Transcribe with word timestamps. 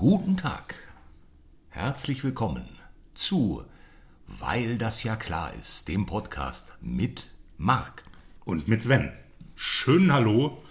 Guten 0.00 0.38
Tag. 0.38 0.76
Herzlich 1.68 2.24
willkommen 2.24 2.66
zu 3.12 3.66
Weil 4.26 4.78
das 4.78 5.02
ja 5.02 5.14
klar 5.14 5.52
ist, 5.52 5.88
dem 5.88 6.06
Podcast 6.06 6.72
mit 6.80 7.32
Marc. 7.58 8.04
Und 8.46 8.66
mit 8.66 8.80
Sven. 8.80 9.12
Schönen 9.56 10.10
Hallo, 10.10 10.64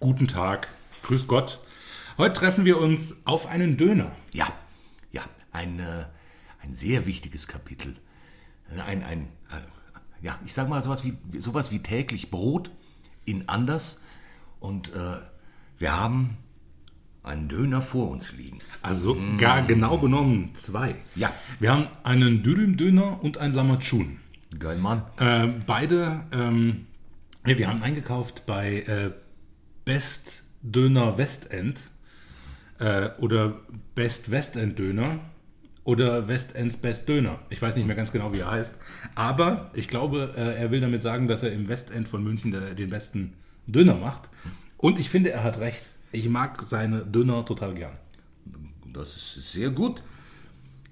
guten 0.00 0.26
Tag, 0.26 0.66
grüß 1.04 1.28
Gott. 1.28 1.60
Heute 2.18 2.32
treffen 2.32 2.64
wir 2.64 2.80
uns 2.80 3.24
auf 3.24 3.46
einen 3.46 3.76
Döner. 3.76 4.10
Ja, 4.32 4.52
ja, 5.12 5.22
ein, 5.52 5.78
äh, 5.78 6.06
ein 6.60 6.74
sehr 6.74 7.06
wichtiges 7.06 7.46
Kapitel. 7.46 7.96
Ein, 8.84 9.04
ein 9.04 9.28
äh, 9.48 10.24
ja, 10.24 10.40
ich 10.44 10.54
sag 10.54 10.68
mal 10.68 10.82
sowas 10.82 11.04
wie, 11.04 11.16
sowas 11.38 11.70
wie 11.70 11.84
täglich 11.84 12.32
Brot 12.32 12.72
in 13.26 13.48
anders. 13.48 14.00
Und 14.58 14.92
äh, 14.92 15.20
wir 15.78 15.96
haben 15.96 16.36
einen 17.22 17.48
Döner 17.48 17.82
vor 17.82 18.10
uns 18.10 18.32
liegen. 18.32 18.58
Also 18.80 19.16
gar 19.38 19.62
genau 19.62 19.98
genommen 19.98 20.54
zwei. 20.54 20.96
Ja. 21.14 21.32
Wir 21.60 21.72
haben 21.72 21.88
einen 22.02 22.42
Dürüm-Döner 22.42 23.22
und 23.22 23.38
einen 23.38 23.54
Lamachun. 23.54 24.18
Geil, 24.58 24.78
Mann. 24.78 25.02
Äh, 25.18 25.48
beide, 25.66 26.24
ähm, 26.32 26.86
ja, 27.46 27.56
wir 27.56 27.68
haben 27.68 27.82
eingekauft 27.82 28.44
bei 28.44 28.80
äh, 28.80 29.10
Best 29.84 30.42
Döner 30.62 31.16
Westend 31.16 31.90
äh, 32.78 33.10
oder 33.18 33.60
Best 33.94 34.30
Westend 34.30 34.78
Döner 34.78 35.20
oder 35.84 36.28
Westends 36.28 36.76
Best 36.76 37.08
Döner. 37.08 37.38
Ich 37.50 37.62
weiß 37.62 37.76
nicht 37.76 37.86
mehr 37.86 37.96
ganz 37.96 38.12
genau, 38.12 38.32
wie 38.32 38.40
er 38.40 38.50
heißt. 38.50 38.74
Aber 39.14 39.70
ich 39.74 39.88
glaube, 39.88 40.34
äh, 40.36 40.60
er 40.60 40.70
will 40.70 40.80
damit 40.80 41.02
sagen, 41.02 41.28
dass 41.28 41.42
er 41.42 41.52
im 41.52 41.68
Westend 41.68 42.08
von 42.08 42.22
München 42.22 42.50
den 42.50 42.90
besten 42.90 43.34
Döner 43.66 43.96
macht. 43.96 44.28
Und 44.76 44.98
ich 44.98 45.08
finde, 45.08 45.30
er 45.30 45.44
hat 45.44 45.58
recht. 45.58 45.82
Ich 46.12 46.28
mag 46.28 46.62
seine 46.62 47.06
Döner 47.06 47.44
total 47.44 47.74
gern. 47.74 47.98
Das 48.92 49.16
ist 49.16 49.52
sehr 49.52 49.70
gut. 49.70 50.02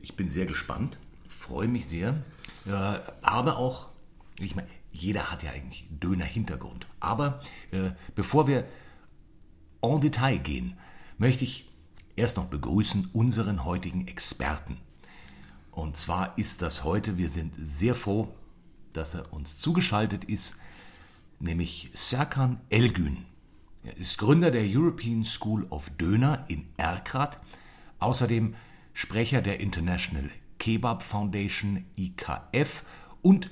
Ich 0.00 0.16
bin 0.16 0.30
sehr 0.30 0.46
gespannt, 0.46 0.98
freue 1.28 1.68
mich 1.68 1.86
sehr. 1.86 2.22
Äh, 2.66 2.70
aber 3.20 3.58
auch, 3.58 3.88
ich 4.38 4.56
meine, 4.56 4.68
jeder 4.92 5.30
hat 5.30 5.42
ja 5.42 5.50
eigentlich 5.50 5.86
Döner-Hintergrund. 5.90 6.86
Aber 7.00 7.42
äh, 7.70 7.90
bevor 8.14 8.48
wir 8.48 8.64
en 9.82 10.00
Detail 10.00 10.38
gehen, 10.38 10.78
möchte 11.18 11.44
ich 11.44 11.68
erst 12.16 12.38
noch 12.38 12.46
begrüßen 12.46 13.10
unseren 13.12 13.66
heutigen 13.66 14.08
Experten. 14.08 14.78
Und 15.70 15.98
zwar 15.98 16.36
ist 16.38 16.62
das 16.62 16.82
heute, 16.82 17.18
wir 17.18 17.28
sind 17.28 17.54
sehr 17.58 17.94
froh, 17.94 18.34
dass 18.94 19.14
er 19.14 19.32
uns 19.32 19.58
zugeschaltet 19.58 20.24
ist, 20.24 20.56
nämlich 21.38 21.90
Serkan 21.92 22.60
Elgün. 22.70 23.26
Er 23.82 23.96
ist 23.96 24.18
Gründer 24.18 24.50
der 24.50 24.64
European 24.66 25.24
School 25.24 25.66
of 25.70 25.88
Döner 25.98 26.44
in 26.48 26.68
Erkrath, 26.76 27.40
außerdem 27.98 28.54
Sprecher 28.92 29.40
der 29.40 29.58
International 29.60 30.28
Kebab 30.58 31.02
Foundation 31.02 31.86
IKF 31.96 32.84
und 33.22 33.48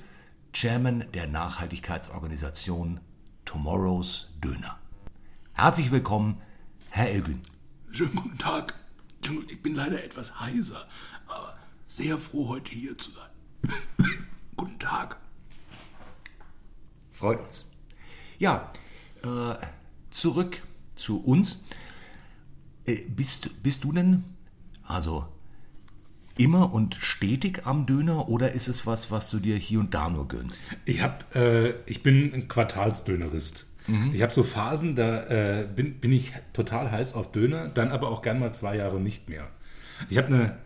Chairman 0.53 1.05
der 1.15 1.25
Nachhaltigkeitsorganisation 1.25 2.99
Tomorrow's 3.43 4.29
Döner. 4.39 4.77
Herzlich 5.53 5.89
willkommen, 5.89 6.39
Herr 6.91 7.09
Elgün. 7.09 7.41
Schönen 7.89 8.15
guten 8.15 8.37
Tag. 8.37 8.75
Ich 9.47 9.61
bin 9.63 9.73
leider 9.73 10.03
etwas 10.03 10.39
heiser, 10.39 10.87
aber 11.25 11.57
sehr 11.87 12.19
froh, 12.19 12.49
heute 12.49 12.71
hier 12.71 12.95
zu 12.99 13.09
sein. 13.11 13.73
guten 14.55 14.77
Tag. 14.77 15.17
Freut 17.11 17.39
uns. 17.39 17.65
Ja, 18.37 18.71
äh, 19.23 19.55
zurück 20.19 20.61
zu 20.95 21.21
uns. 21.23 21.63
Äh, 22.85 22.97
bist, 23.07 23.63
bist 23.63 23.83
du 23.83 23.91
denn 23.91 24.23
also 24.83 25.25
immer 26.37 26.73
und 26.73 26.95
stetig 26.95 27.65
am 27.65 27.85
Döner 27.85 28.29
oder 28.29 28.53
ist 28.53 28.67
es 28.67 28.85
was, 28.85 29.11
was 29.11 29.29
du 29.29 29.39
dir 29.39 29.57
hier 29.57 29.79
und 29.79 29.93
da 29.93 30.09
nur 30.09 30.27
gönnst? 30.27 30.61
Ich 30.85 31.01
hab, 31.01 31.35
äh, 31.35 31.73
ich 31.85 32.01
bin 32.01 32.33
ein 32.33 32.47
Quartalsdönerist. 32.47 33.65
Ich 34.13 34.21
habe 34.21 34.31
so 34.31 34.43
Phasen, 34.43 34.95
da 34.95 35.23
äh, 35.61 35.67
bin, 35.67 35.95
bin 35.95 36.11
ich 36.11 36.33
total 36.53 36.91
heiß 36.91 37.15
auf 37.15 37.31
Döner, 37.31 37.69
dann 37.69 37.89
aber 37.89 38.09
auch 38.09 38.21
gern 38.21 38.39
mal 38.39 38.53
zwei 38.53 38.75
Jahre 38.75 38.99
nicht 38.99 39.29
mehr. 39.29 39.47
Ich 40.09 40.17
habe 40.17 40.27
eine, 40.27 40.57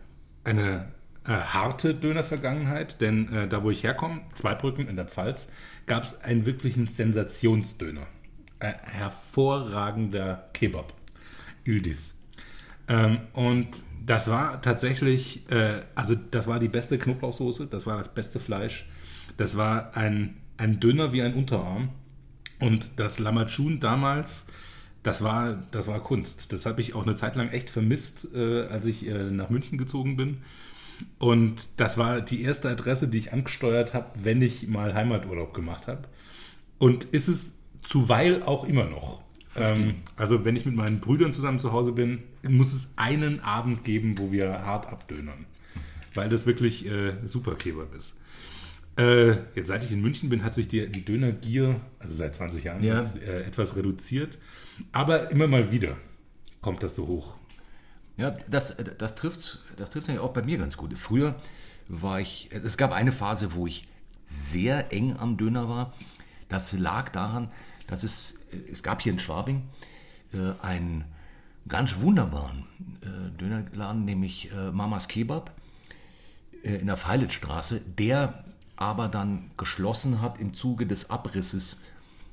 eine 0.44 0.88
äh, 1.24 1.30
harte 1.32 1.94
Döner-Vergangenheit, 1.94 3.00
denn 3.00 3.32
äh, 3.32 3.48
da, 3.48 3.62
wo 3.62 3.70
ich 3.70 3.82
herkomme, 3.82 4.20
Zweibrücken 4.34 4.88
in 4.88 4.96
der 4.96 5.06
Pfalz, 5.06 5.48
gab 5.86 6.04
es 6.04 6.20
einen 6.20 6.44
wirklichen 6.44 6.86
Sensationsdöner. 6.86 8.06
Ein 8.58 8.74
hervorragender 8.82 10.48
Kebab. 10.52 10.92
Üldif. 11.66 12.14
Ähm, 12.88 13.20
und 13.32 13.82
das 14.04 14.28
war 14.28 14.60
tatsächlich, 14.60 15.50
äh, 15.50 15.82
also 15.94 16.14
das 16.14 16.46
war 16.46 16.58
die 16.58 16.68
beste 16.68 16.98
Knoblauchsoße, 16.98 17.66
das 17.66 17.86
war 17.86 17.98
das 17.98 18.12
beste 18.12 18.38
Fleisch, 18.38 18.86
das 19.36 19.56
war 19.56 19.96
ein, 19.96 20.36
ein 20.56 20.80
Döner 20.80 21.12
wie 21.12 21.22
ein 21.22 21.34
Unterarm. 21.34 21.90
Und 22.60 22.90
das 22.96 23.18
Lamachun 23.18 23.80
damals, 23.80 24.46
das 25.02 25.22
war, 25.22 25.54
das 25.70 25.86
war 25.86 26.00
Kunst. 26.02 26.52
Das 26.52 26.66
habe 26.66 26.80
ich 26.80 26.94
auch 26.94 27.02
eine 27.02 27.14
Zeit 27.14 27.36
lang 27.36 27.50
echt 27.50 27.68
vermisst, 27.68 28.28
äh, 28.34 28.62
als 28.66 28.86
ich 28.86 29.06
äh, 29.06 29.30
nach 29.30 29.50
München 29.50 29.76
gezogen 29.76 30.16
bin. 30.16 30.38
Und 31.18 31.68
das 31.76 31.98
war 31.98 32.20
die 32.20 32.42
erste 32.42 32.70
Adresse, 32.70 33.08
die 33.08 33.18
ich 33.18 33.32
angesteuert 33.32 33.92
habe, 33.92 34.10
wenn 34.22 34.40
ich 34.40 34.68
mal 34.68 34.94
Heimaturlaub 34.94 35.52
gemacht 35.52 35.88
habe. 35.88 36.04
Und 36.78 37.04
ist 37.04 37.28
es 37.28 37.58
zuweil 37.84 38.42
auch 38.42 38.64
immer 38.64 38.84
noch. 38.84 39.22
Ähm, 39.56 39.96
also 40.16 40.44
wenn 40.44 40.56
ich 40.56 40.66
mit 40.66 40.74
meinen 40.74 41.00
Brüdern 41.00 41.32
zusammen 41.32 41.58
zu 41.60 41.72
Hause 41.72 41.92
bin, 41.92 42.22
muss 42.42 42.72
es 42.74 42.92
einen 42.96 43.40
Abend 43.40 43.84
geben, 43.84 44.18
wo 44.18 44.32
wir 44.32 44.50
hart 44.64 44.86
abdönern. 44.88 45.46
Weil 46.14 46.28
das 46.28 46.46
wirklich 46.46 46.86
äh, 46.86 47.14
super 47.24 47.54
Kebab 47.54 47.94
ist. 47.94 48.16
Äh, 48.96 49.32
jetzt 49.54 49.68
seit 49.68 49.82
ich 49.84 49.92
in 49.92 50.00
München 50.00 50.28
bin, 50.28 50.44
hat 50.44 50.54
sich 50.54 50.68
die, 50.68 50.88
die 50.90 51.04
Dönergier, 51.04 51.80
also 51.98 52.14
seit 52.14 52.34
20 52.34 52.64
Jahren, 52.64 52.82
Ja. 52.82 53.00
jetzt, 53.02 53.16
äh, 53.22 53.42
etwas 53.42 53.76
reduziert. 53.76 54.38
Aber 54.92 55.30
immer 55.30 55.46
mal 55.46 55.70
wieder 55.72 55.96
kommt 56.60 56.82
das 56.82 56.94
so 56.96 57.06
hoch. 57.06 57.34
Ja, 58.16 58.30
das, 58.48 58.76
das 58.98 59.14
trifft 59.16 59.60
das 59.76 59.90
trifft 59.90 60.08
auch 60.18 60.32
bei 60.32 60.42
mir 60.42 60.58
ganz 60.58 60.76
gut. 60.76 60.94
Früher 60.94 61.34
war 61.88 62.20
ich, 62.20 62.48
es 62.52 62.76
gab 62.76 62.92
eine 62.92 63.10
Phase, 63.12 63.54
wo 63.54 63.66
ich 63.66 63.88
sehr 64.26 64.92
eng 64.92 65.16
am 65.18 65.36
Döner 65.36 65.68
war. 65.68 65.92
Das 66.48 66.72
lag 66.72 67.08
daran, 67.10 67.50
dass 67.86 68.02
es, 68.02 68.38
es 68.70 68.82
gab 68.82 69.02
hier 69.02 69.12
in 69.12 69.18
Schwabing 69.18 69.62
äh, 70.32 70.52
einen 70.62 71.04
ganz 71.68 72.00
wunderbaren 72.00 72.66
äh, 73.02 73.38
Dönerladen, 73.38 74.04
nämlich 74.04 74.52
äh, 74.52 74.70
Mamas 74.70 75.08
Kebab 75.08 75.52
in 76.62 76.86
der 76.86 76.96
Feilitzstraße, 76.96 77.80
der 77.80 78.44
aber 78.76 79.08
dann 79.08 79.50
geschlossen 79.58 80.22
hat 80.22 80.38
im 80.38 80.54
Zuge 80.54 80.86
des 80.86 81.10
Abrisses, 81.10 81.76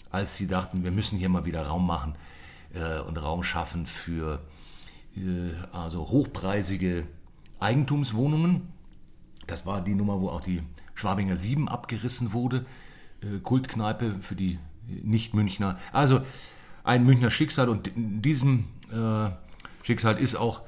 als 0.09 0.37
sie 0.37 0.47
dachten, 0.47 0.85
wir 0.85 0.91
müssen 0.91 1.17
hier 1.17 1.27
mal 1.27 1.43
wieder 1.43 1.67
Raum 1.67 1.85
machen 1.85 2.15
und 3.09 3.17
Raum 3.17 3.43
schaffen 3.43 3.85
für 3.85 4.41
also 5.73 6.07
hochpreisige 6.07 7.05
Eigentumswohnungen. 7.59 8.69
Das 9.47 9.65
war 9.65 9.81
die 9.81 9.95
Nummer, 9.95 10.21
wo 10.21 10.29
auch 10.29 10.39
die 10.39 10.63
Schwabinger 10.95 11.35
7 11.35 11.67
abgerissen 11.67 12.31
wurde. 12.31 12.65
Kultkneipe 13.43 14.15
für 14.21 14.37
die 14.37 14.59
Nicht-Münchner. 14.87 15.77
Also 15.91 16.21
ein 16.83 17.05
Münchner 17.05 17.31
Schicksal 17.31 17.69
und 17.69 17.87
in 17.89 18.21
diesem 18.21 18.65
äh, 18.91 19.29
Schicksal 19.83 20.17
ist 20.17 20.35
auch 20.35 20.61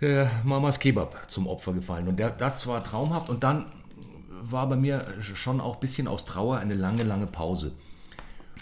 der 0.00 0.30
Mamas 0.44 0.80
Kebab 0.80 1.30
zum 1.30 1.46
Opfer 1.46 1.72
gefallen. 1.72 2.08
Und 2.08 2.16
der, 2.16 2.30
das 2.30 2.66
war 2.66 2.82
traumhaft. 2.82 3.28
Und 3.28 3.44
dann 3.44 3.66
war 4.42 4.68
bei 4.68 4.76
mir 4.76 5.06
schon 5.22 5.60
auch 5.60 5.74
ein 5.74 5.80
bisschen 5.80 6.08
aus 6.08 6.24
Trauer 6.24 6.58
eine 6.58 6.74
lange, 6.74 7.04
lange 7.04 7.26
Pause. 7.26 7.72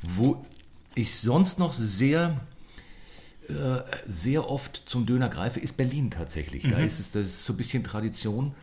Wo 0.03 0.43
ich 0.95 1.19
sonst 1.19 1.59
noch 1.59 1.73
sehr, 1.73 2.41
äh, 3.49 3.81
sehr 4.07 4.49
oft 4.49 4.83
zum 4.85 5.07
Döner 5.07 5.31
greife, 5.31 5.61
ist 5.61 5.77
Berlin 5.77 6.11
tatsächlich. 6.11 6.69
Da 6.69 6.79
ist 6.79 7.01
es 7.01 7.11
das 7.11 7.27
ist 7.27 7.45
so 7.45 7.55
ein 7.55 7.57
bisschen 7.57 7.85
Tradition, 7.85 8.55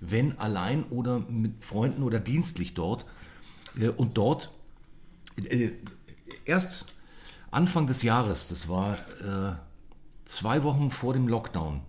wenn 0.00 0.38
allein 0.38 0.84
oder 0.84 1.20
mit 1.20 1.64
Freunden 1.64 2.02
oder 2.02 2.18
dienstlich 2.18 2.74
dort. 2.74 3.06
Äh, 3.78 3.88
und 3.88 4.18
dort 4.18 4.50
erst 6.44 6.86
Anfang 7.50 7.86
des 7.86 8.02
Jahres, 8.02 8.48
das 8.48 8.68
war 8.68 8.96
äh, 9.22 9.54
zwei 10.24 10.62
Wochen 10.62 10.90
vor 10.90 11.12
dem 11.12 11.28
Lockdown, 11.28 11.80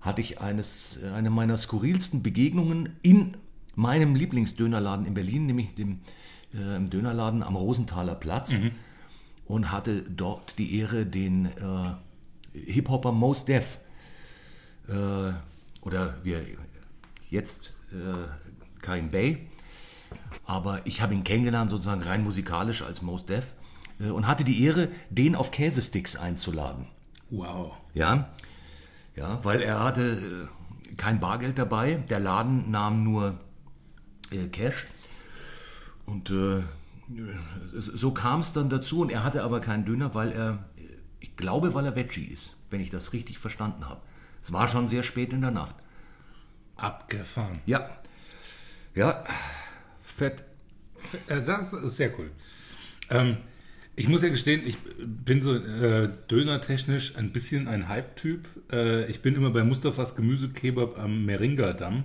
hatte 0.00 0.20
ich 0.20 0.40
eines, 0.40 0.98
äh, 1.02 1.10
eine 1.10 1.30
meiner 1.30 1.56
skurrilsten 1.56 2.22
Begegnungen 2.22 2.96
in 3.02 3.36
meinem 3.74 4.14
Lieblingsdönerladen 4.14 5.06
in 5.06 5.14
Berlin, 5.14 5.46
nämlich 5.46 5.74
dem 5.74 6.00
äh, 6.54 6.76
im 6.76 6.90
Dönerladen 6.90 7.42
am 7.42 7.56
Rosenthaler 7.56 8.14
Platz 8.14 8.52
und 9.46 9.72
hatte 9.72 10.02
dort 10.02 10.58
die 10.58 10.78
Ehre, 10.78 11.06
den 11.06 11.46
äh, 11.46 11.94
Hip-Hopper 12.52 13.12
Mos 13.12 13.44
Def 13.44 13.78
äh, 14.88 15.32
oder 15.82 16.18
wir 16.22 16.42
jetzt 17.30 17.76
äh, 17.90 18.28
Karim 18.80 19.10
Bey, 19.10 19.48
aber 20.44 20.80
ich 20.86 21.00
habe 21.00 21.14
ihn 21.14 21.24
kennengelernt 21.24 21.70
sozusagen 21.70 22.02
rein 22.02 22.22
musikalisch 22.22 22.82
als 22.82 23.02
Mos 23.02 23.26
Def 23.26 23.54
äh, 24.00 24.08
und 24.08 24.26
hatte 24.26 24.44
die 24.44 24.62
Ehre, 24.64 24.88
den 25.10 25.34
auf 25.34 25.50
Käsesticks 25.50 26.16
einzuladen. 26.16 26.86
Wow. 27.30 27.72
Ja, 27.94 28.30
Ja, 29.16 29.44
weil 29.44 29.62
er 29.62 29.82
hatte 29.82 30.48
äh, 30.90 30.94
kein 30.96 31.20
Bargeld 31.20 31.58
dabei. 31.58 31.94
Der 32.10 32.20
Laden 32.20 32.70
nahm 32.70 33.02
nur 33.04 33.38
äh, 34.30 34.48
Cash. 34.48 34.86
Und 36.06 36.30
so 37.72 38.10
kam 38.12 38.40
es 38.40 38.52
dann 38.52 38.68
dazu. 38.68 39.00
Und 39.00 39.10
er 39.10 39.24
hatte 39.24 39.42
aber 39.42 39.60
keinen 39.60 39.86
Döner, 39.86 40.14
weil 40.14 40.32
er, 40.32 40.64
ich 41.18 41.34
glaube, 41.34 41.72
weil 41.72 41.86
er 41.86 41.96
Veggie 41.96 42.26
ist, 42.26 42.56
wenn 42.68 42.80
ich 42.80 42.90
das 42.90 43.14
richtig 43.14 43.38
verstanden 43.38 43.88
habe. 43.88 44.02
Es 44.42 44.52
war 44.52 44.68
schon 44.68 44.86
sehr 44.86 45.02
spät 45.02 45.32
in 45.32 45.40
der 45.40 45.50
Nacht. 45.50 45.74
Abgefahren. 46.76 47.60
Ja. 47.64 47.88
Ja. 48.94 49.24
Fett. 50.16 50.44
Äh, 51.28 51.42
Das 51.42 51.72
ist 51.72 51.96
sehr 51.96 52.10
cool. 52.18 52.30
Ähm, 53.10 53.36
ich 53.96 54.08
muss 54.08 54.22
ja 54.22 54.28
gestehen, 54.28 54.62
ich 54.66 54.76
bin 54.98 55.40
so 55.40 55.54
äh, 55.54 56.08
dönertechnisch 56.30 57.16
ein 57.16 57.32
bisschen 57.32 57.68
ein 57.68 57.88
Hype-Typ. 57.88 58.48
Äh, 58.72 59.06
ich 59.06 59.20
bin 59.22 59.36
immer 59.36 59.50
bei 59.50 59.62
Mustafas 59.62 60.16
Gemüsekebab 60.16 60.98
am 60.98 61.24
Meringa-Damm. 61.24 62.04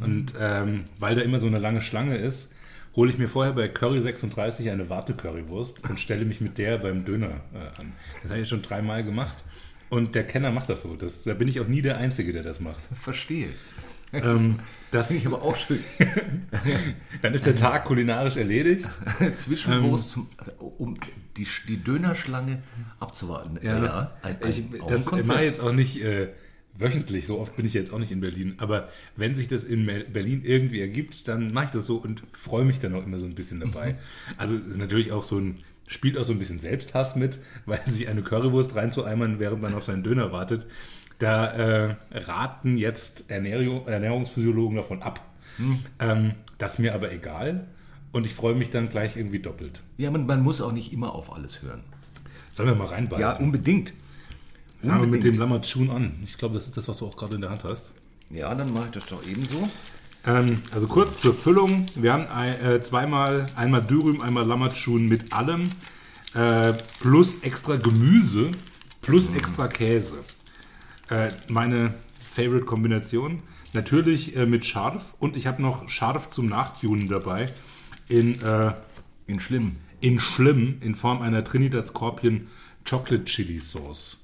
Und 0.00 0.34
ähm, 0.38 0.84
weil 0.98 1.14
da 1.16 1.22
immer 1.22 1.38
so 1.38 1.46
eine 1.46 1.58
lange 1.58 1.80
Schlange 1.80 2.16
ist, 2.16 2.52
hole 2.94 3.10
ich 3.10 3.18
mir 3.18 3.28
vorher 3.28 3.52
bei 3.52 3.68
Curry 3.68 4.00
36 4.00 4.70
eine 4.70 4.88
Warte-Currywurst 4.88 5.88
und 5.88 6.00
stelle 6.00 6.24
mich 6.24 6.40
mit 6.40 6.58
der 6.58 6.78
beim 6.78 7.04
Döner 7.04 7.40
äh, 7.52 7.80
an. 7.80 7.92
Das 8.22 8.30
habe 8.32 8.40
ich 8.40 8.48
schon 8.48 8.62
dreimal 8.62 9.04
gemacht. 9.04 9.44
Und 9.88 10.14
der 10.14 10.24
Kenner 10.24 10.50
macht 10.50 10.68
das 10.68 10.82
so. 10.82 10.96
Das, 10.96 11.24
da 11.24 11.34
bin 11.34 11.48
ich 11.48 11.60
auch 11.60 11.68
nie 11.68 11.82
der 11.82 11.98
Einzige, 11.98 12.32
der 12.32 12.42
das 12.42 12.60
macht. 12.60 12.80
Verstehe. 12.94 13.50
Ähm, 14.12 14.58
das, 14.90 15.08
Finde 15.08 15.20
ich 15.20 15.26
aber 15.26 15.42
auch 15.42 15.56
schön. 15.56 15.82
dann 17.22 17.34
ist 17.34 17.46
der 17.46 17.56
Tag 17.56 17.84
kulinarisch 17.84 18.36
erledigt. 18.36 18.88
Zwischenwurst, 19.34 20.10
zum, 20.10 20.28
um 20.58 20.96
die, 21.36 21.46
die 21.68 21.76
Dönerschlange 21.76 22.62
abzuwarten. 23.00 23.58
Ja, 23.62 24.12
ein, 24.22 24.36
ein, 24.42 24.48
ich, 24.48 24.64
das 24.88 25.10
mache 25.26 25.44
jetzt 25.44 25.60
auch 25.60 25.72
nicht 25.72 26.02
äh, 26.02 26.28
wöchentlich, 26.78 27.26
so 27.26 27.38
oft 27.38 27.56
bin 27.56 27.66
ich 27.66 27.74
jetzt 27.74 27.92
auch 27.92 27.98
nicht 27.98 28.12
in 28.12 28.20
Berlin. 28.20 28.54
Aber 28.58 28.88
wenn 29.16 29.34
sich 29.34 29.48
das 29.48 29.64
in 29.64 29.86
Berlin 29.86 30.42
irgendwie 30.44 30.80
ergibt, 30.80 31.28
dann 31.28 31.52
mache 31.52 31.66
ich 31.66 31.70
das 31.72 31.86
so 31.86 31.96
und 31.96 32.22
freue 32.32 32.64
mich 32.64 32.80
dann 32.80 32.94
auch 32.94 33.04
immer 33.04 33.18
so 33.18 33.26
ein 33.26 33.34
bisschen 33.34 33.60
dabei. 33.60 33.92
Mhm. 33.92 33.96
Also 34.36 34.54
natürlich 34.76 35.12
auch 35.12 35.24
so 35.24 35.38
ein, 35.38 35.58
spielt 35.86 36.18
auch 36.18 36.24
so 36.24 36.32
ein 36.32 36.38
bisschen 36.38 36.58
Selbsthass 36.58 37.16
mit, 37.16 37.38
weil 37.64 37.80
sich 37.86 38.08
eine 38.08 38.22
Currywurst 38.22 38.74
reinzueimern, 38.74 39.38
während 39.38 39.62
man 39.62 39.74
auf 39.74 39.84
seinen 39.84 40.02
Döner 40.02 40.32
wartet. 40.32 40.66
Da 41.18 41.46
äh, 41.46 41.96
raten 42.12 42.76
jetzt 42.76 43.30
Ernährung, 43.30 43.86
Ernährungsphysiologen 43.86 44.76
davon 44.76 45.02
ab. 45.02 45.20
Hm. 45.56 45.78
Ähm, 45.98 46.32
das 46.58 46.74
ist 46.74 46.78
mir 46.80 46.94
aber 46.94 47.12
egal. 47.12 47.66
Und 48.12 48.26
ich 48.26 48.34
freue 48.34 48.54
mich 48.54 48.70
dann 48.70 48.88
gleich 48.88 49.16
irgendwie 49.16 49.38
doppelt. 49.40 49.82
Ja, 49.98 50.10
man, 50.10 50.26
man 50.26 50.42
muss 50.42 50.60
auch 50.60 50.72
nicht 50.72 50.92
immer 50.92 51.14
auf 51.14 51.32
alles 51.32 51.62
hören. 51.62 51.82
Sollen 52.52 52.68
wir 52.68 52.74
mal 52.76 52.84
Ja, 52.84 52.90
reinbeißen? 52.92 53.44
unbedingt. 53.44 53.92
Fangen 54.82 55.00
wir 55.00 55.06
mit 55.08 55.24
dem. 55.24 55.34
Lammertschun 55.38 55.90
an. 55.90 56.12
Ich 56.24 56.38
glaube, 56.38 56.54
das 56.54 56.66
ist 56.66 56.76
das, 56.76 56.86
was 56.88 56.98
du 56.98 57.06
auch 57.06 57.16
gerade 57.16 57.34
in 57.34 57.40
der 57.40 57.50
Hand 57.50 57.64
hast. 57.64 57.92
Ja, 58.30 58.54
dann 58.54 58.72
mache 58.72 58.86
ich 58.86 58.90
das 58.92 59.06
doch 59.06 59.26
ebenso. 59.26 59.68
Ähm, 60.26 60.62
also 60.72 60.86
kurz 60.86 61.20
zur 61.20 61.34
Füllung. 61.34 61.86
Wir 61.94 62.12
haben 62.12 62.26
ein, 62.26 62.60
äh, 62.60 62.80
zweimal, 62.80 63.46
einmal 63.56 63.82
Dürüm, 63.82 64.20
einmal 64.20 64.46
Lammertschun 64.46 65.06
mit 65.06 65.32
allem, 65.32 65.70
äh, 66.34 66.72
plus 67.00 67.40
extra 67.42 67.76
Gemüse, 67.76 68.50
plus 69.02 69.34
extra 69.34 69.68
Käse. 69.68 70.14
Äh, 71.08 71.30
meine 71.50 71.94
Favorite-Kombination. 72.30 73.42
Natürlich 73.72 74.36
äh, 74.36 74.46
mit 74.46 74.64
Scharf 74.64 75.14
und 75.18 75.36
ich 75.36 75.46
habe 75.46 75.60
noch 75.62 75.88
Scharf 75.88 76.30
zum 76.30 76.46
Nachtunen 76.46 77.08
dabei. 77.08 77.52
In, 78.08 78.40
äh, 78.42 78.72
In 79.26 79.40
schlimm. 79.40 79.76
in 80.00 80.18
Schlimm, 80.20 80.78
in 80.80 80.94
Form 80.94 81.22
einer 81.22 81.42
Trinidad 81.44 81.86
Scorpion 81.86 82.46
Chocolate 82.88 83.24
Chili 83.24 83.58
Sauce. 83.58 84.22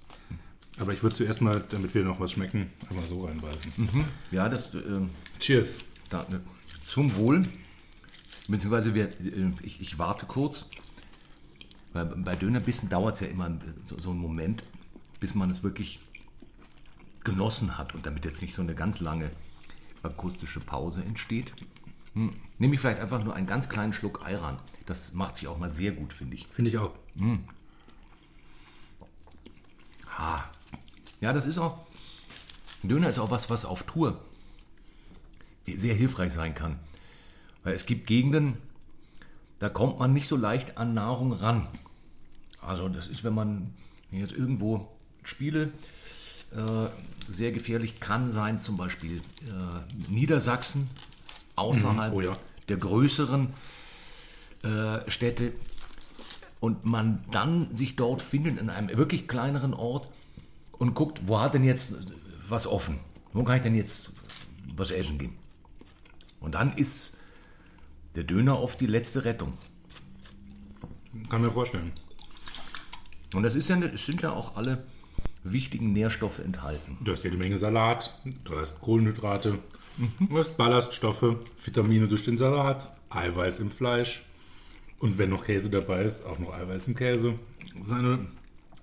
Aber 0.79 0.93
ich 0.93 1.03
würde 1.03 1.15
zuerst 1.15 1.43
mal, 1.43 1.63
damit 1.71 1.95
wir 1.95 2.05
noch 2.05 2.19
was 2.21 2.33
schmecken, 2.33 2.71
einmal 2.89 3.05
so 3.05 3.25
reinbeißen. 3.25 3.89
Ja, 4.31 4.49
das 4.49 4.73
ähm, 4.75 5.11
Cheers. 5.39 5.85
da, 6.09 6.27
ne, 6.31 6.41
zum 6.85 7.15
Wohl. 7.17 7.43
Beziehungsweise 8.49 8.95
wir, 8.95 9.07
äh, 9.07 9.53
ich, 9.63 9.81
ich 9.81 9.99
warte 9.99 10.27
kurz. 10.27 10.67
Weil 11.93 12.07
bei 12.07 12.37
Dönerbissen 12.37 12.89
dauert 12.89 13.17
es 13.17 13.21
ja 13.21 13.27
immer 13.27 13.51
so, 13.85 13.99
so 13.99 14.11
einen 14.11 14.21
Moment, 14.21 14.63
bis 15.21 15.35
man 15.35 15.51
es 15.51 15.63
wirklich 15.63 16.01
genossen 17.25 17.79
hat 17.79 17.95
und 17.95 18.07
damit 18.07 18.25
jetzt 18.25 18.43
nicht 18.43 18.55
so 18.55 18.63
eine 18.63 18.75
ganz 18.75 19.01
lange 19.01 19.31
akustische 20.03 20.61
Pause 20.61 21.03
entsteht. 21.03 21.53
Hm. 22.15 22.31
Nehme 22.59 22.75
ich 22.75 22.81
vielleicht 22.81 23.01
einfach 23.01 23.23
nur 23.23 23.35
einen 23.35 23.47
ganz 23.47 23.69
kleinen 23.69 23.93
Schluck 23.93 24.25
Ayran. 24.25 24.59
Das 24.87 25.15
macht 25.15 25.37
sich 25.37 25.49
auch 25.49 25.59
mal 25.59 25.71
sehr 25.71 25.93
gut, 25.93 26.13
finde 26.13 26.35
ich. 26.35 26.47
Finde 26.49 26.71
ich 26.71 26.79
auch. 26.79 26.93
Ah. 30.17 30.45
Ja, 31.21 31.33
das 31.33 31.47
ist 31.47 31.59
auch. 31.59 31.87
Döner 32.83 33.09
ist 33.09 33.19
auch 33.19 33.31
was, 33.31 33.49
was 33.49 33.65
auf 33.65 33.85
Tour 33.85 34.21
sehr 35.67 35.95
hilfreich 35.95 36.33
sein 36.33 36.55
kann. 36.55 36.79
Weil 37.63 37.75
es 37.75 37.87
gibt 37.87 38.09
Gegenden, 38.09 38.59
da 39.61 39.69
kommt 39.69 40.01
man 40.01 40.13
nicht 40.13 40.27
so 40.27 40.37
leicht 40.37 40.79
an 40.79 40.95
Nahrung 40.95 41.33
ran. 41.33 41.69
Also 42.61 42.89
das 42.89 43.07
ist, 43.07 43.23
wenn 43.23 43.35
man 43.35 43.75
jetzt 44.11 44.33
irgendwo 44.33 44.93
Spiele, 45.23 45.73
sehr 47.29 47.53
gefährlich 47.53 48.01
kann 48.01 48.31
sein, 48.31 48.61
zum 48.61 48.77
Beispiel 48.77 49.17
äh, 49.17 50.11
Niedersachsen, 50.13 50.91
außerhalb 51.57 52.13
Oh 52.13 52.21
ja. 52.21 52.37
der 52.69 52.77
größeren 52.77 53.49
äh, 54.63 55.11
Städte 55.11 55.53
und 56.61 56.85
man 56.85 57.25
dann 57.31 57.75
sich 57.75 57.97
dort 57.97 58.23
findet 58.23 58.59
in 58.59 58.71
einem 58.71 58.97
wirklich 58.97 59.29
kleineren 59.29 59.75
Ort 59.75 60.09
und 60.73 60.95
guckt, 60.95 61.23
wo 61.27 61.41
hat 61.41 61.55
denn 61.55 61.65
jetzt 61.65 61.95
was 62.49 62.67
offen? 62.67 62.99
Wo 63.33 63.45
kann 63.45 63.57
ich 63.57 63.63
denn 63.63 63.75
jetzt 63.75 64.13
was 64.77 64.91
essen 64.91 65.19
gehen? 65.19 65.37
Und 66.41 66.55
dann 66.55 66.77
ist 66.77 67.17
der 68.15 68.25
Döner 68.25 68.61
oft 68.61 68.81
die 68.81 68.87
letzte 68.87 69.25
Rettung. 69.25 69.55
Kann 71.29 71.41
mir 71.41 71.51
vorstellen. 71.51 71.93
Und 73.35 73.43
das 73.43 73.55
ist 73.55 73.69
ja, 73.69 73.77
es 73.81 74.05
sind 74.05 74.23
ja 74.23 74.33
auch 74.33 74.57
alle 74.57 74.85
wichtigen 75.45 75.93
Nährstoffe 75.93 76.39
enthalten. 76.39 76.99
Du 77.01 77.13
hast 77.13 77.25
jede 77.25 77.37
Menge 77.37 77.59
Salat, 77.59 78.17
du 78.45 78.59
hast 78.59 78.81
Kohlenhydrate, 78.81 79.59
du 80.21 80.39
hast 80.39 80.57
Ballaststoffe, 80.57 81.37
Vitamine 81.63 82.09
durch 82.09 82.25
den 82.25 82.37
Salat, 82.37 82.93
Eiweiß 83.11 83.59
im 83.61 83.71
Fleisch 83.71 84.23
und 84.99 85.19
wenn 85.19 85.31
noch 85.31 85.45
Käse 85.45 85.71
dabei 85.71 86.05
ist, 86.05 86.25
auch 86.25 86.39
noch 86.39 86.55
Eiweiß 86.55 86.87
im 86.87 86.95
Käse. 86.95 87.35
Das 87.77 87.87
ist 87.87 87.93
eine, 87.93 88.27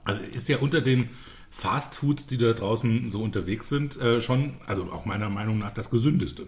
also 0.03 0.21
ist 0.21 0.49
ja 0.49 0.57
unter 0.57 0.81
den 0.81 1.09
Fast 1.51 1.95
Foods, 1.95 2.27
die 2.27 2.37
da 2.37 2.53
draußen 2.53 3.09
so 3.09 3.23
unterwegs 3.23 3.69
sind, 3.69 3.97
äh, 3.97 4.21
schon, 4.21 4.53
also 4.67 4.91
auch 4.91 5.05
meiner 5.05 5.29
Meinung 5.29 5.57
nach 5.57 5.73
das 5.73 5.89
gesündeste. 5.89 6.47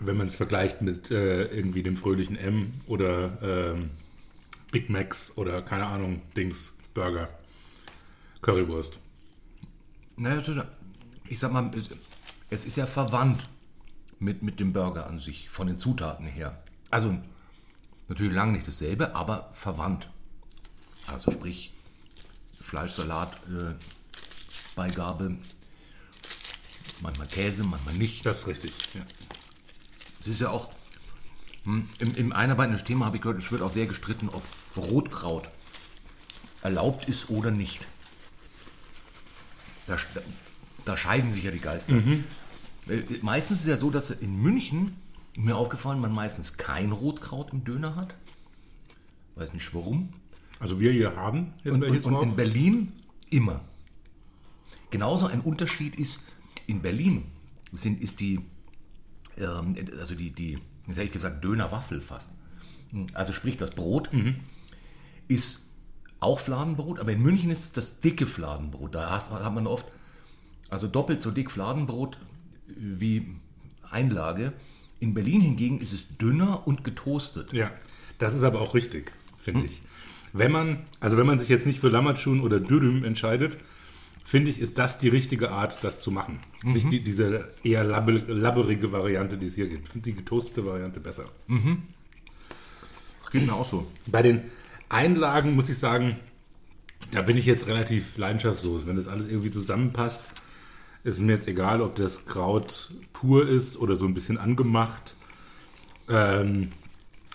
Wenn 0.00 0.16
man 0.16 0.26
es 0.26 0.34
vergleicht 0.34 0.82
mit 0.82 1.10
äh, 1.10 1.44
irgendwie 1.44 1.82
dem 1.82 1.96
fröhlichen 1.96 2.36
M 2.36 2.74
oder 2.86 3.38
ähm, 3.74 3.90
Big 4.70 4.90
Macs 4.90 5.32
oder 5.36 5.62
keine 5.62 5.86
Ahnung, 5.86 6.20
Dings, 6.36 6.76
Burger, 6.92 7.28
Currywurst. 8.44 8.98
Naja, 10.16 10.66
ich 11.28 11.40
sag 11.40 11.50
mal, 11.50 11.70
es 12.50 12.66
ist 12.66 12.76
ja 12.76 12.86
verwandt 12.86 13.48
mit, 14.18 14.42
mit 14.42 14.60
dem 14.60 14.74
Burger 14.74 15.06
an 15.06 15.18
sich, 15.18 15.48
von 15.48 15.66
den 15.66 15.78
Zutaten 15.78 16.26
her. 16.26 16.62
Also 16.90 17.18
natürlich 18.06 18.34
lange 18.34 18.52
nicht 18.52 18.68
dasselbe, 18.68 19.14
aber 19.16 19.48
verwandt. 19.54 20.10
Also 21.06 21.32
sprich 21.32 21.72
Fleischsalat, 22.60 23.34
äh, 23.48 23.74
Beigabe, 24.76 25.36
manchmal 27.00 27.28
Käse, 27.28 27.64
manchmal 27.64 27.94
nicht. 27.94 28.26
Das 28.26 28.40
ist 28.40 28.46
richtig. 28.46 28.72
Ja. 28.92 29.00
Es 30.20 30.26
ist 30.26 30.40
ja 30.42 30.50
auch, 30.50 30.68
hm, 31.64 31.88
im, 31.98 32.14
im 32.14 32.32
einarbeitenden 32.32 32.84
Thema 32.84 33.06
habe 33.06 33.16
ich 33.16 33.22
gehört, 33.22 33.42
es 33.42 33.50
wird 33.50 33.62
auch 33.62 33.72
sehr 33.72 33.86
gestritten, 33.86 34.28
ob 34.28 34.42
Rotkraut 34.76 35.48
erlaubt 36.60 37.08
ist 37.08 37.30
oder 37.30 37.50
nicht. 37.50 37.86
Da, 39.86 39.96
da 40.84 40.96
scheiden 40.96 41.30
sich 41.32 41.44
ja 41.44 41.50
die 41.50 41.60
Geister. 41.60 41.96
Äh, 42.88 43.02
Meistens 43.22 43.58
ist 43.58 43.64
es 43.64 43.70
ja 43.70 43.76
so, 43.76 43.90
dass 43.90 44.10
in 44.10 44.40
München, 44.40 44.96
mir 45.36 45.56
aufgefallen, 45.56 46.00
man 46.00 46.12
meistens 46.12 46.56
kein 46.56 46.92
Rotkraut 46.92 47.52
im 47.52 47.64
Döner 47.64 47.96
hat. 47.96 48.14
Weiß 49.34 49.52
nicht 49.52 49.74
warum. 49.74 50.12
Also 50.60 50.80
wir 50.80 50.92
hier 50.92 51.16
haben 51.16 51.52
jetzt 51.64 51.74
Und, 51.74 51.82
und, 51.82 52.04
und 52.06 52.22
in 52.22 52.36
Berlin 52.36 52.92
immer. 53.30 53.60
Genauso 54.90 55.26
ein 55.26 55.40
Unterschied 55.40 55.96
ist, 55.96 56.20
in 56.66 56.80
Berlin 56.82 57.24
sind, 57.72 58.00
ist 58.00 58.20
die, 58.20 58.40
ähm, 59.36 59.74
also 59.98 60.14
die, 60.14 60.30
die, 60.30 60.52
jetzt 60.86 60.96
hätte 60.96 61.02
ich 61.02 61.10
gesagt, 61.12 61.42
Dönerwaffel 61.42 62.00
fast. 62.00 62.28
Also 63.12 63.32
sprich, 63.32 63.56
das 63.56 63.72
Brot 63.72 64.08
ist 65.26 65.63
auch 66.20 66.40
Fladenbrot, 66.40 67.00
aber 67.00 67.12
in 67.12 67.22
München 67.22 67.50
ist 67.50 67.64
es 67.64 67.72
das 67.72 68.00
dicke 68.00 68.26
Fladenbrot. 68.26 68.94
Da 68.94 69.10
hat 69.10 69.54
man 69.54 69.66
oft, 69.66 69.86
also 70.70 70.88
doppelt 70.88 71.20
so 71.20 71.30
dick 71.30 71.50
Fladenbrot 71.50 72.18
wie 72.66 73.26
Einlage. 73.90 74.52
In 75.00 75.12
Berlin 75.12 75.40
hingegen 75.40 75.80
ist 75.80 75.92
es 75.92 76.16
dünner 76.16 76.66
und 76.66 76.84
getoastet. 76.84 77.52
Ja, 77.52 77.70
das 78.18 78.34
ist 78.34 78.42
aber 78.42 78.60
auch 78.60 78.74
richtig, 78.74 79.12
finde 79.36 79.66
ich. 79.66 79.82
Wenn 80.32 80.50
man, 80.50 80.84
also 81.00 81.16
wenn 81.16 81.26
man 81.26 81.38
sich 81.38 81.48
jetzt 81.48 81.66
nicht 81.66 81.80
für 81.80 81.88
Lammertschun 81.88 82.40
oder 82.40 82.58
Dürüm 82.58 83.04
entscheidet, 83.04 83.58
finde 84.24 84.50
ich, 84.50 84.58
ist 84.58 84.78
das 84.78 84.98
die 84.98 85.08
richtige 85.08 85.50
Art, 85.50 85.84
das 85.84 86.00
zu 86.00 86.10
machen. 86.10 86.40
Nicht 86.62 86.90
die, 86.90 87.02
diese 87.02 87.52
eher 87.62 87.84
labbe, 87.84 88.12
labberige 88.12 88.90
Variante, 88.90 89.36
die 89.36 89.46
es 89.46 89.54
hier 89.54 89.68
gibt. 89.68 89.84
Ich 89.86 89.92
finde 89.92 90.10
die 90.10 90.16
getoastete 90.16 90.64
Variante 90.64 90.98
besser. 90.98 91.26
Das 93.20 93.30
geht 93.30 93.46
mir 93.46 93.52
auch 93.52 93.68
so. 93.68 93.86
Bei 94.06 94.22
den 94.22 94.42
Einlagen 94.94 95.54
muss 95.54 95.68
ich 95.68 95.78
sagen, 95.78 96.16
da 97.10 97.22
bin 97.22 97.36
ich 97.36 97.46
jetzt 97.46 97.66
relativ 97.66 98.16
leidenschaftslos. 98.16 98.86
Wenn 98.86 98.96
das 98.96 99.08
alles 99.08 99.26
irgendwie 99.26 99.50
zusammenpasst, 99.50 100.32
ist 101.02 101.20
mir 101.20 101.32
jetzt 101.32 101.48
egal, 101.48 101.82
ob 101.82 101.96
das 101.96 102.24
Kraut 102.26 102.92
pur 103.12 103.46
ist 103.46 103.76
oder 103.76 103.96
so 103.96 104.06
ein 104.06 104.14
bisschen 104.14 104.38
angemacht. 104.38 105.16
Ähm, 106.08 106.72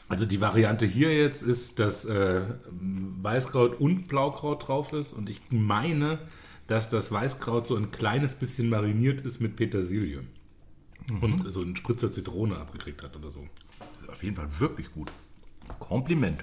also 0.08 0.26
die 0.26 0.42
Variante 0.42 0.86
hier 0.88 1.16
jetzt 1.16 1.44
ist, 1.44 1.78
dass 1.80 2.06
äh, 2.06 2.42
Weißkraut 2.72 3.80
und 3.80 4.08
Blaukraut 4.08 4.68
drauf 4.68 4.94
ist 4.94 5.14
und 5.14 5.30
ich 5.30 5.40
meine, 5.50 6.20
dass 6.66 6.90
das 6.90 7.12
Weißkraut 7.12 7.68
so 7.68 7.76
ein 7.76 7.92
kleines 7.92 8.36
bisschen 8.36 8.70
mariniert 8.70 9.22
ist 9.22 9.40
mit 9.40 9.56
Petersilie 9.56 10.24
und 11.22 11.52
so 11.52 11.62
einen 11.62 11.76
Spritzer 11.76 12.12
Zitrone 12.12 12.58
abgekriegt 12.58 13.04
hat 13.04 13.16
oder 13.16 13.30
so. 13.30 13.48
Das 13.80 14.04
ist 14.04 14.10
auf 14.10 14.24
jeden 14.24 14.36
Fall 14.36 14.48
wirklich 14.60 14.92
gut. 14.92 15.12
Kompliment. 15.80 16.40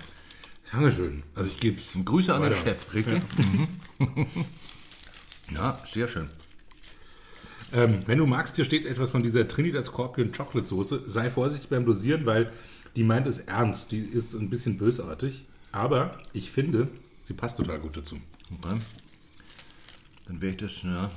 Dankeschön. 0.73 1.23
Also 1.35 1.49
ich 1.49 1.59
gebe 1.61 1.79
es. 1.79 1.93
Grüße 2.05 2.35
an 2.35 2.43
den 2.43 2.53
Weiter. 2.53 2.63
Chef, 2.63 2.95
richtig? 2.95 3.23
Mhm. 3.99 4.27
ja, 5.55 5.81
sehr 5.91 6.09
schön. 6.09 6.27
Ähm, 7.73 8.01
wenn 8.07 8.19
du 8.19 8.27
magst, 8.27 8.57
hier 8.57 8.65
steht 8.65 8.87
etwas 8.87 9.11
von 9.11 9.23
dieser 9.23 9.47
Trinidad 9.49 9.87
Scorpion 9.87 10.33
Chocolate 10.33 10.69
Soße. 10.69 11.05
Sei 11.07 11.31
vorsichtig 11.31 11.69
beim 11.69 11.85
Dosieren, 11.85 12.27
weil 12.27 12.53
die 12.95 13.05
meint 13.05 13.27
es 13.27 13.39
ernst. 13.39 13.93
Die 13.93 14.01
ist 14.01 14.35
ein 14.35 14.51
bisschen 14.51 14.77
bösartig. 14.79 15.45
Aber 15.73 16.19
ich 16.33 16.51
finde, 16.51 16.89
sie 17.23 17.35
passt 17.35 17.59
total 17.59 17.81
gut 17.81 17.97
dazu. 17.97 18.19
Okay. 18.51 18.77
Dann 20.27 20.41
werde 20.41 20.67
ich 20.67 20.75
das, 20.75 20.83
ja. 20.83 21.11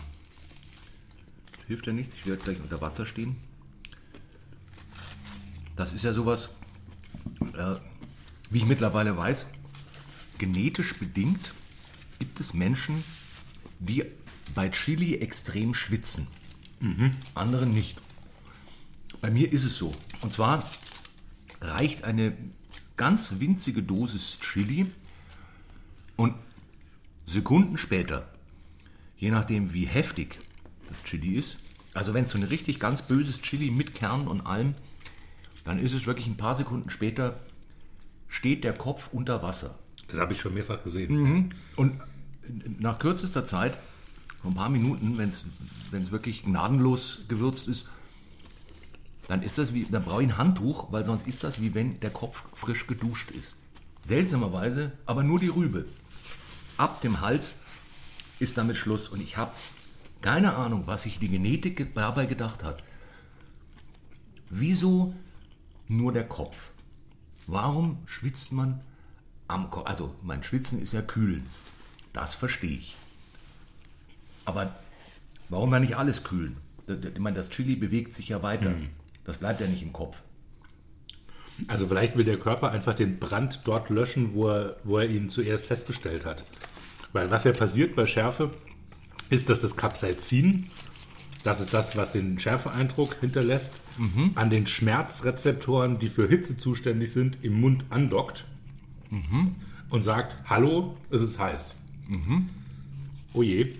Hilft 1.67 1.87
ja 1.87 1.93
nichts, 1.93 2.15
ich 2.15 2.25
werde 2.25 2.41
gleich 2.41 2.59
unter 2.61 2.81
Wasser 2.81 3.05
stehen. 3.05 3.35
Das 5.75 5.93
ist 5.93 6.03
ja 6.03 6.13
sowas, 6.13 6.49
äh, 7.55 7.75
wie 8.49 8.59
ich 8.59 8.65
mittlerweile 8.65 9.15
weiß, 9.15 9.47
genetisch 10.37 10.95
bedingt 10.95 11.53
gibt 12.17 12.39
es 12.39 12.53
Menschen, 12.53 13.03
die 13.79 14.03
bei 14.55 14.69
Chili 14.69 15.15
extrem 15.15 15.73
schwitzen. 15.73 16.27
Andere 17.35 17.65
nicht. 17.65 17.97
Bei 19.21 19.29
mir 19.29 19.51
ist 19.51 19.63
es 19.63 19.77
so. 19.77 19.93
Und 20.21 20.33
zwar 20.33 20.69
reicht 21.61 22.03
eine 22.03 22.35
ganz 22.97 23.39
winzige 23.39 23.83
Dosis 23.83 24.39
Chili 24.39 24.87
und 26.15 26.33
Sekunden 27.25 27.77
später, 27.77 28.27
je 29.17 29.29
nachdem 29.29 29.71
wie 29.73 29.85
heftig 29.85 30.39
das 30.89 31.03
Chili 31.03 31.35
ist, 31.35 31.57
also 31.93 32.13
wenn 32.13 32.23
es 32.23 32.31
so 32.31 32.37
ein 32.37 32.43
richtig 32.43 32.79
ganz 32.79 33.01
böses 33.01 33.41
Chili 33.41 33.71
mit 33.71 33.93
Kern 33.93 34.27
und 34.27 34.41
allem, 34.41 34.75
dann 35.63 35.79
ist 35.79 35.93
es 35.93 36.07
wirklich 36.07 36.27
ein 36.27 36.37
paar 36.37 36.55
Sekunden 36.55 36.89
später, 36.89 37.39
steht 38.29 38.63
der 38.63 38.73
Kopf 38.73 39.09
unter 39.11 39.43
Wasser. 39.43 39.77
Das 40.07 40.19
habe 40.19 40.33
ich 40.33 40.39
schon 40.39 40.53
mehrfach 40.53 40.83
gesehen. 40.83 41.53
Und 41.75 41.99
nach 42.79 42.97
kürzester 42.99 43.45
Zeit, 43.45 43.77
vor 44.41 44.51
ein 44.51 44.55
paar 44.55 44.69
Minuten, 44.69 45.17
wenn 45.17 45.29
es 45.29 46.11
wirklich 46.11 46.43
gnadenlos 46.43 47.19
gewürzt 47.27 47.67
ist, 47.67 47.87
dann 49.27 49.43
ist 49.43 49.57
das 49.59 49.73
wie, 49.73 49.83
dann 49.85 50.03
brauche 50.03 50.23
ich 50.23 50.29
ein 50.29 50.37
Handtuch, 50.37 50.91
weil 50.91 51.05
sonst 51.05 51.27
ist 51.27 51.43
das 51.43 51.61
wie 51.61 51.75
wenn 51.75 51.99
der 51.99 52.09
Kopf 52.09 52.43
frisch 52.53 52.87
geduscht 52.87 53.29
ist. 53.31 53.57
Seltsamerweise, 54.03 54.93
aber 55.05 55.23
nur 55.23 55.39
die 55.39 55.49
Rübe. 55.49 55.85
Ab 56.77 57.01
dem 57.01 57.21
Hals 57.21 57.53
ist 58.39 58.57
damit 58.57 58.77
Schluss. 58.77 59.09
Und 59.09 59.21
ich 59.21 59.37
habe 59.37 59.51
keine 60.21 60.55
Ahnung, 60.55 60.83
was 60.87 61.03
sich 61.03 61.19
die 61.19 61.27
Genetik 61.27 61.77
ge- 61.77 61.87
dabei 61.93 62.25
gedacht 62.25 62.63
hat. 62.63 62.81
Wieso 64.49 65.13
nur 65.87 66.11
der 66.11 66.27
Kopf? 66.27 66.68
Warum 67.51 67.97
schwitzt 68.05 68.51
man 68.51 68.81
am 69.47 69.71
Kopf? 69.71 69.87
Also, 69.87 70.13
mein 70.21 70.43
Schwitzen 70.43 70.79
ist 70.79 70.93
ja 70.93 71.01
kühlen. 71.01 71.47
Das 72.13 72.35
verstehe 72.35 72.77
ich. 72.77 72.95
Aber 74.45 74.75
warum 75.49 75.73
ja 75.73 75.79
nicht 75.79 75.97
alles 75.97 76.23
kühlen? 76.23 76.57
Ich 76.87 77.19
meine, 77.19 77.35
das 77.35 77.49
Chili 77.49 77.75
bewegt 77.75 78.13
sich 78.13 78.29
ja 78.29 78.43
weiter. 78.43 78.75
Das 79.23 79.37
bleibt 79.37 79.61
ja 79.61 79.67
nicht 79.67 79.81
im 79.81 79.93
Kopf. 79.93 80.21
Also 81.67 81.87
vielleicht 81.87 82.15
will 82.15 82.23
der 82.23 82.37
Körper 82.37 82.71
einfach 82.71 82.93
den 82.93 83.19
Brand 83.19 83.61
dort 83.65 83.89
löschen, 83.89 84.33
wo 84.33 84.49
er, 84.49 84.77
wo 84.83 84.99
er 84.99 85.09
ihn 85.09 85.27
zuerst 85.27 85.65
festgestellt 85.65 86.25
hat. 86.25 86.43
Weil 87.13 87.31
was 87.31 87.43
ja 87.45 87.51
passiert 87.51 87.95
bei 87.95 88.05
Schärfe, 88.05 88.51
ist, 89.29 89.49
dass 89.49 89.59
das 89.59 89.75
Capsaicin, 89.75 90.69
das 91.43 91.61
ist 91.61 91.73
das, 91.73 91.95
was 91.95 92.11
den 92.11 92.37
Schärfeeindruck 92.39 93.15
hinterlässt, 93.21 93.81
an 94.35 94.49
den 94.49 94.67
Schmerzrezeptoren, 94.67 95.99
die 95.99 96.09
für 96.09 96.27
Hitze 96.27 96.55
zuständig 96.57 97.11
sind, 97.13 97.37
im 97.43 97.59
Mund 97.61 97.85
andockt 97.89 98.45
und 99.89 100.01
sagt, 100.03 100.37
hallo, 100.49 100.95
es 101.11 101.21
ist 101.21 101.39
heiß. 101.39 101.77
Oh 103.33 103.43
je. 103.43 103.73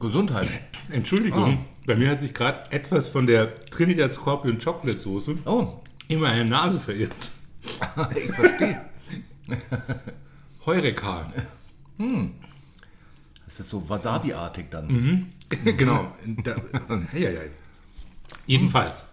Gesundheit. 0.00 0.48
Entschuldigung, 0.90 1.64
bei 1.86 1.94
mir 1.96 2.10
hat 2.10 2.20
sich 2.20 2.34
gerade 2.34 2.70
etwas 2.72 3.08
von 3.08 3.26
der 3.26 3.54
Trinidad 3.66 4.12
Scorpion 4.12 4.58
Chocolate 4.58 4.98
Soße 4.98 5.36
Oh, 5.44 5.80
in 6.08 6.20
meine 6.20 6.44
Nase 6.44 6.80
verirrt. 6.80 7.30
ich 8.14 8.32
verstehe. 8.32 8.80
Heureka. 10.66 11.30
Das 13.46 13.60
ist 13.60 13.68
so 13.68 13.88
Wasabi-artig 13.88 14.66
dann. 14.70 15.32
genau. 15.64 16.14
Da, 16.42 16.54
Eieiei. 17.12 17.50
Jedenfalls. 18.46 19.10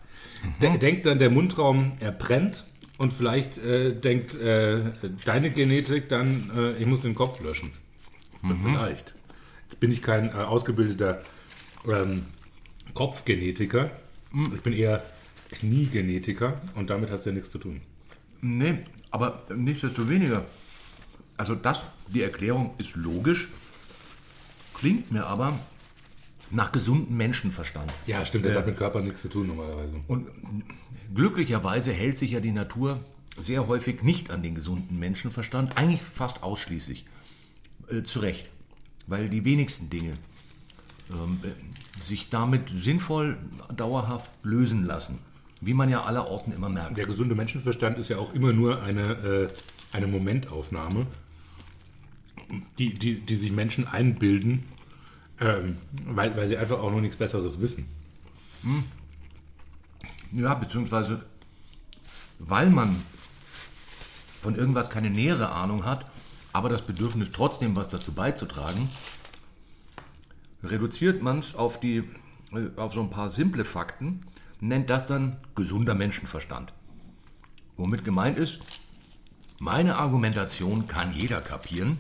De 0.61 0.77
denkt 0.77 1.05
dann 1.05 1.19
der 1.19 1.29
Mundraum, 1.29 1.91
er 1.99 2.11
brennt 2.11 2.65
und 2.97 3.13
vielleicht 3.13 3.57
äh, 3.59 3.93
denkt 3.93 4.33
äh, 4.35 4.81
deine 5.25 5.51
Genetik 5.51 6.09
dann, 6.09 6.51
äh, 6.55 6.73
ich 6.73 6.87
muss 6.87 7.01
den 7.01 7.13
Kopf 7.13 7.41
löschen. 7.41 7.71
Vielleicht. 8.41 9.13
Jetzt 9.69 9.79
bin 9.79 9.91
ich 9.91 10.01
kein 10.01 10.29
äh, 10.29 10.33
ausgebildeter 10.33 11.21
ähm, 11.87 12.25
Kopfgenetiker. 12.93 13.91
Ich 14.55 14.61
bin 14.61 14.73
eher 14.73 15.03
Kniegenetiker 15.51 16.59
und 16.75 16.89
damit 16.89 17.11
hat 17.11 17.19
es 17.19 17.25
ja 17.25 17.31
nichts 17.31 17.51
zu 17.51 17.59
tun. 17.59 17.81
Nee, 18.41 18.79
aber 19.11 19.45
nichtsdestoweniger. 19.55 20.45
Also 21.37 21.55
das, 21.55 21.83
die 22.07 22.21
Erklärung 22.21 22.73
ist 22.77 22.95
logisch, 22.95 23.49
klingt 24.81 25.11
mir 25.11 25.27
aber 25.27 25.57
nach 26.49 26.71
gesundem 26.71 27.15
Menschenverstand. 27.15 27.93
Ja, 28.07 28.25
stimmt, 28.25 28.45
das 28.45 28.55
hat 28.55 28.65
mit 28.65 28.77
Körper 28.77 28.99
nichts 29.01 29.21
zu 29.21 29.29
tun 29.29 29.47
normalerweise. 29.47 29.99
Und 30.07 30.27
glücklicherweise 31.13 31.93
hält 31.93 32.17
sich 32.17 32.31
ja 32.31 32.39
die 32.39 32.51
Natur 32.51 32.99
sehr 33.37 33.67
häufig 33.67 34.01
nicht 34.01 34.31
an 34.31 34.41
den 34.41 34.55
gesunden 34.55 34.99
Menschenverstand, 34.99 35.77
eigentlich 35.77 36.01
fast 36.01 36.41
ausschließlich. 36.41 37.05
Äh, 37.89 38.01
zu 38.01 38.19
Recht. 38.19 38.49
Weil 39.05 39.29
die 39.29 39.45
wenigsten 39.45 39.89
Dinge 39.91 40.13
ähm, 41.11 41.39
äh, 41.43 42.03
sich 42.03 42.29
damit 42.29 42.69
sinnvoll 42.75 43.37
dauerhaft 43.75 44.31
lösen 44.41 44.83
lassen. 44.83 45.19
Wie 45.61 45.75
man 45.75 45.89
ja 45.89 46.03
allerorten 46.03 46.53
immer 46.53 46.69
merkt. 46.69 46.97
Der 46.97 47.05
gesunde 47.05 47.35
Menschenverstand 47.35 47.99
ist 47.99 48.09
ja 48.09 48.17
auch 48.17 48.33
immer 48.33 48.51
nur 48.51 48.81
eine, 48.81 49.01
äh, 49.01 49.47
eine 49.91 50.07
Momentaufnahme, 50.07 51.05
die, 52.77 52.93
die, 52.93 53.15
die 53.19 53.35
sich 53.35 53.51
Menschen 53.51 53.87
einbilden, 53.87 54.63
ähm, 55.39 55.77
weil, 56.05 56.35
weil 56.35 56.47
sie 56.47 56.57
einfach 56.57 56.79
auch 56.79 56.91
noch 56.91 57.01
nichts 57.01 57.17
Besseres 57.17 57.59
wissen. 57.59 57.85
Ja, 60.31 60.53
beziehungsweise 60.53 61.23
weil 62.43 62.69
man 62.69 63.01
von 64.41 64.55
irgendwas 64.55 64.89
keine 64.89 65.09
nähere 65.09 65.51
Ahnung 65.51 65.85
hat, 65.85 66.05
aber 66.53 66.69
das 66.69 66.81
Bedürfnis 66.81 67.29
trotzdem 67.31 67.75
was 67.75 67.89
dazu 67.89 68.13
beizutragen, 68.13 68.89
reduziert 70.63 71.21
man 71.21 71.39
es 71.39 71.55
auf, 71.55 71.81
äh, 71.83 72.03
auf 72.75 72.93
so 72.93 73.01
ein 73.01 73.09
paar 73.09 73.29
simple 73.29 73.65
Fakten, 73.65 74.25
nennt 74.59 74.89
das 74.89 75.05
dann 75.07 75.37
gesunder 75.55 75.95
Menschenverstand. 75.95 76.73
Womit 77.77 78.03
gemeint 78.03 78.37
ist, 78.37 78.59
meine 79.59 79.97
Argumentation 79.97 80.87
kann 80.87 81.13
jeder 81.13 81.41
kapieren, 81.41 81.99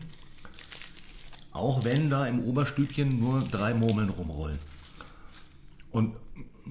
auch 1.51 1.83
wenn 1.83 2.09
da 2.09 2.25
im 2.27 2.39
Oberstübchen 2.43 3.19
nur 3.19 3.41
drei 3.41 3.73
Murmeln 3.73 4.09
rumrollen. 4.09 4.59
Und 5.91 6.15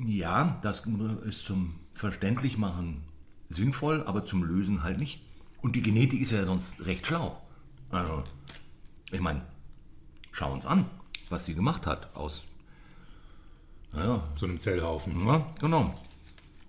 ja, 0.06 0.58
das 0.62 0.84
ist 1.24 1.44
zum 1.44 1.74
Verständlichmachen 1.94 3.02
sinnvoll, 3.48 4.02
aber 4.06 4.24
zum 4.24 4.42
Lösen 4.42 4.82
halt 4.82 4.98
nicht. 5.00 5.20
Und 5.60 5.76
die 5.76 5.82
Genetik 5.82 6.20
ist 6.22 6.30
ja 6.30 6.44
sonst 6.46 6.86
recht 6.86 7.06
schlau. 7.06 7.40
Also, 7.90 8.24
ich 9.10 9.20
meine, 9.20 9.42
schau 10.32 10.52
uns 10.52 10.64
an, 10.64 10.86
was 11.28 11.44
sie 11.44 11.54
gemacht 11.54 11.86
hat 11.86 12.14
aus. 12.16 12.42
Naja, 13.92 14.22
So 14.36 14.46
einem 14.46 14.58
Zellhaufen. 14.60 15.26
ja, 15.26 15.44
genau. 15.58 15.92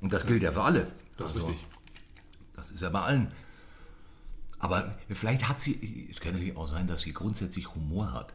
Und 0.02 0.12
das 0.12 0.26
gilt 0.26 0.42
ja 0.44 0.52
für 0.52 0.64
alle. 0.64 0.88
Das 1.18 1.32
ist 1.32 1.38
Also, 1.38 1.48
richtig. 1.48 1.68
Das 2.56 2.72
ist 2.72 2.82
ja 2.82 2.90
bei 2.90 3.02
allen. 3.02 3.32
Aber 4.62 4.96
vielleicht 5.10 5.50
hat 5.50 5.60
sie, 5.60 6.08
es 6.12 6.20
kann 6.22 6.34
natürlich 6.34 6.56
auch 6.56 6.70
sein, 6.70 6.88
dass 6.88 7.02
sie 7.02 7.14
grundsätzlich 7.14 7.74
Humor 7.76 8.14
hat. 8.14 8.34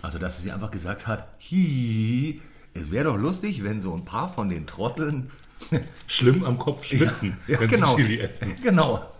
Also, 0.00 0.18
dass 0.18 0.40
sie 0.42 0.52
einfach 0.52 0.70
gesagt 0.70 1.06
hat, 1.06 1.28
hi, 1.50 2.40
es 2.72 2.90
wäre 2.90 3.04
doch 3.04 3.16
lustig, 3.16 3.62
wenn 3.64 3.80
so 3.80 3.94
ein 3.94 4.04
paar 4.04 4.32
von 4.32 4.48
den 4.48 4.66
Trotteln 4.66 5.30
Schlimm 6.06 6.44
am 6.44 6.58
Kopf 6.58 6.84
schwitzen, 6.84 7.36
Ja, 7.48 7.58
wenn 7.60 7.68
genau. 7.68 7.96
sie 7.96 8.02
Chili 8.02 8.20
essen. 8.20 8.54
Genau. 8.62 9.10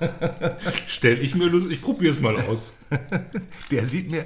Stell 0.88 1.20
ich 1.20 1.34
mir 1.36 1.46
los, 1.46 1.64
ich 1.70 1.80
probiere 1.80 2.12
es 2.12 2.20
mal 2.20 2.36
aus. 2.40 2.72
Der 3.70 3.84
sieht 3.84 4.10
mir, 4.10 4.24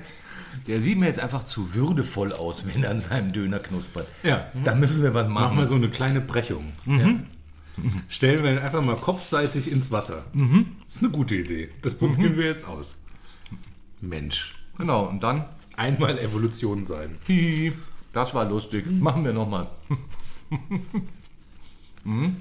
der 0.67 0.81
sieht 0.81 0.97
mir 0.99 1.07
jetzt 1.07 1.21
einfach 1.21 1.45
zu 1.45 1.75
würdevoll 1.75 2.33
aus, 2.33 2.65
wenn 2.67 2.83
er 2.83 2.91
an 2.93 3.01
seinem 3.01 3.31
Döner 3.33 3.59
knuspert. 3.59 4.07
Ja. 4.23 4.47
Da 4.65 4.75
müssen 4.75 5.03
wir 5.03 5.13
was 5.13 5.29
Mach 5.29 5.43
machen. 5.43 5.57
mal 5.57 5.67
so 5.67 5.75
eine 5.75 5.91
kleine 5.91 6.23
Brechung. 6.23 6.73
Stellen 8.09 8.43
wir 8.43 8.53
ihn 8.53 8.59
einfach 8.59 8.83
mal 8.85 8.97
kopfseitig 8.97 9.71
ins 9.71 9.91
Wasser. 9.91 10.25
Das 10.33 10.97
ist 10.97 11.03
eine 11.03 11.13
gute 11.13 11.35
Idee. 11.35 11.71
Das 11.83 11.95
probieren 11.95 12.37
wir 12.37 12.47
jetzt 12.47 12.67
aus. 12.67 12.99
Mensch. 14.01 14.55
Genau, 14.79 15.07
und 15.07 15.23
dann, 15.23 15.45
Einmal 15.77 16.19
Evolution 16.19 16.85
sein. 16.85 17.17
das 18.13 18.35
war 18.35 18.47
lustig. 18.49 18.87
Machen 18.91 19.25
wir 19.25 19.33
nochmal. 19.33 19.69
Mhm. 22.07 22.37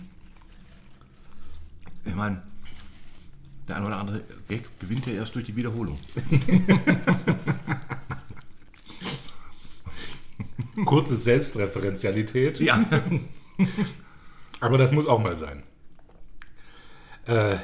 Ich 2.05 2.13
meine, 2.13 2.43
der 3.67 3.77
eine 3.77 3.87
oder 3.87 3.97
andere 3.97 4.21
Gag 4.47 4.79
gewinnt 4.79 5.07
ja 5.07 5.13
erst 5.13 5.33
durch 5.33 5.45
die 5.45 5.55
Wiederholung. 5.55 5.97
Kurze 10.85 11.17
Selbstreferenzialität. 11.17 12.59
Ja. 12.59 12.79
Aber 14.65 14.77
das 14.77 14.91
muss 14.91 15.05
auch 15.07 15.19
mal 15.19 15.35
sein. 15.37 15.63
Äh, 17.25 17.55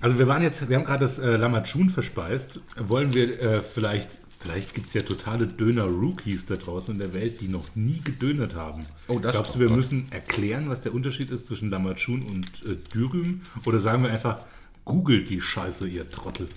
also 0.00 0.18
wir 0.18 0.28
waren 0.28 0.42
jetzt, 0.42 0.68
wir 0.68 0.76
haben 0.76 0.84
gerade 0.84 1.00
das 1.00 1.18
äh, 1.18 1.36
Lamachun 1.36 1.90
verspeist. 1.90 2.60
Wollen 2.78 3.12
wir 3.14 3.40
äh, 3.40 3.62
vielleicht, 3.62 4.18
vielleicht 4.38 4.74
gibt 4.74 4.86
es 4.86 4.94
ja 4.94 5.02
totale 5.02 5.46
Döner-Rookies 5.46 6.46
da 6.46 6.56
draußen 6.56 6.94
in 6.94 6.98
der 7.00 7.12
Welt, 7.14 7.40
die 7.40 7.48
noch 7.48 7.74
nie 7.74 8.00
gedönert 8.02 8.54
haben. 8.54 8.86
Oh, 9.08 9.18
das- 9.18 9.32
Glaubst 9.32 9.56
du, 9.56 9.58
wir 9.58 9.66
Gott. 9.68 9.76
müssen 9.76 10.06
erklären, 10.12 10.68
was 10.70 10.82
der 10.82 10.94
Unterschied 10.94 11.30
ist 11.30 11.46
zwischen 11.46 11.70
Lamachun 11.70 12.22
und 12.22 12.46
äh, 12.64 12.76
Dürüm? 12.94 13.42
Oder 13.64 13.80
sagen 13.80 14.04
wir 14.04 14.10
einfach, 14.10 14.40
googelt 14.84 15.28
die 15.30 15.40
Scheiße, 15.40 15.88
ihr 15.88 16.08
Trottel. 16.08 16.48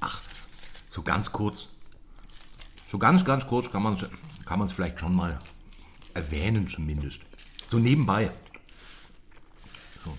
Ach, 0.00 0.22
so 0.88 1.02
ganz 1.02 1.32
kurz. 1.32 1.68
So 2.90 2.98
ganz, 2.98 3.24
ganz 3.24 3.46
kurz 3.46 3.70
kann 3.70 3.82
man 3.82 3.94
es 3.94 4.06
kann 4.46 4.58
man's 4.58 4.72
vielleicht 4.72 4.98
schon 5.00 5.14
mal 5.14 5.38
erwähnen 6.14 6.68
zumindest. 6.68 7.20
So 7.68 7.78
nebenbei. 7.78 8.30
So. 10.04 10.16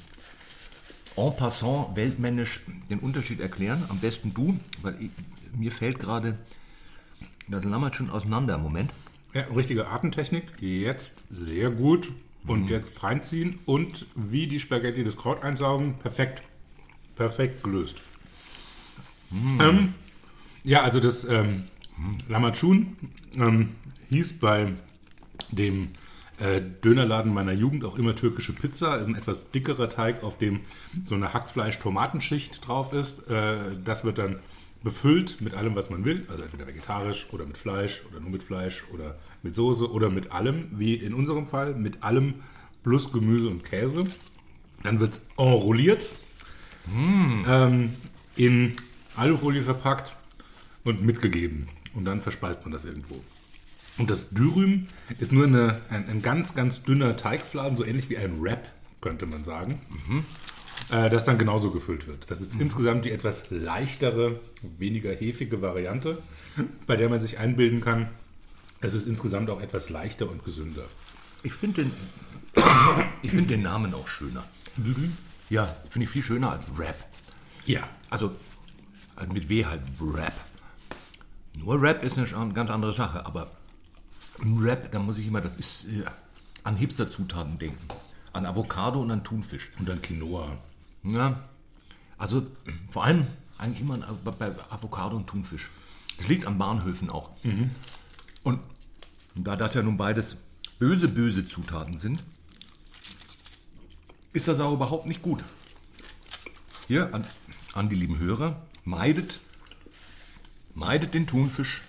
En 1.21 1.35
passant, 1.35 1.95
weltmännisch 1.95 2.61
den 2.89 2.99
Unterschied 2.99 3.39
erklären. 3.39 3.83
Am 3.89 3.99
besten 3.99 4.33
du, 4.33 4.57
weil 4.81 4.95
ich, 5.01 5.09
mir 5.57 5.71
fällt 5.71 5.99
gerade 5.99 6.37
das 7.47 7.65
Lammert 7.65 7.95
schon 7.95 8.09
auseinander. 8.09 8.57
Moment. 8.57 8.91
Ja, 9.33 9.43
richtige 9.55 9.87
Atemtechnik. 9.87 10.43
Jetzt 10.61 11.15
sehr 11.29 11.71
gut. 11.71 12.11
Und 12.47 12.63
Mhm. 12.63 12.67
jetzt 12.69 13.03
reinziehen 13.03 13.59
und 13.65 14.07
wie 14.15 14.47
die 14.47 14.61
Spaghetti 14.61 15.03
das 15.03 15.17
Kraut 15.17 15.43
einsaugen. 15.43 15.95
Perfekt. 15.99 16.41
Perfekt 17.15 17.63
gelöst. 17.63 17.97
Mhm. 19.29 19.59
Ähm, 19.61 19.93
ja, 20.63 20.81
also 20.83 21.01
das 21.01 21.25
ähm, 21.25 21.65
Lamachun 22.29 22.95
ähm, 23.35 23.75
hieß 24.09 24.39
bei 24.39 24.73
dem 25.51 25.89
äh, 26.39 26.61
Dönerladen 26.83 27.33
meiner 27.33 27.51
Jugend 27.51 27.83
auch 27.85 27.97
immer 27.97 28.15
türkische 28.15 28.53
Pizza. 28.53 28.95
Ist 28.97 29.07
ein 29.07 29.15
etwas 29.15 29.51
dickerer 29.51 29.89
Teig, 29.89 30.23
auf 30.23 30.37
dem 30.37 30.61
so 31.05 31.15
eine 31.15 31.33
Hackfleisch-Tomatenschicht 31.33 32.67
drauf 32.67 32.93
ist. 32.93 33.29
Äh, 33.29 33.57
das 33.83 34.03
wird 34.03 34.17
dann 34.17 34.39
befüllt 34.83 35.41
mit 35.41 35.53
allem, 35.53 35.75
was 35.75 35.89
man 35.89 36.05
will. 36.05 36.25
Also 36.29 36.43
entweder 36.43 36.67
vegetarisch 36.67 37.27
oder 37.31 37.45
mit 37.45 37.57
Fleisch 37.57 38.03
oder 38.09 38.19
nur 38.19 38.29
mit 38.29 38.43
Fleisch 38.43 38.85
oder 38.93 39.17
mit 39.43 39.55
Soße 39.55 39.91
oder 39.91 40.09
mit 40.09 40.31
allem, 40.31 40.67
wie 40.71 40.95
in 40.95 41.13
unserem 41.13 41.45
Fall, 41.45 41.73
mit 41.75 42.03
allem 42.03 42.35
plus 42.83 43.11
Gemüse 43.11 43.47
und 43.47 43.63
Käse. 43.63 44.05
Dann 44.83 44.99
wird 45.01 45.13
es 45.13 45.27
enrolliert, 45.37 46.13
ähm, 47.45 47.91
in 48.37 48.71
Alufolie 49.17 49.61
verpackt 49.61 50.15
und 50.85 51.01
mitgegeben. 51.01 51.67
Und 51.93 52.05
dann 52.05 52.21
verspeist 52.21 52.63
man 52.63 52.71
das 52.71 52.85
irgendwo. 52.85 53.21
Und 53.99 54.09
das 54.09 54.31
Dürüm 54.31 54.87
ist 55.19 55.31
nur 55.31 55.45
eine, 55.45 55.81
ein, 55.89 56.07
ein 56.07 56.21
ganz, 56.21 56.55
ganz 56.55 56.83
dünner 56.83 57.17
Teigfladen, 57.17 57.75
so 57.75 57.85
ähnlich 57.85 58.09
wie 58.09 58.17
ein 58.17 58.41
Wrap, 58.41 58.71
könnte 59.01 59.25
man 59.25 59.43
sagen, 59.43 59.81
äh, 60.89 61.09
das 61.09 61.25
dann 61.25 61.37
genauso 61.37 61.71
gefüllt 61.71 62.07
wird. 62.07 62.31
Das 62.31 62.41
ist 62.41 62.59
insgesamt 62.59 63.05
die 63.05 63.11
etwas 63.11 63.43
leichtere, 63.49 64.39
weniger 64.77 65.11
hefige 65.13 65.61
Variante, 65.61 66.17
bei 66.87 66.95
der 66.95 67.09
man 67.09 67.19
sich 67.21 67.37
einbilden 67.37 67.81
kann, 67.81 68.09
es 68.81 68.93
ist 68.93 69.07
insgesamt 69.07 69.49
auch 69.49 69.61
etwas 69.61 69.89
leichter 69.89 70.29
und 70.29 70.45
gesünder. 70.45 70.85
Ich 71.43 71.53
finde 71.53 71.83
den, 71.83 71.91
ich 73.21 73.31
find 73.31 73.49
den 73.49 73.61
Namen 73.61 73.93
auch 73.93 74.07
schöner. 74.07 74.45
Ja, 75.49 75.65
finde 75.89 76.05
ich 76.05 76.09
viel 76.09 76.23
schöner 76.23 76.51
als 76.51 76.65
Rap. 76.77 76.95
Ja, 77.65 77.89
Also, 78.09 78.31
also 79.15 79.33
mit 79.33 79.49
W 79.49 79.65
halt 79.65 79.81
Rap. 79.99 80.33
Nur 81.57 81.81
Rap 81.81 82.03
ist 82.03 82.17
eine 82.17 82.53
ganz 82.53 82.69
andere 82.69 82.93
Sache, 82.93 83.25
aber 83.25 83.51
im 84.41 84.57
Rap, 84.63 84.91
da 84.91 84.99
muss 84.99 85.17
ich 85.17 85.27
immer, 85.27 85.41
das 85.41 85.55
ist 85.57 85.85
äh, 85.85 86.03
an 86.63 86.75
Hipster-Zutaten 86.77 87.57
denken. 87.59 87.85
An 88.33 88.45
Avocado 88.45 89.01
und 89.01 89.11
an 89.11 89.23
Thunfisch. 89.23 89.69
und 89.79 89.87
dann 89.89 90.01
Quinoa. 90.01 90.57
Ja, 91.03 91.43
also 92.17 92.45
vor 92.91 93.03
allem 93.05 93.27
eigentlich 93.57 93.81
immer 93.81 93.95
an- 93.95 94.17
bei 94.37 94.51
Avocado 94.69 95.15
und 95.17 95.27
Thunfisch. 95.27 95.69
Das 96.17 96.27
liegt 96.27 96.45
an 96.45 96.57
Bahnhöfen 96.57 97.09
auch. 97.09 97.29
Und 98.43 98.59
da 99.35 99.55
das 99.55 99.73
ja 99.73 99.81
nun 99.81 99.97
beides 99.97 100.35
böse, 100.79 101.07
böse 101.07 101.47
Zutaten 101.47 101.97
sind, 101.97 102.21
ist 104.33 104.47
das 104.47 104.59
auch 104.59 104.73
überhaupt 104.73 105.07
nicht 105.07 105.21
gut. 105.21 105.43
Hier 106.87 107.13
an, 107.13 107.25
an 107.73 107.89
die 107.89 107.95
lieben 107.95 108.17
Hörer, 108.19 108.61
meidet, 108.83 109.39
meidet 110.75 111.13
den 111.13 111.25
Thunfisch, 111.27 111.81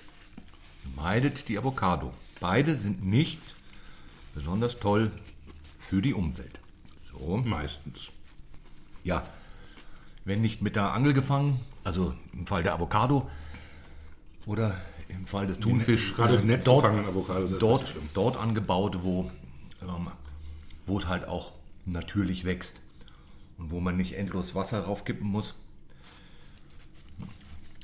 meidet 0.97 1.49
die 1.49 1.59
Avocado. 1.59 2.13
Beide 2.41 2.75
sind 2.75 3.05
nicht 3.05 3.41
besonders 4.35 4.79
toll 4.79 5.13
für 5.79 6.03
die 6.03 6.15
Umwelt. 6.15 6.59
So. 7.13 7.37
Meistens. 7.37 8.09
Ja, 9.05 9.27
wenn 10.25 10.41
nicht 10.41 10.63
mit 10.63 10.77
der 10.77 10.93
Angel 10.93 11.13
gefangen, 11.13 11.61
also 11.85 12.15
im 12.33 12.47
Fall 12.47 12.63
der 12.63 12.75
Avocado 12.75 13.29
oder 14.47 14.81
im 15.09 15.27
Fall 15.27 15.47
des 15.47 15.61
Thunfisch, 15.61 16.15
Gerade 16.15 16.39
äh, 16.39 16.43
Netz 16.43 16.65
dort, 16.65 16.83
gefangenen 16.83 17.09
Avocados 17.09 17.53
ist 17.53 17.63
dort, 17.63 17.95
dort 18.15 18.37
angebaut, 18.37 18.99
wo, 19.03 19.31
ähm, 19.83 20.09
wo 20.87 20.99
es 20.99 21.09
halt 21.09 21.27
auch 21.27 21.53
natürlich 21.85 22.45
wächst 22.45 22.81
und 23.59 23.71
wo 23.71 23.81
man 23.81 23.97
nicht 23.97 24.15
endlos 24.15 24.55
Wasser 24.55 24.81
raufkippen 24.81 25.27
muss. 25.27 25.55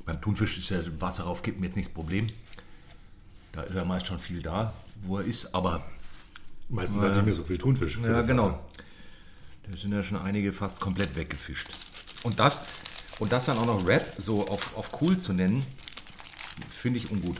Beim 0.04 0.20
Thunfisch 0.20 0.58
ist 0.58 0.70
ja 0.70 0.80
Wasser 1.00 1.24
raufkippen 1.24 1.64
jetzt 1.64 1.76
nicht 1.76 1.88
das 1.88 1.94
Problem. 1.94 2.28
Da 3.56 3.62
ist 3.62 3.74
ja 3.74 3.84
meist 3.84 4.06
schon 4.06 4.18
viel 4.20 4.42
da, 4.42 4.74
wo 5.02 5.18
er 5.18 5.24
ist, 5.24 5.54
aber 5.54 5.82
Meistens 6.68 7.02
hat 7.02 7.14
nicht 7.14 7.24
mehr 7.24 7.34
so 7.34 7.42
viel 7.42 7.56
Thunfisch. 7.56 7.98
ja, 8.02 8.12
das 8.12 8.26
genau. 8.26 8.44
Wasser. 8.44 8.60
Da 9.70 9.76
sind 9.78 9.92
ja 9.92 10.02
schon 10.02 10.18
einige 10.18 10.52
fast 10.52 10.78
komplett 10.78 11.16
weggefischt. 11.16 11.68
Und 12.22 12.38
das, 12.38 12.60
und 13.18 13.32
das 13.32 13.46
dann 13.46 13.56
auch 13.58 13.66
noch 13.66 13.86
Rap 13.88 14.14
so 14.18 14.46
auf, 14.46 14.76
auf 14.76 15.00
cool 15.00 15.18
zu 15.18 15.32
nennen, 15.32 15.64
finde 16.70 16.98
ich 16.98 17.10
ungut. 17.10 17.38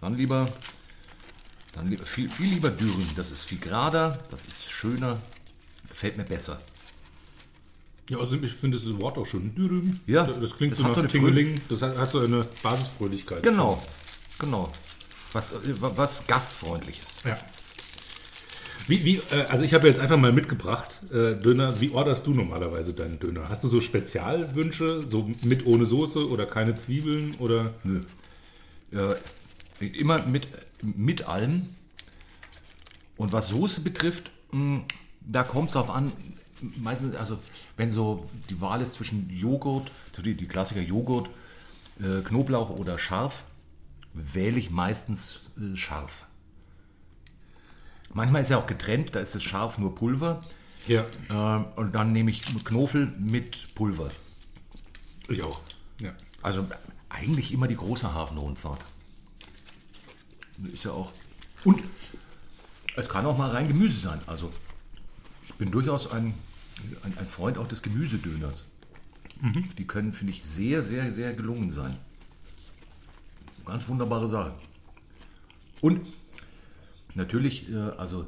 Dann 0.00 0.16
lieber, 0.16 0.48
dann 1.74 1.88
lieber 1.88 2.04
viel, 2.04 2.30
viel 2.30 2.54
lieber 2.54 2.70
Dürüm. 2.70 3.10
Das 3.14 3.30
ist 3.30 3.44
viel 3.44 3.58
gerader, 3.58 4.18
das 4.30 4.46
ist 4.46 4.70
schöner, 4.70 5.20
gefällt 5.88 6.16
mir 6.16 6.24
besser. 6.24 6.60
Ja, 8.08 8.18
außerdem, 8.18 8.44
ich 8.44 8.54
finde 8.54 8.78
das 8.78 8.98
Wort 8.98 9.18
auch 9.18 9.26
schon. 9.26 9.54
Dürüm. 9.54 10.00
Ja, 10.06 10.24
das 10.24 10.56
klingt 10.56 10.72
das 10.72 10.78
so 10.78 10.84
nach 10.84 10.94
so 10.94 11.02
Tingeling. 11.02 11.60
Das 11.68 11.82
hat, 11.82 11.96
hat 11.96 12.10
so 12.10 12.20
eine 12.20 12.46
Basisfröhlichkeit. 12.62 13.42
Genau, 13.42 13.82
genau. 14.38 14.72
Was, 15.32 15.54
was 15.80 16.26
Gastfreundliches. 16.26 17.16
Ja. 17.24 17.38
Wie, 18.86 19.04
wie, 19.04 19.16
äh, 19.30 19.44
also 19.48 19.64
ich 19.64 19.74
habe 19.74 19.86
jetzt 19.86 20.00
einfach 20.00 20.16
mal 20.16 20.32
mitgebracht, 20.32 21.00
äh, 21.12 21.34
Döner. 21.36 21.80
Wie 21.80 21.90
orderst 21.90 22.26
du 22.26 22.34
normalerweise 22.34 22.94
deinen 22.94 23.18
Döner? 23.18 23.48
Hast 23.48 23.64
du 23.64 23.68
so 23.68 23.80
Spezialwünsche, 23.80 25.00
so 25.00 25.30
mit 25.42 25.66
ohne 25.66 25.86
Soße 25.86 26.28
oder 26.28 26.46
keine 26.46 26.74
Zwiebeln 26.74 27.34
oder? 27.38 27.72
Nö. 27.84 28.00
Äh, 28.92 29.86
immer 29.86 30.22
mit, 30.26 30.48
mit 30.82 31.26
allem. 31.26 31.70
Und 33.16 33.32
was 33.32 33.48
Soße 33.48 33.82
betrifft, 33.82 34.30
mh, 34.50 34.82
da 35.20 35.44
kommt 35.44 35.68
es 35.68 35.74
darauf 35.74 35.90
an, 35.90 36.12
meistens, 36.76 37.14
also 37.16 37.38
wenn 37.76 37.90
so 37.90 38.28
die 38.50 38.60
Wahl 38.60 38.80
ist 38.80 38.94
zwischen 38.94 39.30
Joghurt, 39.30 39.90
die, 40.24 40.34
die 40.34 40.46
Klassiker 40.46 40.80
Joghurt, 40.80 41.28
äh, 42.00 42.20
Knoblauch 42.22 42.70
oder 42.70 42.98
scharf, 42.98 43.44
wähle 44.14 44.58
ich 44.58 44.70
meistens 44.70 45.50
äh, 45.58 45.76
scharf. 45.76 46.26
Manchmal 48.12 48.42
ist 48.42 48.50
ja 48.50 48.58
auch 48.58 48.66
getrennt, 48.66 49.14
da 49.14 49.20
ist 49.20 49.34
das 49.34 49.42
scharf 49.42 49.78
nur 49.78 49.94
Pulver. 49.94 50.40
Ja, 50.86 51.06
Ähm, 51.30 51.66
und 51.76 51.94
dann 51.94 52.12
nehme 52.12 52.30
ich 52.30 52.42
Knofel 52.64 53.06
mit 53.18 53.74
Pulver. 53.74 54.10
ich 55.28 55.42
auch. 55.42 55.60
Ja. 56.00 56.12
Also 56.42 56.66
eigentlich 57.08 57.52
immer 57.52 57.68
die 57.68 57.76
große 57.76 58.12
Hafenrundfahrt. 58.12 58.84
Ist 60.72 60.84
ja 60.84 60.90
auch. 60.90 61.12
Und 61.64 61.80
es 62.96 63.08
kann 63.08 63.24
auch 63.26 63.38
mal 63.38 63.50
rein 63.50 63.68
Gemüse 63.68 63.98
sein. 63.98 64.20
Also 64.26 64.50
ich 65.46 65.54
bin 65.54 65.70
durchaus 65.70 66.10
ein, 66.10 66.34
ein, 67.04 67.16
ein 67.16 67.26
Freund 67.26 67.58
auch 67.58 67.68
des 67.68 67.82
Gemüsedöners. 67.82 68.66
Die 69.76 69.86
können, 69.86 70.12
finde 70.12 70.32
ich, 70.32 70.44
sehr, 70.44 70.84
sehr, 70.84 71.10
sehr 71.12 71.32
gelungen 71.34 71.70
sein. 71.70 71.98
Ganz 73.66 73.88
wunderbare 73.88 74.28
Sache. 74.28 74.54
Und 75.80 76.00
natürlich, 77.14 77.70
äh, 77.70 77.76
also 77.96 78.26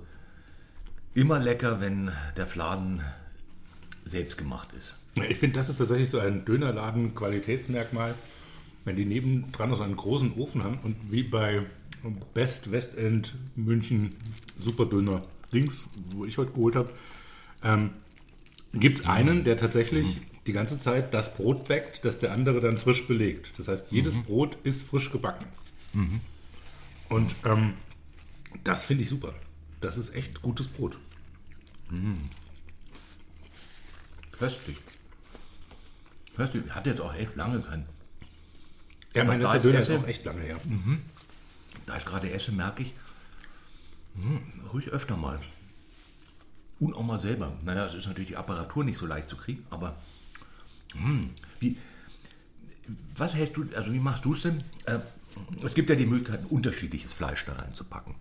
immer 1.14 1.38
lecker, 1.38 1.80
wenn 1.80 2.10
der 2.36 2.46
Fladen 2.46 3.02
selbst 4.04 4.36
gemacht 4.36 4.72
ist. 4.76 4.94
Ich 5.28 5.38
finde, 5.38 5.56
das 5.56 5.68
ist 5.68 5.78
tatsächlich 5.78 6.10
so 6.10 6.18
ein 6.18 6.44
Dönerladen-Qualitätsmerkmal, 6.44 8.14
wenn 8.84 8.96
die 8.96 9.04
nebendran 9.04 9.70
noch 9.70 9.76
so 9.76 9.84
einen 9.84 9.96
großen 9.96 10.34
Ofen 10.34 10.64
haben 10.64 10.78
und 10.82 10.96
wie 11.10 11.22
bei 11.22 11.62
Best 12.34 12.70
Westend 12.70 13.34
München 13.56 14.14
Superdöner 14.60 15.20
Dings, 15.52 15.84
wo 16.10 16.24
ich 16.24 16.36
heute 16.36 16.50
geholt 16.50 16.76
habe, 16.76 16.90
ähm, 17.62 17.90
gibt 18.74 18.98
es 18.98 19.06
einen, 19.06 19.44
der 19.44 19.56
tatsächlich 19.56 20.20
die 20.46 20.52
ganze 20.52 20.78
Zeit 20.78 21.14
das 21.14 21.34
Brot 21.34 21.66
backt, 21.68 22.04
das 22.04 22.18
der 22.18 22.32
andere 22.32 22.60
dann 22.60 22.76
frisch 22.76 23.06
belegt. 23.06 23.52
Das 23.56 23.68
heißt, 23.68 23.86
jedes 23.90 24.16
Brot 24.22 24.58
ist 24.62 24.86
frisch 24.86 25.10
gebacken. 25.10 25.46
Und 27.08 27.34
ähm, 27.44 27.74
das 28.62 28.84
finde 28.84 29.04
ich 29.04 29.08
super. 29.08 29.34
Das 29.80 29.96
ist 29.96 30.14
echt 30.14 30.42
gutes 30.42 30.66
Brot. 30.66 30.98
Köstlich. 34.38 34.76
Köstlich. 36.36 36.64
Hat 36.70 36.86
jetzt 36.86 37.00
auch 37.00 37.14
echt 37.14 37.36
lange 37.36 37.60
sein. 37.60 37.86
Ja, 39.14 39.24
mein 39.24 39.40
da 39.40 39.52
letzter 39.52 39.58
ist 39.58 39.64
Döner 39.64 39.78
ist 39.78 39.90
auch 40.04 40.08
echt 40.08 40.24
lange 40.24 40.42
her. 40.42 40.60
Da 41.86 41.96
ich 41.96 42.04
gerade 42.04 42.30
esse, 42.30 42.50
merke 42.52 42.82
ich, 42.82 42.92
hm, 44.16 44.40
ruhig 44.72 44.88
öfter 44.88 45.16
mal. 45.16 45.40
Und 46.80 46.94
auch 46.94 47.04
mal 47.04 47.18
selber. 47.18 47.56
Naja, 47.64 47.86
es 47.86 47.94
ist 47.94 48.06
natürlich 48.06 48.28
die 48.28 48.36
Apparatur 48.36 48.84
nicht 48.84 48.98
so 48.98 49.06
leicht 49.06 49.28
zu 49.28 49.36
kriegen, 49.36 49.64
aber 49.70 49.96
hm, 50.94 51.30
wie, 51.60 51.76
was 53.16 53.34
hältst 53.34 53.56
du, 53.56 53.66
also 53.76 53.92
wie 53.92 53.98
machst 53.98 54.24
du 54.24 54.32
es 54.32 54.42
denn? 54.42 54.62
Äh, 54.86 54.98
es 55.62 55.74
gibt 55.74 55.90
ja 55.90 55.96
die 55.96 56.06
Möglichkeit, 56.06 56.50
unterschiedliches 56.50 57.12
Fleisch 57.12 57.44
da 57.44 57.54
reinzupacken. 57.54 58.14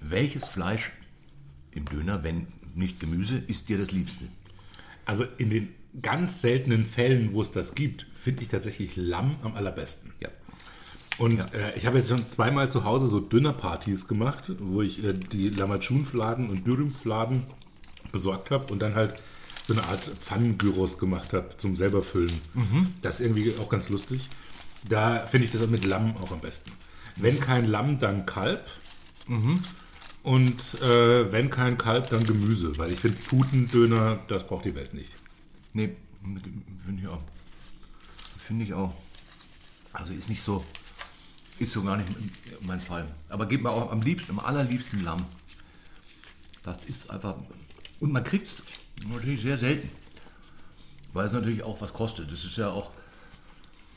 Welches 0.00 0.46
Fleisch 0.46 0.92
im 1.72 1.84
Döner, 1.86 2.22
wenn 2.22 2.46
nicht 2.74 3.00
Gemüse, 3.00 3.38
ist 3.38 3.68
dir 3.68 3.78
das 3.78 3.90
Liebste? 3.92 4.26
Also 5.04 5.24
in 5.38 5.50
den 5.50 5.68
ganz 6.02 6.42
seltenen 6.42 6.84
Fällen, 6.84 7.32
wo 7.32 7.42
es 7.42 7.52
das 7.52 7.74
gibt, 7.74 8.06
finde 8.14 8.42
ich 8.42 8.48
tatsächlich 8.48 8.96
Lamm 8.96 9.36
am 9.42 9.54
allerbesten. 9.54 10.12
Ja. 10.20 10.28
Und 11.18 11.38
äh, 11.54 11.74
ich 11.76 11.86
habe 11.86 11.98
jetzt 11.98 12.08
schon 12.08 12.28
zweimal 12.28 12.70
zu 12.70 12.84
Hause 12.84 13.08
so 13.08 13.20
Dönerpartys 13.20 14.06
gemacht, 14.06 14.52
wo 14.58 14.82
ich 14.82 15.02
äh, 15.02 15.14
die 15.14 15.48
Lamachun-Fladen 15.48 16.50
und 16.50 16.66
Dürüm-Fladen 16.66 17.44
besorgt 18.12 18.50
habe 18.50 18.70
und 18.72 18.80
dann 18.80 18.94
halt 18.94 19.14
so 19.66 19.72
eine 19.72 19.84
Art 19.84 20.04
Pfannengyros 20.20 20.98
gemacht 20.98 21.32
habe 21.32 21.56
zum 21.56 21.76
selber 21.76 22.02
füllen. 22.02 22.40
Das 23.02 23.20
ist 23.20 23.26
irgendwie 23.26 23.52
auch 23.58 23.68
ganz 23.68 23.88
lustig. 23.88 24.28
Da 24.88 25.26
finde 25.26 25.46
ich 25.46 25.52
das 25.52 25.66
mit 25.66 25.84
Lamm 25.84 26.16
auch 26.18 26.30
am 26.30 26.40
besten. 26.40 26.70
Wenn 27.16 27.40
kein 27.40 27.66
Lamm, 27.66 27.98
dann 27.98 28.26
Kalb. 28.26 28.64
Und 30.22 30.82
äh, 30.82 31.32
wenn 31.32 31.50
kein 31.50 31.78
Kalb, 31.78 32.10
dann 32.10 32.24
Gemüse, 32.24 32.78
weil 32.78 32.92
ich 32.92 33.00
finde 33.00 33.18
Putendöner, 33.18 34.20
das 34.28 34.46
braucht 34.46 34.64
die 34.64 34.74
Welt 34.74 34.94
nicht. 34.94 35.10
Nee, 35.72 35.96
finde 36.84 37.02
ich 37.02 37.08
auch. 37.08 37.20
Finde 38.38 38.64
ich 38.64 38.74
auch. 38.74 38.94
Also 39.92 40.12
ist 40.12 40.28
nicht 40.28 40.42
so, 40.42 40.64
ist 41.58 41.72
so 41.72 41.82
gar 41.82 41.96
nicht 41.96 42.08
mein 42.66 42.80
Fall. 42.80 43.06
Aber 43.28 43.46
gib 43.46 43.62
mir 43.62 43.70
auch 43.70 43.90
am 43.90 44.02
liebsten, 44.02 44.32
am 44.32 44.40
allerliebsten 44.40 45.02
Lamm. 45.02 45.24
Das 46.62 46.84
ist 46.84 47.10
einfach, 47.10 47.36
und 47.98 48.12
man 48.12 48.22
kriegt 48.22 48.46
es 48.46 48.62
natürlich 49.12 49.42
sehr 49.42 49.58
selten. 49.58 49.90
Weil 51.12 51.26
es 51.26 51.32
natürlich 51.32 51.62
auch 51.62 51.80
was 51.80 51.92
kostet. 51.92 52.30
Das 52.30 52.44
ist 52.44 52.56
ja 52.56 52.70
auch, 52.70 52.90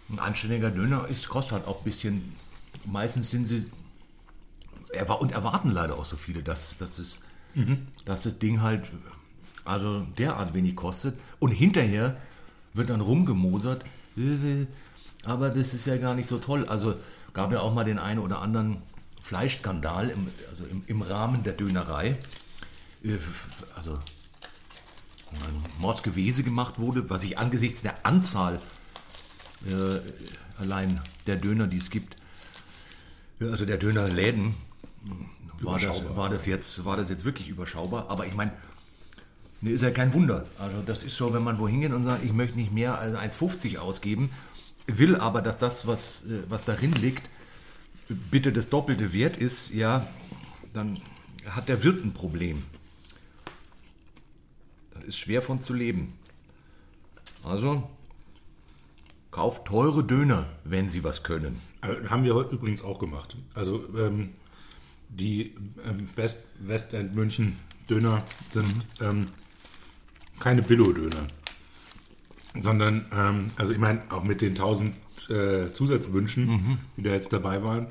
ein 0.09 0.19
anständiger 0.19 0.71
Döner 0.71 1.07
ist, 1.07 1.27
kostet 1.29 1.53
halt 1.53 1.67
auch 1.67 1.79
ein 1.79 1.83
bisschen, 1.83 2.35
meistens 2.85 3.29
sind 3.29 3.47
sie, 3.47 3.69
erwa- 4.93 5.19
und 5.19 5.31
erwarten 5.31 5.71
leider 5.71 5.97
auch 5.97 6.05
so 6.05 6.17
viele, 6.17 6.41
dass, 6.41 6.77
dass, 6.77 6.95
das, 6.95 7.19
dass 8.05 8.23
das 8.23 8.39
Ding 8.39 8.61
halt 8.61 8.89
also 9.65 10.01
derart 10.17 10.53
wenig 10.53 10.75
kostet. 10.75 11.19
Und 11.39 11.51
hinterher 11.51 12.17
wird 12.73 12.89
dann 12.89 13.01
rumgemosert, 13.01 13.83
äh, 14.17 14.65
aber 15.25 15.49
das 15.49 15.73
ist 15.73 15.85
ja 15.85 15.97
gar 15.97 16.15
nicht 16.15 16.27
so 16.29 16.37
toll. 16.39 16.65
Also 16.69 16.95
gab 17.33 17.51
ja 17.51 17.59
auch 17.59 17.73
mal 17.73 17.83
den 17.83 17.99
einen 17.99 18.19
oder 18.19 18.41
anderen 18.41 18.81
Fleischskandal 19.21 20.09
im, 20.09 20.27
also 20.49 20.65
im, 20.65 20.83
im 20.87 21.01
Rahmen 21.01 21.43
der 21.43 21.53
Dönerei. 21.53 22.17
Äh, 23.03 23.17
Also 23.75 23.99
Mordsgewese 25.79 26.43
gemacht 26.43 26.79
wurde, 26.79 27.09
was 27.09 27.23
ich 27.23 27.37
angesichts 27.37 27.81
der 27.81 28.05
Anzahl 28.05 28.59
äh, 29.65 30.61
allein 30.61 30.99
der 31.27 31.35
Döner, 31.35 31.67
die 31.67 31.77
es 31.77 31.89
gibt, 31.89 32.15
also 33.39 33.65
der 33.65 33.77
Dönerläden, 33.77 34.55
war 35.61 35.79
das, 35.79 36.03
war, 36.15 36.29
das 36.29 36.45
jetzt, 36.45 36.85
war 36.85 36.97
das 36.97 37.09
jetzt 37.09 37.25
wirklich 37.25 37.47
überschaubar. 37.47 38.09
Aber 38.09 38.25
ich 38.25 38.33
meine, 38.33 38.51
ist 39.61 39.81
ja 39.81 39.91
kein 39.91 40.13
Wunder. 40.13 40.45
Also 40.57 40.81
das 40.85 41.03
ist 41.03 41.17
so, 41.17 41.33
wenn 41.33 41.43
man 41.43 41.59
wohin 41.59 41.81
geht 41.81 41.91
und 41.91 42.03
sagt, 42.03 42.23
ich 42.23 42.33
möchte 42.33 42.57
nicht 42.57 42.71
mehr 42.71 42.97
als 42.97 43.39
1,50 43.39 43.77
ausgeben, 43.77 44.31
will 44.87 45.15
aber, 45.15 45.41
dass 45.41 45.57
das, 45.57 45.85
was, 45.87 46.25
äh, 46.25 46.43
was 46.49 46.63
darin 46.63 46.93
liegt, 46.93 47.29
bitte 48.07 48.51
das 48.51 48.69
doppelte 48.69 49.13
Wert 49.13 49.37
ist, 49.37 49.71
ja, 49.71 50.07
dann 50.73 51.01
hat 51.45 51.69
der 51.69 51.83
Wirt 51.83 52.03
ein 52.03 52.13
Problem. 52.13 52.63
Ist 55.09 55.17
schwer 55.17 55.41
von 55.41 55.59
zu 55.59 55.73
leben. 55.73 56.13
Also, 57.43 57.89
kauft 59.31 59.65
teure 59.65 60.03
Döner, 60.03 60.45
wenn 60.63 60.87
sie 60.87 61.03
was 61.03 61.23
können. 61.23 61.61
Äh, 61.81 62.07
Haben 62.09 62.23
wir 62.25 62.35
heute 62.35 62.53
übrigens 62.53 62.83
auch 62.83 62.99
gemacht. 62.99 63.35
Also 63.55 63.83
ähm, 63.97 64.33
die 65.07 65.55
ähm, 65.83 66.09
Best 66.15 66.37
West 66.59 66.93
End 66.93 67.15
München 67.15 67.55
Döner 67.89 68.19
sind 68.49 68.71
ähm, 69.01 69.25
keine 70.39 70.61
Billo-Döner. 70.61 71.25
Sondern, 72.59 73.07
ähm, 73.11 73.47
also 73.55 73.71
ich 73.71 73.79
meine, 73.79 74.03
auch 74.11 74.23
mit 74.23 74.43
den 74.43 74.51
1000 74.51 74.93
äh, 75.31 75.73
Zusatzwünschen, 75.73 76.77
die 76.97 77.01
da 77.01 77.13
jetzt 77.13 77.33
dabei 77.33 77.63
waren, 77.63 77.87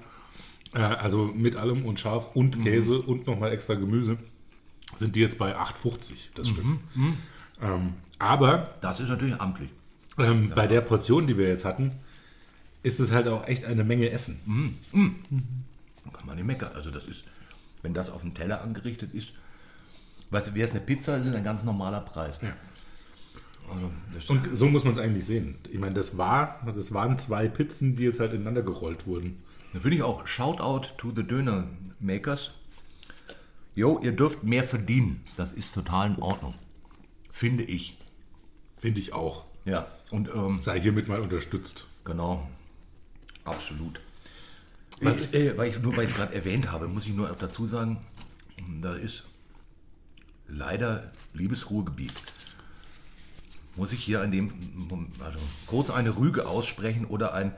äh, 0.72 0.78
also 0.78 1.24
mit 1.34 1.56
allem 1.56 1.84
und 1.84 1.98
scharf 1.98 2.36
und 2.36 2.62
Käse 2.62 3.00
und 3.00 3.26
nochmal 3.26 3.50
extra 3.50 3.74
Gemüse, 3.74 4.18
sind 4.98 5.16
die 5.16 5.20
jetzt 5.20 5.38
bei 5.38 5.56
8,50 5.56 6.14
das 6.34 6.48
Stück. 6.48 6.64
Ähm, 7.60 7.94
aber 8.18 8.74
Das 8.80 9.00
ist 9.00 9.08
natürlich 9.08 9.40
amtlich. 9.40 9.70
ähm, 10.18 10.52
bei 10.54 10.66
der 10.66 10.80
Portion, 10.80 11.26
die 11.26 11.36
wir 11.38 11.48
jetzt 11.48 11.64
hatten, 11.64 11.92
ist 12.82 13.00
es 13.00 13.10
halt 13.10 13.26
auch 13.28 13.46
echt 13.46 13.64
eine 13.64 13.84
Menge 13.84 14.10
Essen. 14.10 14.38
Da 16.04 16.10
kann 16.10 16.26
man 16.26 16.36
nicht 16.36 16.44
meckern. 16.46 16.70
Also 16.74 16.90
das 16.90 17.04
ist, 17.04 17.24
wenn 17.82 17.94
das 17.94 18.10
auf 18.10 18.22
dem 18.22 18.34
Teller 18.34 18.62
angerichtet 18.62 19.12
ist, 19.14 19.32
weißt 20.30 20.48
du, 20.48 20.54
wäre 20.54 20.66
es 20.68 20.70
eine 20.72 20.80
Pizza, 20.80 21.16
ist 21.18 21.26
es 21.26 21.34
ein 21.34 21.44
ganz 21.44 21.64
normaler 21.64 22.00
Preis. 22.00 22.40
Ja. 22.42 22.52
Also 23.70 24.32
Und 24.32 24.56
so 24.56 24.68
muss 24.68 24.84
man 24.84 24.94
es 24.94 24.98
eigentlich 24.98 25.26
sehen. 25.26 25.56
Ich 25.70 25.78
meine, 25.78 25.94
das 25.94 26.16
war, 26.16 26.60
das 26.74 26.94
waren 26.94 27.18
zwei 27.18 27.48
Pizzen, 27.48 27.96
die 27.96 28.04
jetzt 28.04 28.18
halt 28.20 28.32
ineinander 28.32 28.62
gerollt 28.62 29.06
wurden. 29.06 29.42
Da 29.74 29.80
finde 29.80 29.96
ich 29.96 30.02
auch 30.02 30.26
Shoutout 30.26 30.88
to 30.96 31.12
the 31.14 31.22
Döner 31.22 31.64
Makers. 32.00 32.52
Jo, 33.78 34.00
ihr 34.02 34.10
dürft 34.10 34.42
mehr 34.42 34.64
verdienen. 34.64 35.24
Das 35.36 35.52
ist 35.52 35.72
total 35.72 36.10
in 36.10 36.18
Ordnung. 36.20 36.56
Finde 37.30 37.62
ich. 37.62 37.96
Finde 38.76 38.98
ich 38.98 39.12
auch. 39.12 39.44
Ja, 39.64 39.86
und 40.10 40.28
ähm, 40.34 40.58
Sei 40.60 40.80
hiermit 40.80 41.06
mal 41.06 41.20
unterstützt. 41.20 41.86
genau. 42.04 42.48
Absolut. 43.44 44.00
Was 45.00 45.32
äh, 45.32 45.56
weil 45.56 45.68
ich, 45.68 45.78
nur 45.80 45.96
weil 45.96 46.02
ich 46.06 46.10
es 46.10 46.16
gerade 46.16 46.34
erwähnt 46.34 46.72
habe, 46.72 46.88
muss 46.88 47.06
ich 47.06 47.14
nur 47.14 47.28
dazu 47.38 47.68
sagen, 47.68 48.04
da 48.82 48.94
ist 48.94 49.22
leider 50.48 51.12
Liebesruhegebiet. 51.32 52.12
Muss 53.76 53.92
ich 53.92 54.02
hier 54.02 54.22
an 54.22 54.32
dem, 54.32 54.48
also 55.20 55.38
kurz 55.68 55.90
eine 55.90 56.16
Rüge 56.16 56.48
aussprechen 56.48 57.04
oder 57.04 57.32
ein, 57.32 57.54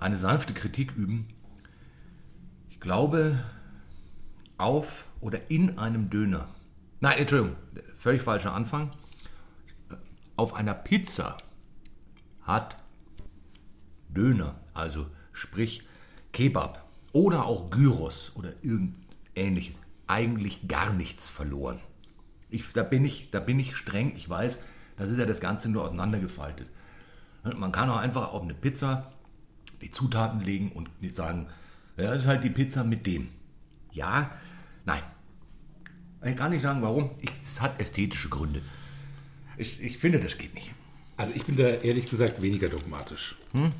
eine 0.00 0.16
sanfte 0.16 0.52
Kritik 0.52 0.96
üben. 0.96 1.28
Ich 2.70 2.80
glaube, 2.80 3.38
auf 4.58 5.06
oder 5.20 5.50
in 5.50 5.78
einem 5.78 6.10
Döner. 6.10 6.48
Nein, 7.00 7.18
Entschuldigung, 7.18 7.56
völlig 7.96 8.22
falscher 8.22 8.52
Anfang. 8.52 8.90
Auf 10.36 10.54
einer 10.54 10.74
Pizza 10.74 11.38
hat 12.42 12.76
Döner, 14.08 14.56
also 14.74 15.06
sprich 15.32 15.82
Kebab 16.32 16.84
oder 17.12 17.46
auch 17.46 17.70
Gyros 17.70 18.32
oder 18.34 18.52
irgend 18.62 18.96
ähnliches, 19.34 19.80
eigentlich 20.06 20.68
gar 20.68 20.92
nichts 20.92 21.28
verloren. 21.28 21.80
Ich, 22.50 22.72
da, 22.72 22.82
bin 22.82 23.04
ich, 23.04 23.30
da 23.30 23.40
bin 23.40 23.60
ich 23.60 23.76
streng. 23.76 24.12
Ich 24.16 24.28
weiß, 24.28 24.62
das 24.96 25.10
ist 25.10 25.18
ja 25.18 25.26
das 25.26 25.40
Ganze 25.40 25.70
nur 25.70 25.84
auseinandergefaltet. 25.84 26.68
Man 27.56 27.72
kann 27.72 27.90
auch 27.90 27.98
einfach 27.98 28.32
auf 28.32 28.42
eine 28.42 28.54
Pizza 28.54 29.12
die 29.80 29.90
Zutaten 29.90 30.40
legen 30.40 30.72
und 30.72 30.90
sagen, 31.14 31.46
ja, 31.96 32.10
das 32.10 32.24
ist 32.24 32.26
halt 32.26 32.44
die 32.44 32.50
Pizza 32.50 32.84
mit 32.84 33.06
dem. 33.06 33.28
Ja. 33.92 34.30
Ich 36.24 36.36
kann 36.36 36.50
nicht 36.50 36.62
sagen, 36.62 36.82
warum. 36.82 37.10
Es 37.40 37.60
hat 37.60 37.80
ästhetische 37.80 38.28
Gründe. 38.28 38.62
Ich, 39.56 39.82
ich 39.82 39.98
finde, 39.98 40.20
das 40.20 40.38
geht 40.38 40.54
nicht. 40.54 40.72
Also 41.16 41.32
ich 41.34 41.44
bin 41.44 41.56
da 41.56 41.68
ehrlich 41.68 42.08
gesagt 42.08 42.42
weniger 42.42 42.68
dogmatisch. 42.68 43.36
Hm? 43.52 43.70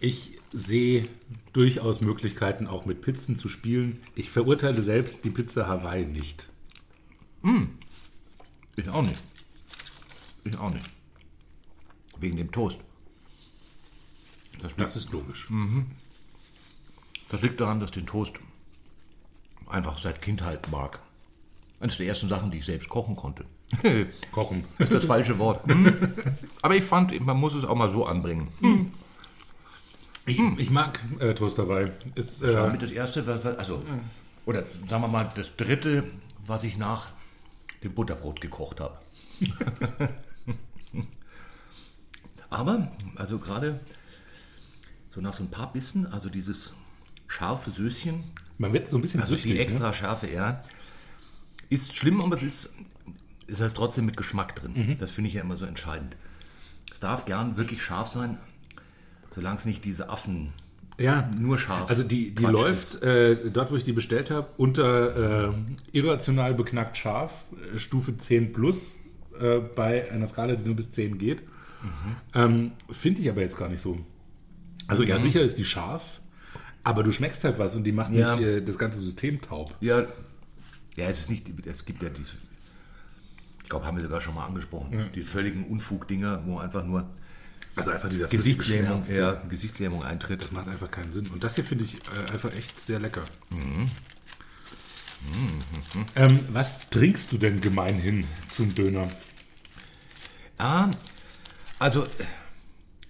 Ich 0.00 0.38
sehe 0.52 1.08
durchaus 1.52 2.00
Möglichkeiten, 2.00 2.66
auch 2.66 2.86
mit 2.86 3.02
Pizzen 3.02 3.36
zu 3.36 3.48
spielen. 3.48 4.00
Ich 4.14 4.30
verurteile 4.30 4.82
selbst 4.82 5.24
die 5.24 5.30
Pizza 5.30 5.66
Hawaii 5.66 6.06
nicht. 6.06 6.48
Hm. 7.42 7.70
Ich 8.76 8.88
auch 8.88 9.02
nicht. 9.02 9.22
Ich 10.44 10.56
auch 10.58 10.72
nicht. 10.72 10.86
Wegen 12.18 12.36
dem 12.36 12.50
Toast. 12.50 12.78
Das, 14.60 14.76
das 14.76 14.96
ist 14.96 15.12
logisch. 15.12 15.48
Mhm. 15.50 15.86
Das 17.28 17.42
liegt 17.42 17.60
daran, 17.60 17.80
dass 17.80 17.90
ich 17.90 17.94
den 17.94 18.06
Toast 18.06 18.34
einfach 19.66 19.98
seit 19.98 20.20
Kindheit 20.20 20.70
mag. 20.70 21.00
Eines 21.80 21.96
der 21.96 22.06
ersten 22.06 22.28
Sachen, 22.28 22.50
die 22.50 22.58
ich 22.58 22.66
selbst 22.66 22.88
kochen 22.88 23.16
konnte. 23.16 23.46
kochen. 24.32 24.64
ist 24.78 24.94
das 24.94 25.04
falsche 25.04 25.38
Wort. 25.38 25.66
Hm. 25.70 26.14
Aber 26.62 26.76
ich 26.76 26.84
fand, 26.84 27.18
man 27.20 27.38
muss 27.38 27.54
es 27.54 27.64
auch 27.64 27.74
mal 27.74 27.90
so 27.90 28.04
anbringen. 28.04 28.48
Hm. 28.60 28.92
Ich, 30.26 30.38
ich, 30.58 30.70
mag 30.70 31.00
äh, 31.18 31.34
Toast 31.34 31.58
dabei. 31.58 31.92
Ist, 32.14 32.42
das 32.42 32.54
war 32.54 32.68
äh, 32.68 32.72
mit 32.72 32.82
das 32.82 32.90
erste, 32.90 33.24
also, 33.58 33.82
oder 34.44 34.64
sagen 34.88 35.02
wir 35.02 35.08
mal, 35.08 35.28
das 35.34 35.56
dritte, 35.56 36.04
was 36.46 36.62
ich 36.64 36.76
nach 36.76 37.08
dem 37.82 37.94
Butterbrot 37.94 38.40
gekocht 38.40 38.80
habe. 38.80 38.98
Aber, 42.50 42.90
also 43.16 43.38
gerade 43.38 43.80
so 45.08 45.20
nach 45.20 45.34
so 45.34 45.44
ein 45.44 45.50
paar 45.50 45.72
Bissen, 45.72 46.06
also 46.12 46.28
dieses 46.28 46.74
scharfe 47.26 47.70
Söschen. 47.70 48.24
Man 48.58 48.72
wird 48.72 48.88
so 48.88 48.98
ein 48.98 49.02
bisschen 49.02 49.20
also 49.20 49.34
süchtig. 49.34 49.52
Die 49.52 49.58
ne? 49.58 49.62
extra 49.64 49.88
ne? 49.88 49.94
Schärfe, 49.94 50.30
ja. 50.30 50.62
Ist 51.70 51.96
schlimm, 51.96 52.20
aber 52.20 52.34
es 52.34 52.42
ist, 52.42 52.74
ist 53.46 53.62
halt 53.62 53.74
trotzdem 53.74 54.04
mit 54.04 54.16
Geschmack 54.16 54.54
drin. 54.56 54.72
Mhm. 54.74 54.98
Das 54.98 55.10
finde 55.10 55.28
ich 55.28 55.34
ja 55.34 55.40
immer 55.40 55.56
so 55.56 55.64
entscheidend. 55.64 56.16
Es 56.92 57.00
darf 57.00 57.24
gern 57.24 57.56
wirklich 57.56 57.82
scharf 57.82 58.08
sein, 58.08 58.36
solange 59.30 59.56
es 59.56 59.64
nicht 59.64 59.84
diese 59.84 60.10
Affen 60.10 60.52
ja, 61.00 61.30
nur 61.38 61.58
scharf. 61.58 61.88
Also 61.88 62.02
die, 62.02 62.34
die 62.34 62.44
läuft 62.44 63.02
äh, 63.02 63.50
dort, 63.50 63.72
wo 63.72 63.76
ich 63.76 63.84
die 63.84 63.92
bestellt 63.92 64.30
habe, 64.30 64.48
unter 64.58 65.48
äh, 65.48 65.52
irrational 65.92 66.52
beknackt 66.52 66.98
scharf, 66.98 67.32
äh, 67.74 67.78
Stufe 67.78 68.18
10 68.18 68.52
plus, 68.52 68.96
äh, 69.40 69.60
bei 69.60 70.10
einer 70.12 70.26
Skala, 70.26 70.56
die 70.56 70.66
nur 70.66 70.76
bis 70.76 70.90
10 70.90 71.16
geht. 71.16 71.40
Mhm. 71.40 72.16
Ähm, 72.34 72.72
Finde 72.90 73.22
ich 73.22 73.30
aber 73.30 73.40
jetzt 73.40 73.56
gar 73.56 73.70
nicht 73.70 73.80
so. 73.80 73.98
Also 74.88 75.02
mhm. 75.02 75.08
ja, 75.08 75.18
sicher 75.18 75.40
ist 75.40 75.56
die 75.56 75.64
scharf, 75.64 76.20
aber 76.84 77.02
du 77.02 77.12
schmeckst 77.12 77.44
halt 77.44 77.58
was 77.58 77.74
und 77.74 77.84
die 77.84 77.92
macht 77.92 78.12
ja. 78.12 78.36
nicht 78.36 78.46
äh, 78.46 78.60
das 78.60 78.76
ganze 78.76 79.00
System 79.00 79.40
taub. 79.40 79.74
Ja, 79.80 80.04
ja, 80.96 81.06
es 81.06 81.20
ist 81.20 81.30
nicht, 81.30 81.46
es 81.66 81.84
gibt 81.84 82.02
ja 82.02 82.08
diese, 82.08 82.32
ich 83.62 83.68
glaube, 83.68 83.86
haben 83.86 83.96
wir 83.96 84.04
sogar 84.04 84.20
schon 84.20 84.34
mal 84.34 84.46
angesprochen, 84.46 84.98
ja. 84.98 85.04
die 85.06 85.24
völligen 85.24 85.64
Unfug-Dinger, 85.64 86.42
wo 86.46 86.58
einfach 86.58 86.84
nur 86.84 87.08
also 87.76 87.90
einfach 87.92 88.08
dieser 88.08 88.26
Gesichtslähmung, 88.26 89.04
ja, 89.08 89.34
Gesichtslähmung 89.48 90.04
eintritt. 90.04 90.42
Das 90.42 90.50
macht 90.50 90.68
einfach 90.68 90.90
keinen 90.90 91.12
Sinn. 91.12 91.28
Und 91.28 91.44
das 91.44 91.54
hier 91.54 91.64
finde 91.64 91.84
ich 91.84 91.94
äh, 91.94 92.32
einfach 92.32 92.52
echt 92.52 92.80
sehr 92.80 92.98
lecker. 92.98 93.24
Mhm. 93.50 93.90
Mhm. 95.22 96.06
Ähm, 96.16 96.40
was 96.50 96.88
trinkst 96.90 97.30
du 97.30 97.38
denn 97.38 97.60
gemeinhin 97.60 98.26
zum 98.50 98.74
Döner? 98.74 99.10
Ah, 100.58 100.90
also 101.78 102.06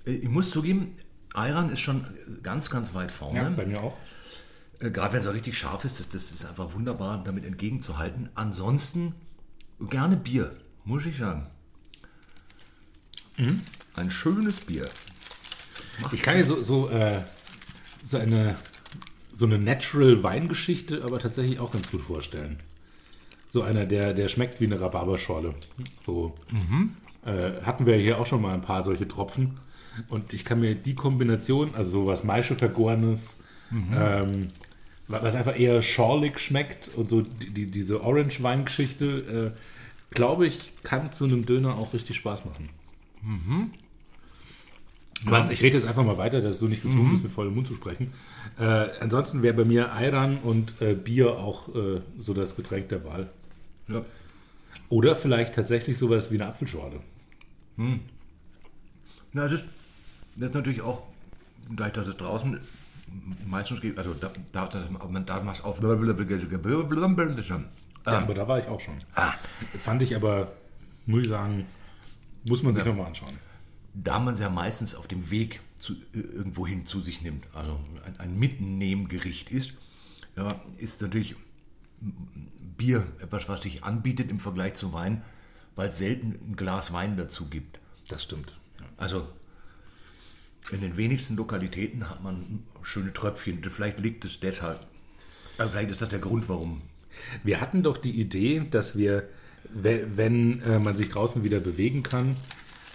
äh, 0.04 0.12
ich 0.12 0.28
muss 0.28 0.50
zugeben, 0.50 0.94
Ayran 1.34 1.70
ist 1.70 1.80
schon 1.80 2.06
ganz, 2.42 2.70
ganz 2.70 2.94
weit 2.94 3.12
vorne. 3.12 3.42
Ja, 3.42 3.48
bei 3.48 3.64
mir 3.64 3.80
auch. 3.80 3.96
Äh, 4.80 4.90
gerade 4.90 5.14
wenn 5.14 5.20
es 5.20 5.26
auch 5.26 5.34
richtig 5.34 5.56
scharf 5.56 5.84
ist, 5.84 6.00
das, 6.00 6.08
das 6.08 6.32
ist 6.32 6.44
einfach 6.44 6.72
wunderbar, 6.74 7.22
damit 7.24 7.44
entgegenzuhalten. 7.44 8.28
Ansonsten 8.34 9.14
gerne 9.80 10.16
Bier, 10.16 10.56
muss 10.84 11.06
ich 11.06 11.18
sagen. 11.18 11.46
Mhm. 13.36 13.60
Ein 13.94 14.10
schönes 14.10 14.60
Bier. 14.60 14.88
Macht 16.00 16.14
ich 16.14 16.22
kann 16.22 16.36
mir 16.36 16.44
so, 16.44 16.62
so, 16.62 16.88
äh, 16.90 17.22
so 18.02 18.18
eine 18.18 18.56
so 19.40 19.46
eine 19.46 19.58
Natural 19.58 20.22
Weingeschichte 20.22 21.02
aber 21.02 21.18
tatsächlich 21.18 21.58
auch 21.58 21.72
ganz 21.72 21.90
gut 21.90 22.02
vorstellen. 22.02 22.58
So 23.48 23.62
einer, 23.62 23.86
der, 23.86 24.12
der 24.12 24.28
schmeckt 24.28 24.60
wie 24.60 24.66
eine 24.66 24.80
Rhabarberschorle. 24.80 25.54
So 26.04 26.36
mhm. 26.52 26.94
äh, 27.24 27.62
hatten 27.62 27.86
wir 27.86 27.96
hier 27.96 28.20
auch 28.20 28.26
schon 28.26 28.42
mal 28.42 28.52
ein 28.52 28.60
paar 28.60 28.82
solche 28.82 29.08
Tropfen. 29.08 29.58
Und 30.08 30.34
ich 30.34 30.44
kann 30.44 30.60
mir 30.60 30.74
die 30.74 30.94
Kombination, 30.94 31.74
also 31.74 32.02
sowas 32.02 32.22
Maische 32.22 32.54
vergorenes, 32.54 33.36
mhm. 33.70 33.88
ähm, 33.94 34.48
was 35.10 35.34
einfach 35.34 35.58
eher 35.58 35.82
schorlig 35.82 36.38
schmeckt 36.38 36.88
und 36.96 37.08
so 37.08 37.22
die, 37.22 37.66
diese 37.66 38.02
Orange-Wein-Geschichte, 38.02 39.54
äh, 39.56 40.14
glaube 40.14 40.46
ich, 40.46 40.72
kann 40.82 41.12
zu 41.12 41.24
einem 41.24 41.46
Döner 41.46 41.76
auch 41.76 41.92
richtig 41.94 42.16
Spaß 42.16 42.44
machen. 42.44 42.68
Mhm. 43.22 43.70
Ja. 45.26 45.50
Ich 45.50 45.62
rede 45.62 45.76
jetzt 45.76 45.86
einfach 45.86 46.04
mal 46.04 46.16
weiter, 46.16 46.40
dass 46.40 46.58
du 46.58 46.68
nicht 46.68 46.82
gezwungen 46.82 47.08
mhm. 47.08 47.10
bist, 47.10 47.24
mit 47.24 47.32
vollem 47.32 47.54
Mund 47.54 47.66
zu 47.66 47.74
sprechen. 47.74 48.12
Äh, 48.58 48.88
ansonsten 49.00 49.42
wäre 49.42 49.54
bei 49.54 49.64
mir 49.64 49.92
Ayran 49.92 50.38
und 50.42 50.80
äh, 50.80 50.94
Bier 50.94 51.38
auch 51.38 51.68
äh, 51.74 52.00
so 52.18 52.32
das 52.32 52.56
Getränk 52.56 52.88
der 52.88 53.04
Wahl. 53.04 53.28
Ja. 53.88 54.04
Oder 54.88 55.16
vielleicht 55.16 55.54
tatsächlich 55.54 55.98
sowas 55.98 56.30
wie 56.30 56.36
eine 56.36 56.46
Apfelschorle. 56.46 57.00
Hm. 57.76 58.00
Na, 59.32 59.46
das, 59.46 59.60
das 60.36 60.48
ist 60.48 60.54
natürlich 60.54 60.80
auch, 60.80 61.02
dadurch, 61.68 61.92
dass 61.92 62.08
es 62.08 62.16
draußen 62.16 62.58
meistens 63.46 63.80
gibt, 63.80 63.98
also 63.98 64.14
da, 64.14 64.32
da, 64.52 64.68
man 65.08 65.26
darf 65.26 65.44
es 65.52 65.60
auf. 65.62 65.80
Ja, 68.06 68.18
aber 68.18 68.34
da 68.34 68.48
war 68.48 68.58
ich 68.58 68.66
auch 68.68 68.80
schon. 68.80 68.94
Ah. 69.14 69.32
Fand 69.78 70.02
ich 70.02 70.16
aber, 70.16 70.52
muss 71.06 71.22
ich 71.22 71.28
sagen, 71.28 71.66
muss 72.46 72.62
man 72.62 72.74
sich 72.74 72.84
ja. 72.84 72.90
nochmal 72.90 73.06
anschauen. 73.06 73.36
Da 73.92 74.18
man 74.18 74.34
es 74.34 74.40
ja 74.40 74.48
meistens 74.48 74.94
auf 74.94 75.08
dem 75.08 75.30
Weg 75.30 75.60
zu, 75.78 75.94
irgendwohin 76.12 76.86
zu 76.86 77.00
sich 77.00 77.22
nimmt, 77.22 77.44
also 77.54 77.78
ein, 78.06 78.18
ein 78.20 78.38
Mitnehmgericht 78.38 79.50
ist, 79.50 79.72
ja, 80.36 80.60
ist 80.78 81.02
natürlich 81.02 81.34
Bier 82.76 83.06
etwas, 83.20 83.48
was 83.48 83.62
sich 83.62 83.84
anbietet 83.84 84.30
im 84.30 84.38
Vergleich 84.38 84.74
zu 84.74 84.92
Wein, 84.92 85.22
weil 85.74 85.90
es 85.90 85.98
selten 85.98 86.38
ein 86.50 86.56
Glas 86.56 86.92
Wein 86.92 87.16
dazu 87.16 87.46
gibt. 87.46 87.78
Das 88.08 88.22
stimmt. 88.22 88.58
Also 88.96 89.28
in 90.72 90.80
den 90.80 90.96
wenigsten 90.96 91.36
Lokalitäten 91.36 92.08
hat 92.08 92.22
man 92.22 92.62
schöne 92.82 93.12
Tröpfchen. 93.12 93.62
Vielleicht 93.64 94.00
liegt 94.00 94.24
es 94.24 94.40
deshalb. 94.40 94.80
Also 95.58 95.72
vielleicht 95.72 95.90
ist 95.90 96.02
das 96.02 96.08
der 96.08 96.18
Grund, 96.18 96.48
warum. 96.48 96.82
Wir 97.42 97.60
hatten 97.60 97.82
doch 97.82 97.98
die 97.98 98.20
Idee, 98.20 98.62
dass 98.70 98.96
wir 98.96 99.28
wenn 99.72 100.62
äh, 100.62 100.78
man 100.78 100.96
sich 100.96 101.10
draußen 101.10 101.44
wieder 101.44 101.60
bewegen 101.60 102.02
kann, 102.02 102.36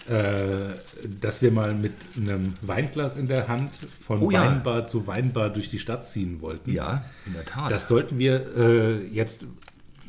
äh, 0.09 0.75
dass 1.19 1.41
wir 1.41 1.51
mal 1.51 1.73
mit 1.73 1.93
einem 2.15 2.53
Weinglas 2.61 3.17
in 3.17 3.27
der 3.27 3.47
Hand 3.47 3.71
von 4.05 4.21
oh, 4.21 4.31
Weinbar 4.31 4.79
ja. 4.79 4.85
zu 4.85 5.07
Weinbar 5.07 5.49
durch 5.49 5.69
die 5.69 5.79
Stadt 5.79 6.05
ziehen 6.05 6.41
wollten. 6.41 6.71
Ja, 6.71 7.05
in 7.25 7.33
der 7.33 7.45
Tat. 7.45 7.71
Das 7.71 7.87
sollten 7.87 8.19
wir 8.19 8.55
äh, 8.55 9.07
jetzt, 9.07 9.47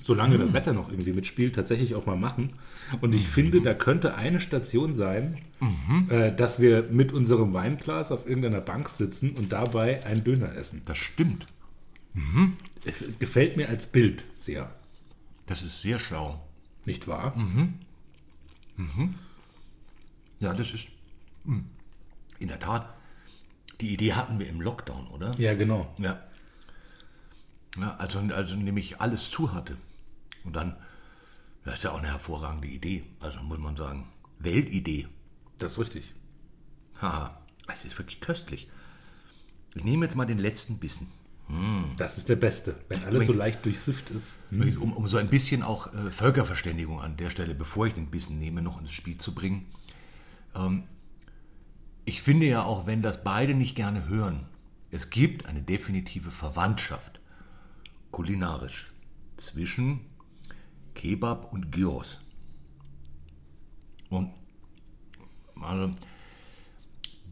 solange 0.06 0.36
mhm. 0.36 0.40
das 0.40 0.52
Wetter 0.52 0.72
noch 0.72 0.88
irgendwie 0.88 1.12
mitspielt, 1.12 1.54
tatsächlich 1.54 1.94
auch 1.94 2.06
mal 2.06 2.16
machen. 2.16 2.54
Und 3.00 3.14
ich 3.14 3.22
mhm. 3.22 3.30
finde, 3.30 3.60
da 3.60 3.74
könnte 3.74 4.14
eine 4.14 4.40
Station 4.40 4.92
sein, 4.94 5.38
mhm. 5.60 6.10
äh, 6.10 6.34
dass 6.34 6.60
wir 6.60 6.84
mit 6.90 7.12
unserem 7.12 7.52
Weinglas 7.52 8.12
auf 8.12 8.26
irgendeiner 8.26 8.60
Bank 8.60 8.88
sitzen 8.88 9.32
und 9.32 9.52
dabei 9.52 10.04
einen 10.06 10.24
Döner 10.24 10.54
essen. 10.56 10.82
Das 10.86 10.98
stimmt. 10.98 11.46
Mhm. 12.14 12.56
Gefällt 13.18 13.56
mir 13.56 13.68
als 13.68 13.88
Bild 13.88 14.24
sehr. 14.32 14.72
Das 15.46 15.62
ist 15.62 15.82
sehr 15.82 15.98
schlau. 15.98 16.40
Nicht 16.84 17.08
wahr? 17.08 17.36
Mhm. 17.36 17.74
Mhm. 18.76 19.14
Ja, 20.38 20.54
das 20.54 20.72
ist 20.72 20.88
hm. 21.44 21.64
in 22.38 22.48
der 22.48 22.58
Tat. 22.58 22.88
Die 23.80 23.92
Idee 23.92 24.14
hatten 24.14 24.38
wir 24.38 24.48
im 24.48 24.60
Lockdown, 24.60 25.06
oder? 25.08 25.34
Ja, 25.38 25.54
genau. 25.54 25.94
Ja. 25.98 26.20
ja 27.78 27.96
also, 27.96 28.18
also 28.18 28.54
nämlich 28.56 29.00
alles 29.00 29.30
zu 29.30 29.52
hatte. 29.52 29.76
Und 30.46 30.54
dann, 30.54 30.76
das 31.64 31.74
ist 31.74 31.82
ja 31.82 31.90
auch 31.90 31.98
eine 31.98 32.08
hervorragende 32.08 32.68
Idee. 32.68 33.04
Also 33.20 33.40
muss 33.42 33.58
man 33.58 33.76
sagen, 33.76 34.08
Weltidee. 34.38 35.08
Das 35.58 35.72
ist 35.72 35.78
richtig. 35.78 36.14
Haha, 37.00 37.42
es 37.68 37.84
ist 37.84 37.98
wirklich 37.98 38.20
köstlich. 38.20 38.68
Ich 39.74 39.84
nehme 39.84 40.06
jetzt 40.06 40.14
mal 40.14 40.24
den 40.24 40.38
letzten 40.38 40.78
Bissen. 40.78 41.08
Hm. 41.48 41.92
Das 41.96 42.18
ist 42.18 42.28
der 42.28 42.36
Beste, 42.36 42.76
wenn 42.88 43.00
alles 43.00 43.14
Übrigens, 43.14 43.32
so 43.32 43.38
leicht 43.38 43.64
durchsifft 43.64 44.10
ist. 44.10 44.38
Hm. 44.50 44.80
Um, 44.80 44.92
um, 44.92 45.06
so 45.06 45.16
ein 45.16 45.28
bisschen 45.28 45.62
auch 45.62 45.92
äh, 45.92 46.10
Völkerverständigung 46.10 47.00
an 47.00 47.16
der 47.16 47.30
Stelle, 47.30 47.54
bevor 47.54 47.86
ich 47.86 47.94
den 47.94 48.10
Bissen 48.10 48.38
nehme, 48.38 48.62
noch 48.62 48.80
ins 48.80 48.92
Spiel 48.92 49.18
zu 49.18 49.34
bringen. 49.34 49.66
Ähm, 50.54 50.84
ich 52.04 52.22
finde 52.22 52.46
ja 52.46 52.64
auch, 52.64 52.86
wenn 52.86 53.02
das 53.02 53.22
beide 53.22 53.54
nicht 53.54 53.74
gerne 53.76 54.08
hören, 54.08 54.46
es 54.90 55.10
gibt 55.10 55.46
eine 55.46 55.62
definitive 55.62 56.30
Verwandtschaft, 56.30 57.20
kulinarisch, 58.10 58.92
zwischen 59.36 60.00
Kebab 60.96 61.52
und 61.52 61.70
Gyros. 61.70 62.18
Und 64.10 64.32
also, 65.60 65.94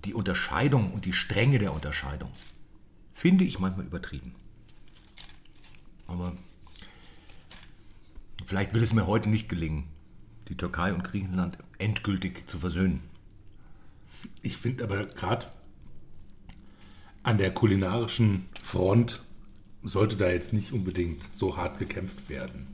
die 0.05 0.15
Unterscheidung 0.15 0.93
und 0.93 1.05
die 1.05 1.13
Strenge 1.13 1.59
der 1.59 1.73
Unterscheidung 1.73 2.31
finde 3.13 3.45
ich 3.45 3.59
manchmal 3.59 3.87
übertrieben. 3.87 4.35
Aber 6.07 6.35
vielleicht 8.47 8.75
will 8.75 8.83
es 8.83 8.93
mir 8.93 9.07
heute 9.07 9.29
nicht 9.29 9.49
gelingen, 9.49 9.89
die 10.49 10.57
Türkei 10.57 10.93
und 10.93 11.05
Griechenland 11.05 11.59
endgültig 11.79 12.47
zu 12.47 12.59
versöhnen. 12.59 13.03
Ich 14.43 14.57
finde 14.57 14.85
aber 14.85 15.07
gerade 15.07 15.47
an 17.23 17.39
der 17.39 17.53
kulinarischen 17.53 18.47
Front 18.63 19.23
sollte 19.83 20.17
da 20.17 20.31
jetzt 20.31 20.53
nicht 20.53 20.73
unbedingt 20.73 21.23
so 21.35 21.57
hart 21.57 21.79
gekämpft 21.79 22.29
werden. 22.29 22.69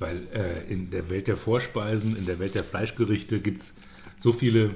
Weil 0.00 0.26
äh, 0.34 0.72
in 0.72 0.90
der 0.90 1.08
Welt 1.10 1.28
der 1.28 1.36
Vorspeisen, 1.36 2.16
in 2.16 2.24
der 2.26 2.40
Welt 2.40 2.56
der 2.56 2.64
Fleischgerichte 2.64 3.38
gibt 3.38 3.60
es 3.60 3.74
so 4.18 4.32
viele 4.32 4.70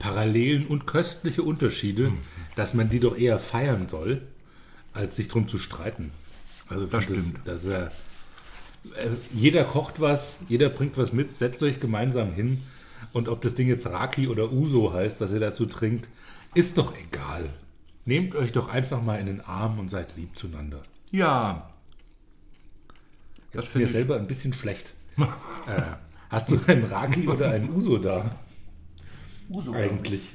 Parallelen 0.00 0.66
und 0.66 0.86
köstliche 0.86 1.42
Unterschiede, 1.42 2.12
dass 2.56 2.74
man 2.74 2.88
die 2.88 3.00
doch 3.00 3.16
eher 3.16 3.38
feiern 3.38 3.86
soll, 3.86 4.22
als 4.94 5.14
sich 5.14 5.28
drum 5.28 5.46
zu 5.46 5.58
streiten. 5.58 6.10
Also 6.68 6.86
Das 6.86 7.04
stimmt. 7.04 7.36
das, 7.44 7.66
äh, 7.66 7.84
äh, 8.94 9.10
jeder 9.34 9.64
kocht 9.64 10.00
was, 10.00 10.38
jeder 10.48 10.70
bringt 10.70 10.96
was 10.96 11.12
mit, 11.12 11.36
setzt 11.36 11.62
euch 11.62 11.78
gemeinsam 11.80 12.32
hin 12.32 12.62
und 13.12 13.28
ob 13.28 13.42
das 13.42 13.54
Ding 13.54 13.68
jetzt 13.68 13.86
Raki 13.86 14.28
oder 14.28 14.52
Uso 14.52 14.92
heißt, 14.92 15.20
was 15.20 15.32
ihr 15.32 15.40
dazu 15.40 15.66
trinkt, 15.66 16.08
ist 16.54 16.78
doch 16.78 16.94
egal. 16.96 17.50
Nehmt 18.06 18.34
euch 18.34 18.52
doch 18.52 18.68
einfach 18.68 19.02
mal 19.02 19.20
in 19.20 19.26
den 19.26 19.40
Arm 19.40 19.78
und 19.78 19.90
seid 19.90 20.16
lieb 20.16 20.36
zueinander. 20.36 20.80
Ja. 21.10 21.69
Das 23.52 23.66
Mir 23.66 23.70
finde 23.70 23.86
ich. 23.86 23.92
selber 23.92 24.16
ein 24.16 24.26
bisschen 24.26 24.52
schlecht. 24.52 24.92
äh, 25.66 25.82
hast 26.28 26.50
du 26.50 26.58
einen 26.66 26.84
Raki 26.84 27.28
oder 27.28 27.50
einen 27.50 27.70
Uso 27.70 27.98
da 27.98 28.30
Uso, 29.48 29.72
eigentlich? 29.72 30.34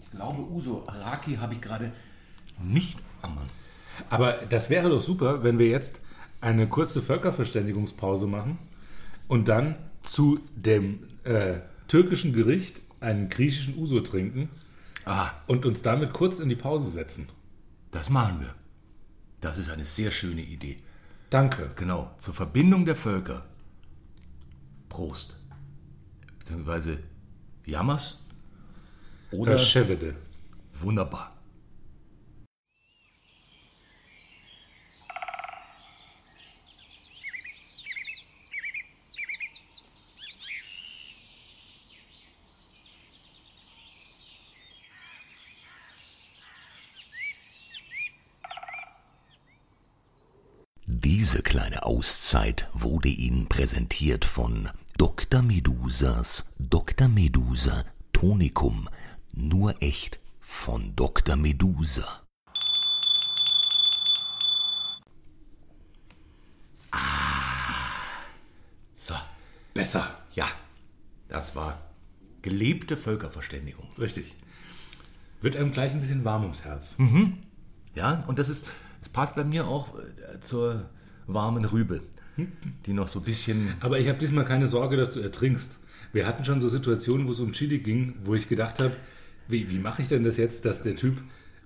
Ich 0.00 0.10
glaube, 0.12 0.42
Uso. 0.42 0.84
Raki 0.86 1.36
habe 1.36 1.54
ich 1.54 1.60
gerade 1.60 1.92
nicht 2.62 2.98
am 3.22 3.34
Mann. 3.34 3.46
Aber 4.10 4.32
das 4.48 4.70
wäre 4.70 4.88
doch 4.90 5.00
super, 5.02 5.42
wenn 5.42 5.58
wir 5.58 5.66
jetzt 5.68 6.00
eine 6.40 6.68
kurze 6.68 7.02
Völkerverständigungspause 7.02 8.26
machen 8.26 8.58
und 9.26 9.48
dann 9.48 9.74
zu 10.02 10.38
dem 10.54 11.00
äh, 11.24 11.54
türkischen 11.88 12.32
Gericht 12.32 12.80
einen 13.00 13.28
griechischen 13.28 13.76
Uso 13.78 14.00
trinken 14.00 14.48
Ah, 15.04 15.30
und 15.46 15.64
uns 15.66 15.82
damit 15.82 16.12
kurz 16.12 16.40
in 16.40 16.48
die 16.48 16.56
Pause 16.56 16.90
setzen. 16.90 17.28
das 17.92 18.10
machen 18.10 18.40
wir. 18.40 18.54
Das 19.40 19.56
ist 19.58 19.70
eine 19.70 19.84
sehr 19.84 20.10
schöne 20.10 20.40
Idee. 20.40 20.78
Danke. 21.30 21.70
Genau, 21.76 22.14
zur 22.18 22.34
Verbindung 22.34 22.84
der 22.84 22.96
Völker. 22.96 23.44
Prost. 24.88 25.36
Beziehungsweise 26.38 26.98
Jammers 27.64 28.24
oder 29.32 29.58
Schevede. 29.58 30.14
wunderbar. 30.72 31.35
Diese 51.26 51.42
kleine 51.42 51.82
Auszeit 51.82 52.68
wurde 52.72 53.08
Ihnen 53.08 53.48
präsentiert 53.48 54.24
von 54.24 54.68
Dr. 54.96 55.42
Medusas 55.42 56.54
Dr. 56.60 57.08
Medusa 57.08 57.84
Tonikum. 58.12 58.88
Nur 59.32 59.82
echt 59.82 60.20
von 60.38 60.94
Dr. 60.94 61.34
Medusa. 61.34 62.22
So, 68.94 69.14
Besser. 69.74 70.06
ja, 70.32 70.46
das 71.28 71.56
war 71.56 71.80
gelebte 72.42 72.96
Völkerverständigung. 72.96 73.88
Richtig. 73.98 74.36
Wird 75.40 75.56
einem 75.56 75.72
gleich 75.72 75.90
ein 75.90 76.00
bisschen 76.00 76.24
warm 76.24 76.44
ums 76.44 76.64
Herz. 76.64 76.94
Ja, 77.96 78.22
und 78.28 78.38
das 78.38 78.48
ist, 78.48 78.68
es 79.02 79.08
passt 79.08 79.34
bei 79.34 79.42
mir 79.42 79.66
auch 79.66 79.88
äh, 79.98 80.40
zur 80.40 80.88
warmen 81.26 81.64
Rübe, 81.64 82.02
die 82.86 82.92
noch 82.92 83.08
so 83.08 83.20
ein 83.20 83.24
bisschen 83.24 83.74
Aber 83.80 83.98
ich 83.98 84.08
habe 84.08 84.18
diesmal 84.18 84.44
keine 84.44 84.66
Sorge, 84.66 84.96
dass 84.96 85.12
du 85.12 85.20
ertrinkst. 85.20 85.78
Wir 86.12 86.26
hatten 86.26 86.44
schon 86.44 86.60
so 86.60 86.68
Situationen, 86.68 87.26
wo 87.26 87.32
es 87.32 87.40
um 87.40 87.52
Chili 87.52 87.78
ging, 87.78 88.14
wo 88.24 88.34
ich 88.34 88.48
gedacht 88.48 88.80
habe, 88.80 88.96
wie, 89.48 89.70
wie 89.70 89.78
mache 89.78 90.02
ich 90.02 90.08
denn 90.08 90.24
das 90.24 90.36
jetzt, 90.36 90.64
dass 90.64 90.82
der 90.82 90.96
Typ 90.96 91.18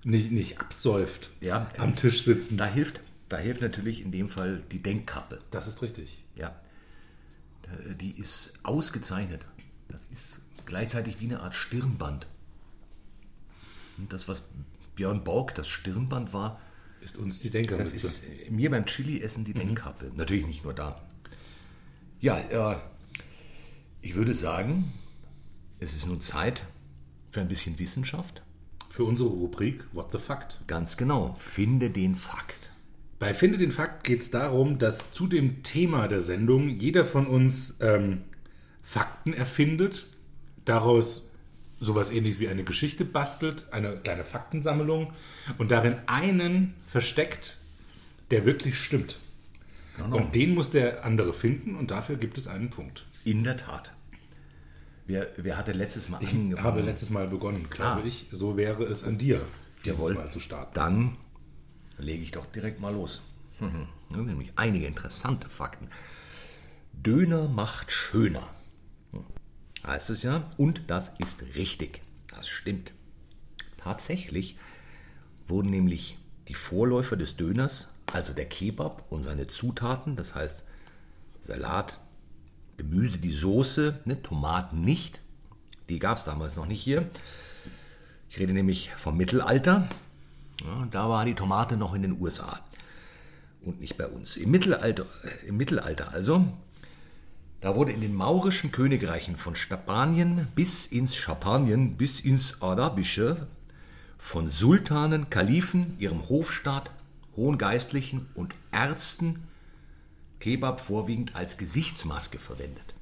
nicht, 0.03 0.31
nicht 0.31 0.59
absäuft 0.59 1.29
Ja, 1.41 1.69
am 1.77 1.95
Tisch 1.95 2.23
sitzend? 2.23 2.59
Da 2.59 2.65
hilft, 2.65 3.01
da 3.29 3.37
hilft 3.37 3.61
natürlich 3.61 4.03
in 4.03 4.11
dem 4.11 4.29
Fall 4.29 4.63
die 4.71 4.81
Denkkappe. 4.81 5.39
Das 5.51 5.67
ist 5.67 5.81
richtig. 5.81 6.23
Ja, 6.35 6.55
die 7.99 8.11
ist 8.11 8.53
ausgezeichnet. 8.63 9.45
Das 9.89 10.05
ist 10.11 10.41
gleichzeitig 10.65 11.19
wie 11.19 11.25
eine 11.25 11.41
Art 11.41 11.55
Stirnband. 11.55 12.27
Und 13.97 14.11
das, 14.11 14.27
was 14.27 14.47
Björn 14.95 15.23
Borg 15.23 15.55
das 15.55 15.67
Stirnband 15.67 16.33
war, 16.33 16.59
Ist 17.01 17.17
uns 17.17 17.39
die 17.39 17.49
das 17.49 17.53
Denkermütze. 17.53 17.95
ist 17.95 18.23
äh, 18.23 18.51
mir 18.51 18.69
beim 18.69 18.85
Chili-Essen 18.85 19.43
die 19.43 19.53
Denkkappe. 19.53 20.11
Natürlich 20.15 20.45
nicht 20.45 20.63
nur 20.63 20.73
da. 20.73 21.01
Ja, 22.19 22.39
äh, 22.39 22.77
ich 24.01 24.15
würde 24.15 24.35
sagen, 24.35 24.93
es 25.79 25.95
ist 25.95 26.07
nun 26.07 26.21
Zeit 26.21 26.65
für 27.31 27.41
ein 27.41 27.47
bisschen 27.47 27.79
Wissenschaft. 27.79 28.43
Für 28.89 29.03
unsere 29.03 29.29
Rubrik 29.29 29.85
What 29.93 30.11
the 30.11 30.19
Fact. 30.19 30.59
Ganz 30.67 30.97
genau, 30.97 31.33
finde 31.39 31.89
den 31.89 32.15
Fakt. 32.15 32.71
Bei 33.17 33.33
Finde 33.33 33.57
den 33.57 33.71
Fakt 33.71 34.03
geht 34.03 34.21
es 34.21 34.31
darum, 34.31 34.79
dass 34.79 35.11
zu 35.11 35.27
dem 35.27 35.61
Thema 35.61 36.07
der 36.07 36.21
Sendung 36.21 36.69
jeder 36.69 37.05
von 37.05 37.27
uns 37.27 37.77
ähm, 37.79 38.23
Fakten 38.81 39.33
erfindet, 39.33 40.07
daraus 40.65 41.30
sowas 41.81 42.09
ähnliches 42.11 42.39
wie 42.39 42.47
eine 42.47 42.63
Geschichte 42.63 43.03
bastelt, 43.03 43.65
eine 43.71 43.97
kleine 43.97 44.23
Faktensammlung 44.23 45.11
und 45.57 45.71
darin 45.71 45.95
einen 46.05 46.75
versteckt, 46.87 47.57
der 48.29 48.45
wirklich 48.45 48.79
stimmt. 48.79 49.19
Genau. 49.97 50.15
Und 50.17 50.35
den 50.35 50.53
muss 50.53 50.69
der 50.69 51.03
andere 51.03 51.33
finden 51.33 51.75
und 51.75 51.91
dafür 51.91 52.15
gibt 52.15 52.37
es 52.37 52.47
einen 52.47 52.69
Punkt. 52.69 53.05
In 53.25 53.43
der 53.43 53.57
Tat. 53.57 53.91
Wer, 55.07 55.27
wer 55.35 55.57
hatte 55.57 55.73
letztes 55.73 56.07
Mal 56.07 56.21
Ich 56.23 56.31
angefangen? 56.31 56.63
habe 56.63 56.81
letztes 56.81 57.09
Mal 57.09 57.27
begonnen, 57.27 57.67
glaube 57.69 58.01
Ah. 58.01 58.05
ich. 58.07 58.27
So 58.31 58.55
wäre 58.55 58.83
es 58.85 59.03
an 59.03 59.17
dir, 59.17 59.45
dieses 59.83 59.97
Jawohl. 59.97 60.13
Mal 60.13 60.31
zu 60.31 60.39
starten. 60.39 60.71
Dann 60.75 61.17
lege 61.97 62.23
ich 62.23 62.31
doch 62.31 62.45
direkt 62.45 62.79
mal 62.79 62.93
los. 62.93 63.21
Mhm. 63.59 63.87
Nämlich 64.09 64.51
einige 64.55 64.85
interessante 64.85 65.49
Fakten. 65.49 65.89
Döner 66.93 67.47
macht 67.49 67.91
schöner. 67.91 68.47
Heißt 69.85 70.09
es 70.09 70.23
ja. 70.23 70.49
Und 70.57 70.81
das 70.87 71.11
ist 71.19 71.43
richtig. 71.55 72.01
Das 72.29 72.47
stimmt. 72.47 72.91
Tatsächlich 73.77 74.57
wurden 75.47 75.69
nämlich 75.69 76.17
die 76.47 76.53
Vorläufer 76.53 77.15
des 77.15 77.35
Döners, 77.35 77.89
also 78.11 78.33
der 78.33 78.45
Kebab 78.45 79.05
und 79.09 79.23
seine 79.23 79.47
Zutaten, 79.47 80.15
das 80.15 80.35
heißt 80.35 80.63
Salat, 81.39 81.99
Gemüse, 82.77 83.17
die 83.17 83.31
Soße, 83.31 83.99
ne, 84.05 84.21
Tomaten 84.21 84.81
nicht, 84.81 85.19
die 85.89 85.99
gab 85.99 86.17
es 86.17 86.23
damals 86.23 86.55
noch 86.55 86.65
nicht 86.65 86.81
hier. 86.81 87.09
Ich 88.29 88.39
rede 88.39 88.53
nämlich 88.53 88.91
vom 88.97 89.17
Mittelalter. 89.17 89.89
Ja, 90.63 90.87
da 90.89 91.09
war 91.09 91.25
die 91.25 91.35
Tomate 91.35 91.75
noch 91.75 91.93
in 91.93 92.01
den 92.01 92.19
USA 92.21 92.61
und 93.63 93.79
nicht 93.79 93.97
bei 93.97 94.07
uns. 94.07 94.37
Im 94.37 94.51
Mittelalter, 94.51 95.05
äh, 95.23 95.47
im 95.47 95.57
Mittelalter 95.57 96.11
also, 96.11 96.45
da 97.61 97.75
wurde 97.75 97.91
in 97.91 98.01
den 98.01 98.15
maurischen 98.15 98.71
Königreichen 98.71 99.37
von 99.37 99.55
Spanien 99.55 100.47
bis 100.55 100.87
ins 100.87 101.15
Schapanien, 101.15 101.95
bis 101.95 102.19
ins 102.19 102.61
Arabische, 102.61 103.47
von 104.17 104.49
Sultanen, 104.49 105.29
Kalifen, 105.29 105.95
ihrem 105.97 106.27
Hofstaat, 106.29 106.91
hohen 107.35 107.57
Geistlichen 107.57 108.27
und 108.35 108.53
Ärzten 108.71 109.47
Kebab 110.39 110.81
vorwiegend 110.81 111.35
als 111.35 111.57
Gesichtsmaske 111.57 112.39
verwendet. 112.39 112.95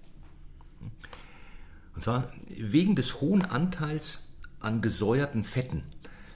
Und 1.96 2.04
zwar 2.04 2.32
wegen 2.58 2.96
des 2.96 3.22
hohen 3.22 3.44
Anteils 3.44 4.28
an 4.60 4.82
gesäuerten 4.82 5.44
Fetten 5.44 5.84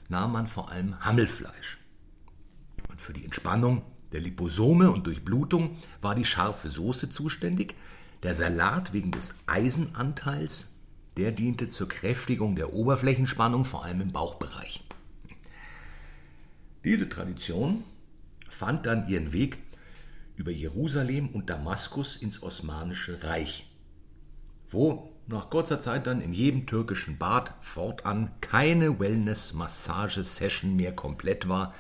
nahm 0.10 0.32
man 0.32 0.48
vor 0.48 0.70
allem 0.70 1.00
Hammelfleisch. 1.02 1.78
Und 2.90 3.02
für 3.02 3.14
die 3.14 3.26
Entspannung 3.26 3.84
der 4.12 4.22
Liposome 4.22 4.92
und 4.92 5.08
Durchblutung 5.08 5.78
war 6.02 6.16
die 6.16 6.26
scharfe 6.26 6.70
Soße 6.70 7.10
zuständig. 7.10 7.76
Der 8.24 8.34
Salat 8.34 8.94
wegen 8.94 9.12
des 9.12 9.36
Eisenanteils, 9.48 10.70
der 11.18 11.32
diente 11.32 11.68
zur 11.70 11.90
Kräftigung 11.90 12.56
der 12.56 12.74
Oberflächenspannung, 12.74 13.66
vor 13.66 13.84
allem 13.84 14.00
im 14.00 14.12
Bauchbereich. 14.14 14.84
Diese 16.86 17.10
Tradition 17.10 17.84
fand 18.50 18.86
dann 18.86 19.08
ihren 19.08 19.34
Weg 19.34 19.58
über 20.36 20.52
Jerusalem 20.52 21.30
und 21.30 21.50
Damaskus 21.50 22.16
ins 22.16 22.42
Osmanische 22.42 23.24
Reich, 23.24 23.70
wo 24.70 25.14
nach 25.28 25.50
kurzer 25.50 25.80
Zeit 25.80 26.08
dann 26.08 26.22
in 26.22 26.34
jedem 26.34 26.66
türkischen 26.66 27.18
Bad 27.18 27.54
fortan 27.62 28.32
keine 28.42 29.00
Wellness-Massage-Session 29.00 30.76
mehr 30.76 30.94
komplett 30.94 31.48
war, 31.48 31.74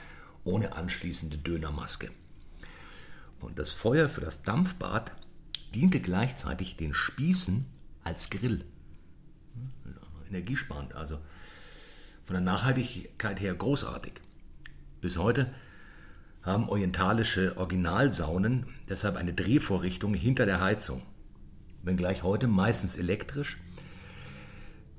ohne 0.43 0.75
anschließende 0.75 1.37
Dönermaske. 1.37 2.11
Und 3.41 3.59
das 3.59 3.71
Feuer 3.71 4.07
für 4.07 4.21
das 4.21 4.43
Dampfbad 4.43 5.11
diente 5.73 5.99
gleichzeitig 5.99 6.77
den 6.77 6.93
Spießen 6.93 7.65
als 8.03 8.29
Grill. 8.29 8.65
Energiesparend, 10.29 10.95
also 10.95 11.19
von 12.23 12.33
der 12.33 12.41
Nachhaltigkeit 12.41 13.39
her 13.39 13.53
großartig. 13.53 14.13
Bis 15.01 15.17
heute 15.17 15.53
haben 16.41 16.69
orientalische 16.69 17.57
Originalsaunen 17.57 18.65
deshalb 18.89 19.15
eine 19.15 19.33
Drehvorrichtung 19.33 20.13
hinter 20.13 20.45
der 20.45 20.61
Heizung. 20.61 21.01
Wenngleich 21.83 22.23
heute 22.23 22.47
meistens 22.47 22.97
elektrisch. 22.97 23.57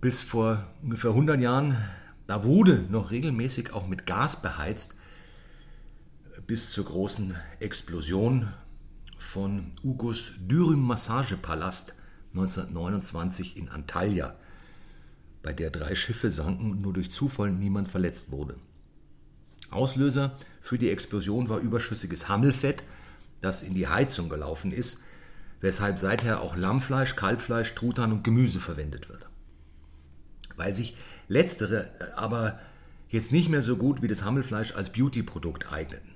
Bis 0.00 0.22
vor 0.22 0.66
ungefähr 0.82 1.10
100 1.10 1.40
Jahren, 1.40 1.78
da 2.26 2.44
wurde 2.44 2.84
noch 2.90 3.10
regelmäßig 3.10 3.72
auch 3.72 3.86
mit 3.86 4.06
Gas 4.06 4.42
beheizt, 4.42 4.94
bis 6.46 6.72
zur 6.72 6.84
großen 6.84 7.34
Explosion 7.60 8.48
von 9.24 9.72
Ugos 9.82 10.32
Dürüm 10.38 10.80
Massagepalast 10.80 11.94
1929 12.34 13.56
in 13.56 13.68
Antalya, 13.68 14.36
bei 15.42 15.52
der 15.52 15.70
drei 15.70 15.94
Schiffe 15.94 16.30
sanken 16.30 16.70
und 16.70 16.82
nur 16.82 16.92
durch 16.92 17.10
Zufall 17.10 17.50
niemand 17.50 17.90
verletzt 17.90 18.30
wurde. 18.30 18.56
Auslöser 19.70 20.36
für 20.60 20.78
die 20.78 20.90
Explosion 20.90 21.48
war 21.48 21.58
überschüssiges 21.58 22.28
Hammelfett, 22.28 22.84
das 23.40 23.62
in 23.62 23.74
die 23.74 23.88
Heizung 23.88 24.28
gelaufen 24.28 24.72
ist, 24.72 24.98
weshalb 25.60 25.98
seither 25.98 26.40
auch 26.40 26.56
Lammfleisch, 26.56 27.16
Kalbfleisch, 27.16 27.74
Truthahn 27.74 28.12
und 28.12 28.24
Gemüse 28.24 28.60
verwendet 28.60 29.08
wird. 29.08 29.28
Weil 30.56 30.74
sich 30.74 30.96
letztere 31.28 31.90
aber 32.16 32.58
jetzt 33.08 33.32
nicht 33.32 33.48
mehr 33.48 33.62
so 33.62 33.76
gut 33.76 34.02
wie 34.02 34.08
das 34.08 34.22
Hammelfleisch 34.22 34.74
als 34.74 34.92
Beauty-Produkt 34.92 35.72
eigneten 35.72 36.14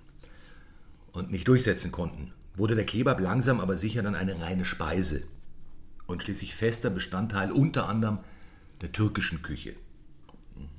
und 1.12 1.30
nicht 1.30 1.48
durchsetzen 1.48 1.90
konnten, 1.90 2.32
wurde 2.58 2.74
der 2.74 2.86
Kebab 2.86 3.20
langsam 3.20 3.60
aber 3.60 3.76
sicher 3.76 4.02
dann 4.02 4.14
eine 4.14 4.40
reine 4.40 4.64
Speise 4.64 5.22
und 6.06 6.22
schließlich 6.22 6.54
fester 6.54 6.90
Bestandteil 6.90 7.52
unter 7.52 7.88
anderem 7.88 8.18
der 8.80 8.92
türkischen 8.92 9.42
Küche. 9.42 9.74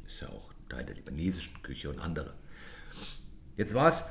Ist 0.06 0.22
ja 0.22 0.30
auch 0.30 0.50
Teil 0.70 0.86
der 0.86 0.96
libanesischen 0.96 1.62
Küche 1.64 1.90
und 1.90 2.00
andere. 2.00 2.34
Jetzt 3.58 3.74
war 3.74 3.88
es 3.88 4.06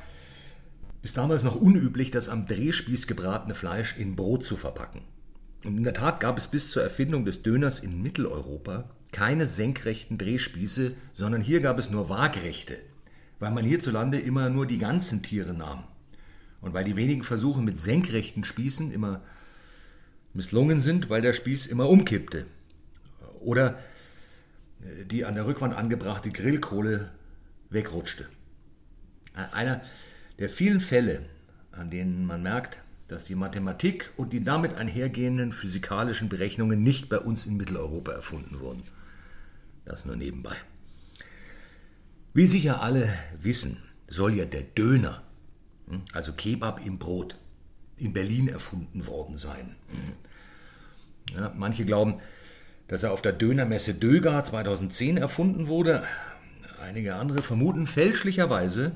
bis 1.02 1.12
damals 1.12 1.44
noch 1.44 1.54
unüblich, 1.54 2.10
das 2.10 2.28
am 2.28 2.46
Drehspieß 2.46 3.06
gebratene 3.06 3.54
Fleisch 3.54 3.96
in 3.96 4.16
Brot 4.16 4.44
zu 4.44 4.56
verpacken. 4.56 5.02
Und 5.64 5.76
in 5.76 5.82
der 5.84 5.94
Tat 5.94 6.20
gab 6.20 6.38
es 6.38 6.48
bis 6.48 6.70
zur 6.70 6.82
Erfindung 6.82 7.24
des 7.24 7.42
Döners 7.42 7.80
in 7.80 8.02
Mitteleuropa 8.02 8.90
keine 9.10 9.46
senkrechten 9.46 10.18
Drehspieße, 10.18 10.92
sondern 11.12 11.40
hier 11.40 11.60
gab 11.60 11.78
es 11.78 11.90
nur 11.90 12.08
waagrechte, 12.08 12.76
weil 13.38 13.50
man 13.50 13.64
hierzulande 13.64 14.18
immer 14.18 14.50
nur 14.50 14.66
die 14.66 14.78
ganzen 14.78 15.22
Tiere 15.22 15.54
nahm. 15.54 15.84
Und 16.60 16.74
weil 16.74 16.84
die 16.84 16.96
wenigen 16.96 17.22
Versuche 17.22 17.62
mit 17.62 17.78
senkrechten 17.78 18.44
Spießen 18.44 18.90
immer 18.90 19.22
misslungen 20.34 20.80
sind, 20.80 21.08
weil 21.08 21.22
der 21.22 21.32
Spieß 21.32 21.66
immer 21.66 21.88
umkippte. 21.88 22.46
Oder 23.40 23.78
äh, 24.82 25.04
die 25.04 25.24
an 25.24 25.34
der 25.34 25.46
Rückwand 25.46 25.74
angebrachte 25.74 26.30
Grillkohle 26.30 27.10
wegrutschte. 27.70 28.28
Einer 29.34 29.82
der 30.38 30.48
vielen 30.48 30.80
Fälle, 30.80 31.26
an 31.70 31.90
denen 31.90 32.26
man 32.26 32.42
merkt, 32.42 32.82
dass 33.06 33.24
die 33.24 33.34
Mathematik 33.34 34.10
und 34.16 34.32
die 34.32 34.42
damit 34.42 34.74
einhergehenden 34.74 35.52
physikalischen 35.52 36.28
Berechnungen 36.28 36.82
nicht 36.82 37.08
bei 37.08 37.18
uns 37.18 37.46
in 37.46 37.56
Mitteleuropa 37.56 38.12
erfunden 38.12 38.60
wurden. 38.60 38.82
Das 39.84 40.04
nur 40.04 40.16
nebenbei. 40.16 40.56
Wie 42.34 42.46
sicher 42.46 42.82
alle 42.82 43.08
wissen, 43.40 43.78
soll 44.06 44.34
ja 44.34 44.44
der 44.44 44.62
Döner? 44.62 45.22
Also 46.12 46.32
Kebab 46.32 46.84
im 46.84 46.98
Brot, 46.98 47.36
in 47.96 48.12
Berlin 48.12 48.48
erfunden 48.48 49.06
worden 49.06 49.36
sein. 49.36 49.76
Hm. 49.88 51.36
Ja, 51.36 51.52
manche 51.56 51.84
glauben, 51.84 52.20
dass 52.86 53.02
er 53.02 53.12
auf 53.12 53.22
der 53.22 53.32
Dönermesse 53.32 53.94
Döger 53.94 54.42
2010 54.42 55.16
erfunden 55.18 55.66
wurde. 55.66 56.04
Einige 56.80 57.16
andere 57.16 57.42
vermuten 57.42 57.86
fälschlicherweise 57.86 58.92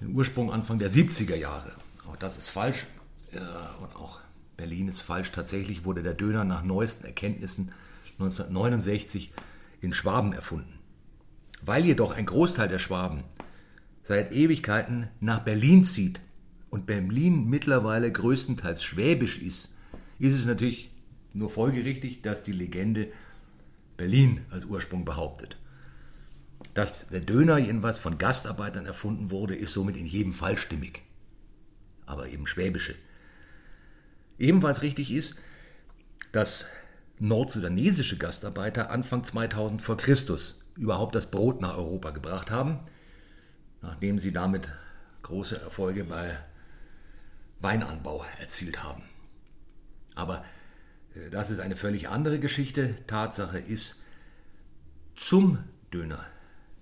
den 0.00 0.14
Ursprung 0.14 0.52
Anfang 0.52 0.78
der 0.78 0.90
70er 0.90 1.34
Jahre. 1.34 1.72
Auch 2.08 2.16
das 2.16 2.38
ist 2.38 2.48
falsch. 2.48 2.86
Und 3.32 3.96
auch 3.96 4.20
Berlin 4.56 4.88
ist 4.88 5.00
falsch. 5.00 5.32
Tatsächlich 5.32 5.84
wurde 5.84 6.02
der 6.02 6.14
Döner 6.14 6.44
nach 6.44 6.62
neuesten 6.62 7.04
Erkenntnissen 7.04 7.72
1969 8.18 9.32
in 9.80 9.92
Schwaben 9.92 10.32
erfunden. 10.32 10.78
Weil 11.62 11.84
jedoch 11.84 12.12
ein 12.12 12.26
Großteil 12.26 12.68
der 12.68 12.78
Schwaben 12.78 13.24
seit 14.10 14.32
Ewigkeiten 14.32 15.06
nach 15.20 15.44
Berlin 15.44 15.84
zieht 15.84 16.20
und 16.68 16.84
Berlin 16.84 17.48
mittlerweile 17.48 18.10
größtenteils 18.10 18.82
schwäbisch 18.82 19.40
ist, 19.40 19.72
ist 20.18 20.34
es 20.34 20.46
natürlich 20.46 20.90
nur 21.32 21.48
folgerichtig, 21.48 22.20
dass 22.20 22.42
die 22.42 22.50
Legende 22.50 23.06
Berlin 23.96 24.40
als 24.50 24.64
Ursprung 24.64 25.04
behauptet. 25.04 25.58
Dass 26.74 27.06
der 27.06 27.20
Döner 27.20 27.58
jedenfalls 27.58 27.98
von 27.98 28.18
Gastarbeitern 28.18 28.84
erfunden 28.84 29.30
wurde, 29.30 29.54
ist 29.54 29.74
somit 29.74 29.96
in 29.96 30.06
jedem 30.06 30.32
Fall 30.32 30.58
stimmig. 30.58 31.02
Aber 32.04 32.28
eben 32.30 32.48
schwäbische. 32.48 32.96
Ebenfalls 34.40 34.82
richtig 34.82 35.12
ist, 35.12 35.36
dass 36.32 36.66
nordsudanesische 37.20 38.18
Gastarbeiter 38.18 38.90
Anfang 38.90 39.22
2000 39.22 39.80
vor 39.80 39.96
Christus 39.96 40.64
überhaupt 40.74 41.14
das 41.14 41.30
Brot 41.30 41.60
nach 41.60 41.76
Europa 41.76 42.10
gebracht 42.10 42.50
haben 42.50 42.80
nachdem 43.82 44.18
sie 44.18 44.32
damit 44.32 44.72
große 45.22 45.60
Erfolge 45.60 46.04
bei 46.04 46.38
Weinanbau 47.60 48.24
erzielt 48.40 48.82
haben. 48.82 49.02
Aber 50.14 50.44
äh, 51.14 51.30
das 51.30 51.50
ist 51.50 51.60
eine 51.60 51.76
völlig 51.76 52.08
andere 52.08 52.38
Geschichte. 52.38 52.96
Tatsache 53.06 53.58
ist, 53.58 54.02
zum 55.14 55.58
Döner 55.92 56.24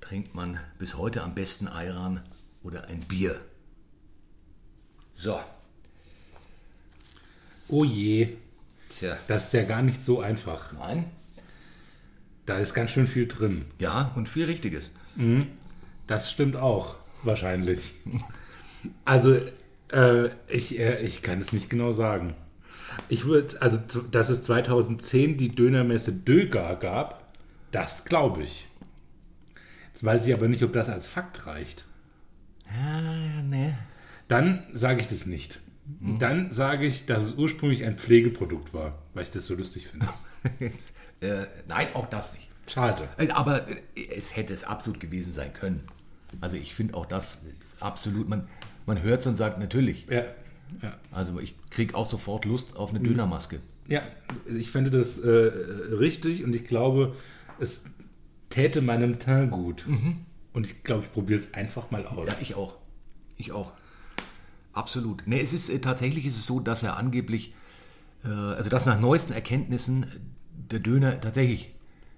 trinkt 0.01 0.35
man 0.35 0.61
bis 0.79 0.97
heute 0.97 1.23
am 1.23 1.35
besten 1.35 1.69
Ayran 1.69 2.23
oder 2.63 2.87
ein 2.87 3.01
Bier. 3.01 3.41
So. 5.13 5.41
Oh 7.69 7.85
je. 7.85 8.37
Tja. 8.99 9.19
Das 9.27 9.47
ist 9.47 9.53
ja 9.53 9.65
gar 9.65 9.83
nicht 9.83 10.05
so 10.05 10.21
einfach. 10.21 10.73
Nein. 10.73 11.11
Da 12.47 12.59
ist 12.59 12.73
ganz 12.73 12.93
schön 12.93 13.07
viel 13.07 13.27
drin. 13.27 13.67
Ja, 13.79 14.13
und 14.17 14.29
viel 14.29 14.47
Richtiges. 14.47 14.93
Mhm. 15.17 15.49
Das 16.09 16.33
stimmt 16.33 16.57
auch, 16.57 16.97
wahrscheinlich. 17.23 17.95
Also, 19.05 19.37
äh, 19.93 20.29
ich, 20.49 20.79
äh, 20.79 21.01
ich 21.05 21.23
kann 21.23 21.41
es 21.41 21.53
nicht 21.53 21.71
genau 21.71 21.93
sagen. 21.93 22.35
Ich 23.09 23.27
würde, 23.27 23.61
also, 23.63 23.79
dass 24.11 24.31
es 24.31 24.43
2010 24.43 25.37
die 25.37 25.55
Dönermesse 25.55 26.13
Döger 26.13 26.75
gab, 26.77 27.33
das 27.71 28.05
glaube 28.05 28.43
ich. 28.43 28.67
Jetzt 29.89 30.03
weiß 30.03 30.27
ich 30.27 30.35
aber 30.35 30.49
nicht, 30.49 30.63
ob 30.63 30.73
das 30.73 30.89
als 30.89 31.09
Fakt 31.09 31.47
reicht. 31.47 31.85
Ja, 32.75 33.43
nee. 33.43 33.75
Dann 34.29 34.67
sage 34.73 35.01
ich 35.01 35.09
das 35.09 35.27
nicht. 35.27 35.61
Hm. 36.01 36.19
Dann 36.19 36.53
sage 36.53 36.87
ich, 36.87 37.07
dass 37.07 37.25
es 37.25 37.35
ursprünglich 37.35 37.85
ein 37.85 37.99
Pflegeprodukt 37.99 38.73
war, 38.73 38.99
weil 39.15 39.25
ich 39.25 39.31
das 39.31 39.47
so 39.47 39.55
lustig 39.55 39.89
finde. 39.89 40.09
äh, 41.21 41.47
nein, 41.67 41.89
auch 41.95 42.07
das 42.07 42.35
nicht. 42.35 42.49
Schade. 42.67 43.09
Äh, 43.17 43.31
aber 43.31 43.67
es 43.95 44.37
hätte 44.37 44.55
es 44.55 44.65
absolut 44.65 45.01
gewesen 45.01 45.33
sein 45.33 45.53
können. 45.53 45.87
Also 46.41 46.57
ich 46.57 46.75
finde 46.75 46.95
auch 46.95 47.07
das 47.07 47.43
absolut, 47.81 48.29
man, 48.29 48.49
man 48.87 49.03
hört 49.03 49.21
es 49.21 49.27
und 49.27 49.37
sagt 49.37 49.59
natürlich. 49.59 50.07
Ja, 50.09 50.25
ja. 50.83 50.97
Also 51.11 51.41
ich 51.41 51.55
kriege 51.71 51.95
auch 51.95 52.07
sofort 52.07 52.45
Lust 52.45 52.77
auf 52.77 52.91
eine 52.91 53.01
Dönermaske. 53.01 53.61
Ja, 53.87 54.03
ich 54.47 54.71
finde 54.71 54.91
das 54.91 55.19
äh, 55.19 55.29
richtig 55.29 56.45
und 56.45 56.55
ich 56.55 56.67
glaube, 56.67 57.17
es 57.59 57.85
täte 58.51 58.83
meinem 58.83 59.19
Teint 59.19 59.51
gut. 59.51 59.85
Mhm. 59.87 60.19
Und 60.53 60.67
ich 60.67 60.83
glaube, 60.83 61.05
ich 61.05 61.13
probiere 61.13 61.39
es 61.39 61.55
einfach 61.55 61.91
mal 61.91 62.07
aus. 62.07 62.29
Ja, 62.29 62.37
ich 62.41 62.55
auch. 62.55 62.77
Ich 63.37 63.53
auch. 63.53 63.73
Absolut. 64.73 65.23
Nee, 65.27 65.41
es 65.41 65.53
ist 65.53 65.71
äh, 65.71 65.79
tatsächlich 65.79 66.27
ist 66.27 66.37
es 66.37 66.47
so, 66.47 66.61
dass 66.61 66.83
er 66.83 66.97
angeblich, 66.97 67.55
äh, 68.25 68.29
also 68.29 68.69
dass 68.69 68.85
nach 68.85 69.01
neuesten 69.01 69.33
Erkenntnissen 69.33 70.07
der 70.71 70.81
Döner 70.81 71.21
tatsächlich 71.21 71.75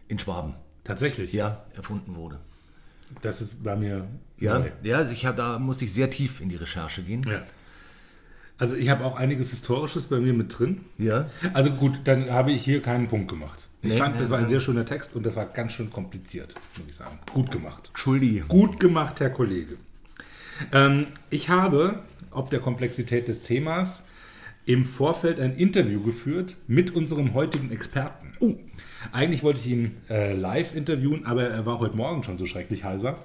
in 0.09 0.19
Schwaben. 0.19 0.55
Tatsächlich? 0.85 1.33
Ja, 1.33 1.65
erfunden 1.77 2.17
wurde. 2.17 2.41
Das 3.23 3.41
ist 3.41 3.63
bei 3.63 3.77
mir. 3.77 4.07
Ja, 4.39 4.59
neu. 4.59 4.71
ja 4.83 4.99
also 4.99 5.13
ich 5.13 5.27
hab, 5.27 5.37
da 5.37 5.59
musste 5.59 5.85
ich 5.85 5.93
sehr 5.93 6.11
tief 6.11 6.41
in 6.41 6.49
die 6.49 6.57
Recherche 6.57 7.03
gehen. 7.03 7.23
Ja. 7.29 7.43
Also 8.59 8.77
ich 8.77 8.91
habe 8.91 9.05
auch 9.05 9.17
einiges 9.17 9.51
Historisches 9.51 10.07
bei 10.07 10.19
mir 10.21 10.35
mit 10.35 10.59
drin. 10.59 10.83
Ja. 10.99 11.31
Also 11.55 11.71
gut, 11.71 12.01
dann 12.05 12.31
habe 12.31 12.53
ich 12.53 12.63
hier 12.63 12.83
keinen 12.83 13.09
Punkt 13.09 13.29
gemacht. 13.29 13.69
Ich 13.83 13.93
nee, 13.93 13.99
fand, 13.99 14.21
das 14.21 14.29
war 14.29 14.39
ein 14.39 14.49
sehr 14.49 14.61
schöner 14.61 14.85
Text 14.85 15.17
und 15.17 15.25
das 15.25 15.37
war 15.37 15.47
ganz 15.47 15.73
schön 15.73 15.91
kompliziert, 15.91 16.55
muss 16.77 16.87
ich 16.87 16.95
sagen. 16.95 17.19
Gut 17.33 17.51
gemacht. 17.51 17.89
Entschuldigung. 17.89 18.49
Gut 18.49 18.79
gemacht, 18.79 19.21
Herr 19.21 19.31
Kollege. 19.31 19.77
Ähm, 20.73 21.07
ich 21.31 21.49
habe 21.49 22.03
ob 22.31 22.51
der 22.51 22.61
Komplexität 22.61 23.29
des 23.29 23.43
Themas 23.43 24.05
im 24.67 24.85
Vorfeld 24.85 25.41
ein 25.41 25.57
Interview 25.57 26.03
geführt 26.03 26.57
mit 26.67 26.95
unserem 26.95 27.35
heutigen 27.35 27.71
Experten. 27.73 28.33
Oh. 28.41 28.55
Eigentlich 29.13 29.43
wollte 29.43 29.61
ich 29.61 29.67
ihn 29.67 29.97
äh, 30.09 30.35
live 30.35 30.75
interviewen, 30.75 31.25
aber 31.25 31.45
er 31.45 31.65
war 31.67 31.79
heute 31.79 31.97
Morgen 31.97 32.23
schon 32.23 32.37
so 32.37 32.47
schrecklich 32.47 32.85
heiser. 32.85 33.23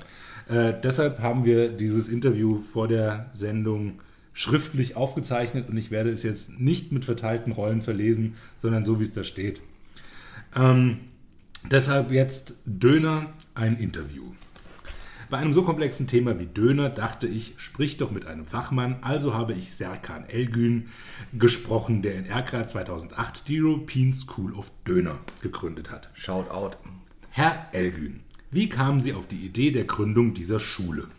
Äh, 0.48 0.74
deshalb 0.84 1.20
haben 1.20 1.44
wir 1.44 1.70
dieses 1.70 2.08
Interview 2.08 2.58
vor 2.58 2.88
der 2.88 3.30
Sendung 3.34 4.00
schriftlich 4.34 4.96
aufgezeichnet 4.96 5.70
und 5.70 5.78
ich 5.78 5.92
werde 5.92 6.12
es 6.12 6.24
jetzt 6.24 6.60
nicht 6.60 6.92
mit 6.92 7.06
verteilten 7.06 7.52
Rollen 7.52 7.82
verlesen, 7.82 8.36
sondern 8.58 8.86
so 8.86 9.00
wie 9.00 9.04
es 9.04 9.14
da 9.14 9.24
steht. 9.24 9.62
Ähm, 10.56 11.00
deshalb 11.72 12.12
jetzt 12.12 12.56
Döner, 12.66 13.34
ein 13.54 13.78
Interview. 13.78 14.24
Bei 15.36 15.42
einem 15.42 15.52
so 15.52 15.64
komplexen 15.64 16.08
Thema 16.08 16.40
wie 16.40 16.46
Döner 16.46 16.90
dachte 16.90 17.28
ich, 17.28 17.56
sprich 17.58 17.98
doch 17.98 18.10
mit 18.10 18.26
einem 18.26 18.46
Fachmann. 18.46 19.00
Also 19.02 19.34
habe 19.34 19.52
ich 19.52 19.76
Serkan 19.76 20.24
Elgün 20.30 20.88
gesprochen, 21.34 22.02
der 22.02 22.16
in 22.16 22.26
Erkra 22.26 22.66
2008 22.66 23.50
die 23.50 23.62
European 23.62 24.14
School 24.14 24.54
of 24.54 24.72
Döner 24.88 25.20
gegründet 25.42 25.92
hat. 25.92 26.10
Shout 26.14 26.50
out. 26.50 26.78
Herr 27.32 27.68
Elgün, 27.74 28.22
wie 28.50 28.70
kamen 28.70 29.02
Sie 29.02 29.12
auf 29.12 29.28
die 29.28 29.46
Idee 29.46 29.72
der 29.72 29.84
Gründung 29.84 30.34
dieser 30.34 30.62
Schule? 30.62 31.10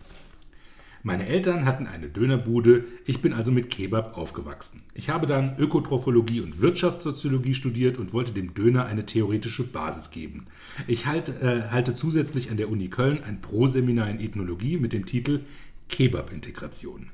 Meine 1.07 1.29
Eltern 1.29 1.67
hatten 1.67 1.87
eine 1.87 2.09
Dönerbude, 2.09 2.85
ich 3.05 3.23
bin 3.23 3.33
also 3.33 3.53
mit 3.53 3.71
Kebab 3.71 4.17
aufgewachsen. 4.17 4.83
Ich 4.93 5.09
habe 5.09 5.29
dann 5.29 5.57
Ökotrophologie 5.57 6.41
und 6.41 6.61
Wirtschaftssoziologie 6.61 7.55
studiert 7.55 7.97
und 7.97 8.13
wollte 8.13 8.33
dem 8.33 8.55
Döner 8.55 8.87
eine 8.87 9.07
theoretische 9.07 9.63
Basis 9.63 10.11
geben. 10.11 10.49
Ich 10.89 11.07
halte, 11.07 11.31
äh, 11.41 11.71
halte 11.71 11.95
zusätzlich 11.95 12.51
an 12.51 12.57
der 12.57 12.69
Uni 12.69 12.89
Köln 12.89 13.23
ein 13.23 13.41
Proseminar 13.41 14.11
in 14.11 14.19
Ethnologie 14.19 14.79
mit 14.79 14.93
dem 14.93 15.07
Titel 15.07 15.43
Kebab-Integration. 15.91 17.11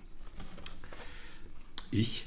Ich, 1.91 2.25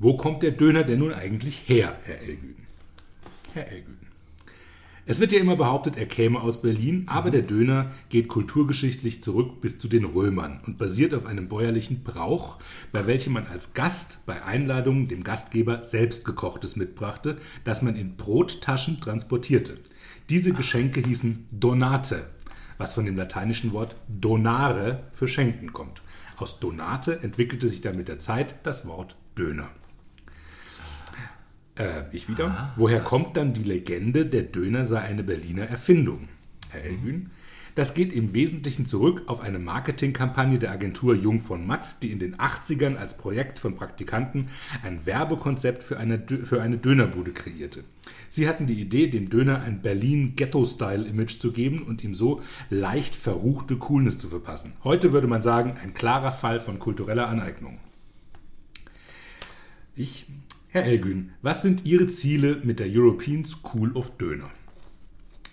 wo 0.00 0.16
kommt 0.16 0.42
der 0.42 0.50
Döner 0.50 0.82
denn 0.82 0.98
nun 0.98 1.14
eigentlich 1.14 1.60
her, 1.68 1.96
Herr 2.02 2.22
Elgün? 2.22 2.56
Herr 3.54 3.68
Elgün. 3.68 4.01
Es 5.04 5.18
wird 5.18 5.32
ja 5.32 5.40
immer 5.40 5.56
behauptet, 5.56 5.96
er 5.96 6.06
käme 6.06 6.40
aus 6.40 6.62
Berlin, 6.62 7.06
aber 7.08 7.32
der 7.32 7.42
Döner 7.42 7.90
geht 8.08 8.28
kulturgeschichtlich 8.28 9.20
zurück 9.20 9.60
bis 9.60 9.76
zu 9.76 9.88
den 9.88 10.04
Römern 10.04 10.60
und 10.64 10.78
basiert 10.78 11.12
auf 11.12 11.26
einem 11.26 11.48
bäuerlichen 11.48 12.04
Brauch, 12.04 12.58
bei 12.92 13.04
welchem 13.08 13.32
man 13.32 13.48
als 13.48 13.74
Gast 13.74 14.24
bei 14.26 14.44
Einladungen 14.44 15.08
dem 15.08 15.24
Gastgeber 15.24 15.82
selbst 15.82 16.24
gekochtes 16.24 16.76
mitbrachte, 16.76 17.38
das 17.64 17.82
man 17.82 17.96
in 17.96 18.16
Brottaschen 18.16 19.00
transportierte. 19.00 19.76
Diese 20.30 20.52
Geschenke 20.52 21.00
hießen 21.00 21.48
Donate, 21.50 22.26
was 22.78 22.94
von 22.94 23.04
dem 23.04 23.16
lateinischen 23.16 23.72
Wort 23.72 23.96
donare 24.06 25.02
für 25.10 25.26
schenken 25.26 25.72
kommt. 25.72 26.00
Aus 26.36 26.60
Donate 26.60 27.20
entwickelte 27.24 27.68
sich 27.68 27.80
dann 27.80 27.96
mit 27.96 28.06
der 28.06 28.20
Zeit 28.20 28.54
das 28.62 28.86
Wort 28.86 29.16
Döner. 29.36 29.68
Äh, 31.82 32.04
ich 32.12 32.28
wieder. 32.28 32.46
Aha. 32.46 32.72
Woher 32.76 33.00
kommt 33.00 33.36
dann 33.36 33.54
die 33.54 33.64
Legende, 33.64 34.26
der 34.26 34.42
Döner 34.42 34.84
sei 34.84 35.00
eine 35.00 35.22
Berliner 35.22 35.64
Erfindung? 35.64 36.28
Herr 36.70 36.84
Elgün? 36.84 37.30
Das 37.74 37.94
geht 37.94 38.12
im 38.12 38.34
Wesentlichen 38.34 38.84
zurück 38.84 39.22
auf 39.26 39.40
eine 39.40 39.58
Marketingkampagne 39.58 40.58
der 40.58 40.72
Agentur 40.72 41.14
Jung 41.14 41.40
von 41.40 41.66
Matt, 41.66 42.02
die 42.02 42.12
in 42.12 42.18
den 42.18 42.36
80ern 42.36 42.96
als 42.96 43.16
Projekt 43.16 43.58
von 43.58 43.76
Praktikanten 43.76 44.48
ein 44.82 45.06
Werbekonzept 45.06 45.82
für 45.82 45.98
eine, 45.98 46.22
für 46.42 46.60
eine 46.60 46.76
Dönerbude 46.76 47.32
kreierte. 47.32 47.84
Sie 48.28 48.46
hatten 48.46 48.66
die 48.66 48.78
Idee, 48.78 49.06
dem 49.08 49.30
Döner 49.30 49.62
ein 49.62 49.80
Berlin-Ghetto-Style-Image 49.80 51.38
zu 51.38 51.52
geben 51.52 51.82
und 51.82 52.04
ihm 52.04 52.14
so 52.14 52.42
leicht 52.68 53.14
verruchte 53.14 53.76
Coolness 53.76 54.18
zu 54.18 54.28
verpassen. 54.28 54.74
Heute 54.84 55.12
würde 55.14 55.26
man 55.26 55.42
sagen, 55.42 55.76
ein 55.82 55.94
klarer 55.94 56.32
Fall 56.32 56.60
von 56.60 56.78
kultureller 56.78 57.28
Aneignung. 57.28 57.78
Ich, 59.96 60.26
Herr 60.74 60.86
Elgün, 60.86 61.32
was 61.42 61.60
sind 61.60 61.84
Ihre 61.84 62.06
Ziele 62.06 62.62
mit 62.64 62.80
der 62.80 62.86
European 62.88 63.44
School 63.44 63.92
of 63.92 64.16
Döner? 64.16 64.48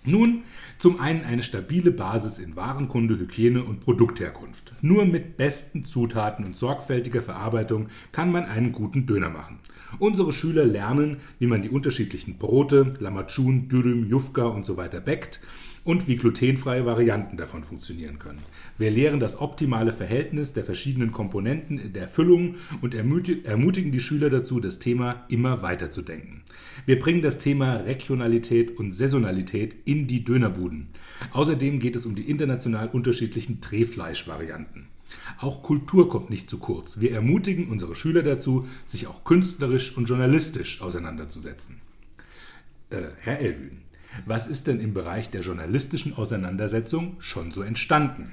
Nun, 0.02 0.44
zum 0.78 0.98
einen 0.98 1.26
eine 1.26 1.42
stabile 1.42 1.90
Basis 1.90 2.38
in 2.38 2.56
Warenkunde, 2.56 3.18
Hygiene 3.18 3.62
und 3.62 3.80
Produktherkunft. 3.80 4.72
Nur 4.80 5.04
mit 5.04 5.36
besten 5.36 5.84
Zutaten 5.84 6.46
und 6.46 6.56
sorgfältiger 6.56 7.20
Verarbeitung 7.20 7.88
kann 8.12 8.32
man 8.32 8.46
einen 8.46 8.72
guten 8.72 9.04
Döner 9.04 9.28
machen. 9.28 9.58
Unsere 9.98 10.32
Schüler 10.32 10.64
lernen, 10.64 11.18
wie 11.38 11.48
man 11.48 11.60
die 11.60 11.68
unterschiedlichen 11.68 12.38
Brote, 12.38 12.94
Lamachun, 12.98 13.68
Dürüm, 13.68 14.08
Jufka 14.08 14.44
und 14.44 14.64
so 14.64 14.78
weiter 14.78 15.00
bäckt 15.00 15.42
und 15.90 16.06
wie 16.06 16.14
glutenfreie 16.14 16.86
Varianten 16.86 17.36
davon 17.36 17.64
funktionieren 17.64 18.20
können. 18.20 18.38
Wir 18.78 18.92
lehren 18.92 19.18
das 19.18 19.40
optimale 19.40 19.92
Verhältnis 19.92 20.52
der 20.52 20.62
verschiedenen 20.62 21.10
Komponenten 21.10 21.92
der 21.92 22.06
Füllung 22.06 22.54
und 22.80 22.94
ermuti- 22.94 23.44
ermutigen 23.44 23.90
die 23.90 23.98
Schüler 23.98 24.30
dazu, 24.30 24.60
das 24.60 24.78
Thema 24.78 25.24
immer 25.28 25.62
weiter 25.62 25.90
zu 25.90 26.02
denken. 26.02 26.42
Wir 26.86 27.00
bringen 27.00 27.22
das 27.22 27.40
Thema 27.40 27.74
Regionalität 27.74 28.78
und 28.78 28.92
Saisonalität 28.92 29.74
in 29.84 30.06
die 30.06 30.22
Dönerbuden. 30.22 30.90
Außerdem 31.32 31.80
geht 31.80 31.96
es 31.96 32.06
um 32.06 32.14
die 32.14 32.30
international 32.30 32.88
unterschiedlichen 32.90 33.60
Drehfleischvarianten. 33.60 34.86
Auch 35.38 35.64
Kultur 35.64 36.08
kommt 36.08 36.30
nicht 36.30 36.48
zu 36.48 36.58
kurz. 36.58 37.00
Wir 37.00 37.10
ermutigen 37.10 37.66
unsere 37.68 37.96
Schüler 37.96 38.22
dazu, 38.22 38.68
sich 38.86 39.08
auch 39.08 39.24
künstlerisch 39.24 39.96
und 39.96 40.08
journalistisch 40.08 40.82
auseinanderzusetzen. 40.82 41.80
Äh, 42.90 43.08
Herr 43.18 43.40
Elwün, 43.40 43.89
was 44.26 44.46
ist 44.46 44.66
denn 44.66 44.80
im 44.80 44.94
Bereich 44.94 45.30
der 45.30 45.42
journalistischen 45.42 46.14
Auseinandersetzung 46.14 47.16
schon 47.18 47.52
so 47.52 47.62
entstanden? 47.62 48.32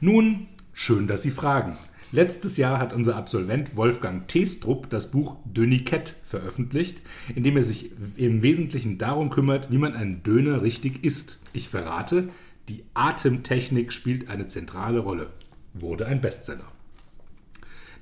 Nun, 0.00 0.48
schön, 0.72 1.06
dass 1.06 1.22
Sie 1.22 1.30
fragen. 1.30 1.76
Letztes 2.12 2.56
Jahr 2.56 2.78
hat 2.78 2.92
unser 2.92 3.16
Absolvent 3.16 3.76
Wolfgang 3.76 4.28
Teestrup 4.28 4.88
das 4.90 5.10
Buch 5.10 5.36
Dönikett 5.44 6.14
veröffentlicht, 6.22 7.02
in 7.34 7.42
dem 7.42 7.56
er 7.56 7.62
sich 7.62 7.90
im 8.16 8.42
Wesentlichen 8.42 8.96
darum 8.96 9.28
kümmert, 9.28 9.70
wie 9.70 9.78
man 9.78 9.94
einen 9.94 10.22
Döner 10.22 10.62
richtig 10.62 11.04
isst. 11.04 11.40
Ich 11.52 11.68
verrate, 11.68 12.28
die 12.68 12.84
Atemtechnik 12.94 13.92
spielt 13.92 14.28
eine 14.28 14.46
zentrale 14.46 15.00
Rolle. 15.00 15.30
Wurde 15.74 16.06
ein 16.06 16.20
Bestseller. 16.20 16.70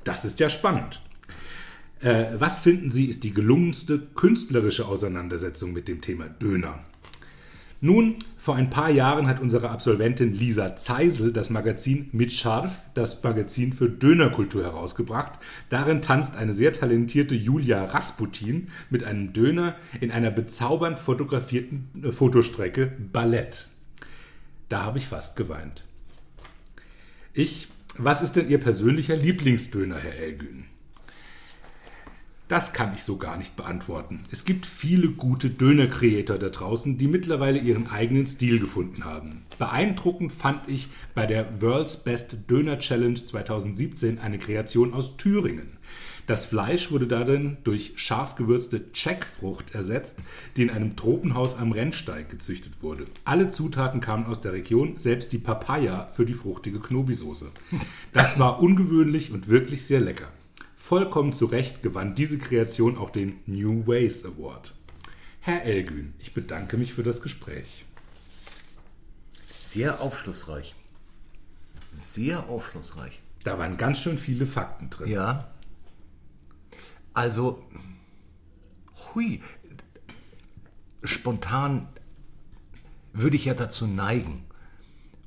Das 0.05 0.25
ist 0.25 0.39
ja 0.39 0.51
spannend. 0.51 1.01
Äh, 2.05 2.39
was 2.39 2.59
finden 2.59 2.91
Sie 2.91 3.07
ist 3.07 3.25
die 3.25 3.33
gelungenste 3.33 3.99
künstlerische 3.99 4.87
Auseinandersetzung 4.87 5.73
mit 5.73 5.89
dem 5.89 6.03
Thema 6.03 6.29
Döner? 6.29 6.81
Nun, 7.81 8.17
vor 8.37 8.57
ein 8.57 8.69
paar 8.69 8.91
Jahren 8.91 9.27
hat 9.27 9.41
unsere 9.41 9.71
Absolventin 9.71 10.35
Lisa 10.35 10.77
Zeisel 10.77 11.33
das 11.33 11.49
Magazin 11.49 12.11
Mit 12.13 12.31
Scharf, 12.31 12.83
das 12.93 13.23
Magazin 13.23 13.73
für 13.73 13.89
Dönerkultur, 13.89 14.63
herausgebracht. 14.65 15.39
Darin 15.71 16.03
tanzt 16.03 16.37
eine 16.37 16.53
sehr 16.53 16.75
talentierte 16.75 17.35
Julia 17.35 17.85
Rasputin 17.87 18.69
mit 18.91 19.03
einem 19.05 19.33
Döner 19.33 19.75
in 20.03 20.11
einer 20.11 20.31
bezaubernd 20.31 20.99
fotografierten 20.99 22.05
äh, 22.05 22.13
Fotostrecke 22.13 22.93
Ballett. 23.15 23.69
Da 24.69 24.83
habe 24.83 24.99
ich 24.99 25.07
fast 25.07 25.37
geweint. 25.37 25.85
Ich, 27.33 27.69
was 27.97 28.21
ist 28.21 28.37
denn 28.37 28.51
Ihr 28.51 28.59
persönlicher 28.59 29.17
Lieblingsdöner, 29.17 29.97
Herr 29.97 30.23
Elgün? 30.23 30.67
Das 32.47 32.75
kann 32.75 32.93
ich 32.93 33.03
so 33.03 33.17
gar 33.17 33.39
nicht 33.39 33.57
beantworten. 33.57 34.21
Es 34.31 34.45
gibt 34.45 34.67
viele 34.67 35.09
gute 35.09 35.49
Döner-Creator 35.49 36.37
da 36.37 36.51
draußen, 36.51 36.99
die 36.99 37.09
mittlerweile 37.09 37.59
ihren 37.59 37.87
eigenen 37.87 38.27
Stil 38.27 38.61
gefunden 38.61 39.07
haben. 39.07 39.47
Beeindruckend 39.59 40.31
fand 40.31 40.69
ich 40.69 40.89
bei 41.15 41.25
der 41.25 41.63
World's 41.63 41.97
Best 41.97 42.51
Döner 42.51 42.79
Challenge 42.79 43.15
2017 43.15 44.19
eine 44.19 44.39
Kreation 44.39 44.93
aus 44.93 45.17
Thüringen. 45.17 45.79
Das 46.27 46.45
Fleisch 46.45 46.91
wurde 46.91 47.07
darin 47.07 47.57
durch 47.65 47.95
scharf 47.97 48.35
gewürzte 48.35 48.85
Jackfrucht 48.95 49.75
ersetzt, 49.75 50.19
die 50.57 50.63
in 50.63 50.71
einem 50.71 50.97
Tropenhaus 50.97 51.55
am 51.55 51.73
Rennsteig 51.73 52.29
gezüchtet 52.29 52.83
wurde. 52.83 53.07
Alle 53.25 53.49
Zutaten 53.49 54.03
kamen 54.03 54.27
aus 54.27 54.43
der 54.43 54.53
Region, 54.53 54.99
selbst 54.99 55.33
die 55.33 55.39
Papaya 55.39 56.09
für 56.09 56.27
die 56.27 56.35
fruchtige 56.35 56.81
Knobi-Soße. 56.81 57.51
Das 58.13 58.39
war 58.39 58.61
ungewöhnlich 58.61 59.33
und 59.33 59.49
wirklich 59.49 59.85
sehr 59.85 60.01
lecker. 60.01 60.29
Vollkommen 60.87 61.33
zu 61.33 61.47
Recht 61.47 61.83
gewann 61.83 62.15
diese 62.15 62.37
Kreation 62.37 62.99
auch 62.99 63.09
den 63.09 63.41
New 63.47 63.87
Ways 63.87 64.23
Award. 64.27 64.75
Herr 65.41 65.63
Elgün, 65.63 66.13
ich 66.19 66.35
bedanke 66.35 66.77
mich 66.77 66.93
für 66.93 67.03
das 67.03 67.23
Gespräch. 67.23 67.87
Sehr 69.49 70.03
aufschlussreich. 70.03 70.75
Sehr 71.89 72.51
aufschlussreich. 72.51 73.23
Da 73.45 73.59
waren 73.59 73.79
ganz 73.79 74.01
schön 74.01 74.19
viele 74.19 74.45
Fakten 74.45 74.91
drin. 74.91 75.09
Ja. 75.09 75.55
Also, 77.15 77.65
hui. 79.15 79.41
Spontan 81.03 81.89
würde 83.15 83.37
ich 83.37 83.47
ja 83.47 83.55
dazu 83.55 83.87
neigen, 83.87 84.45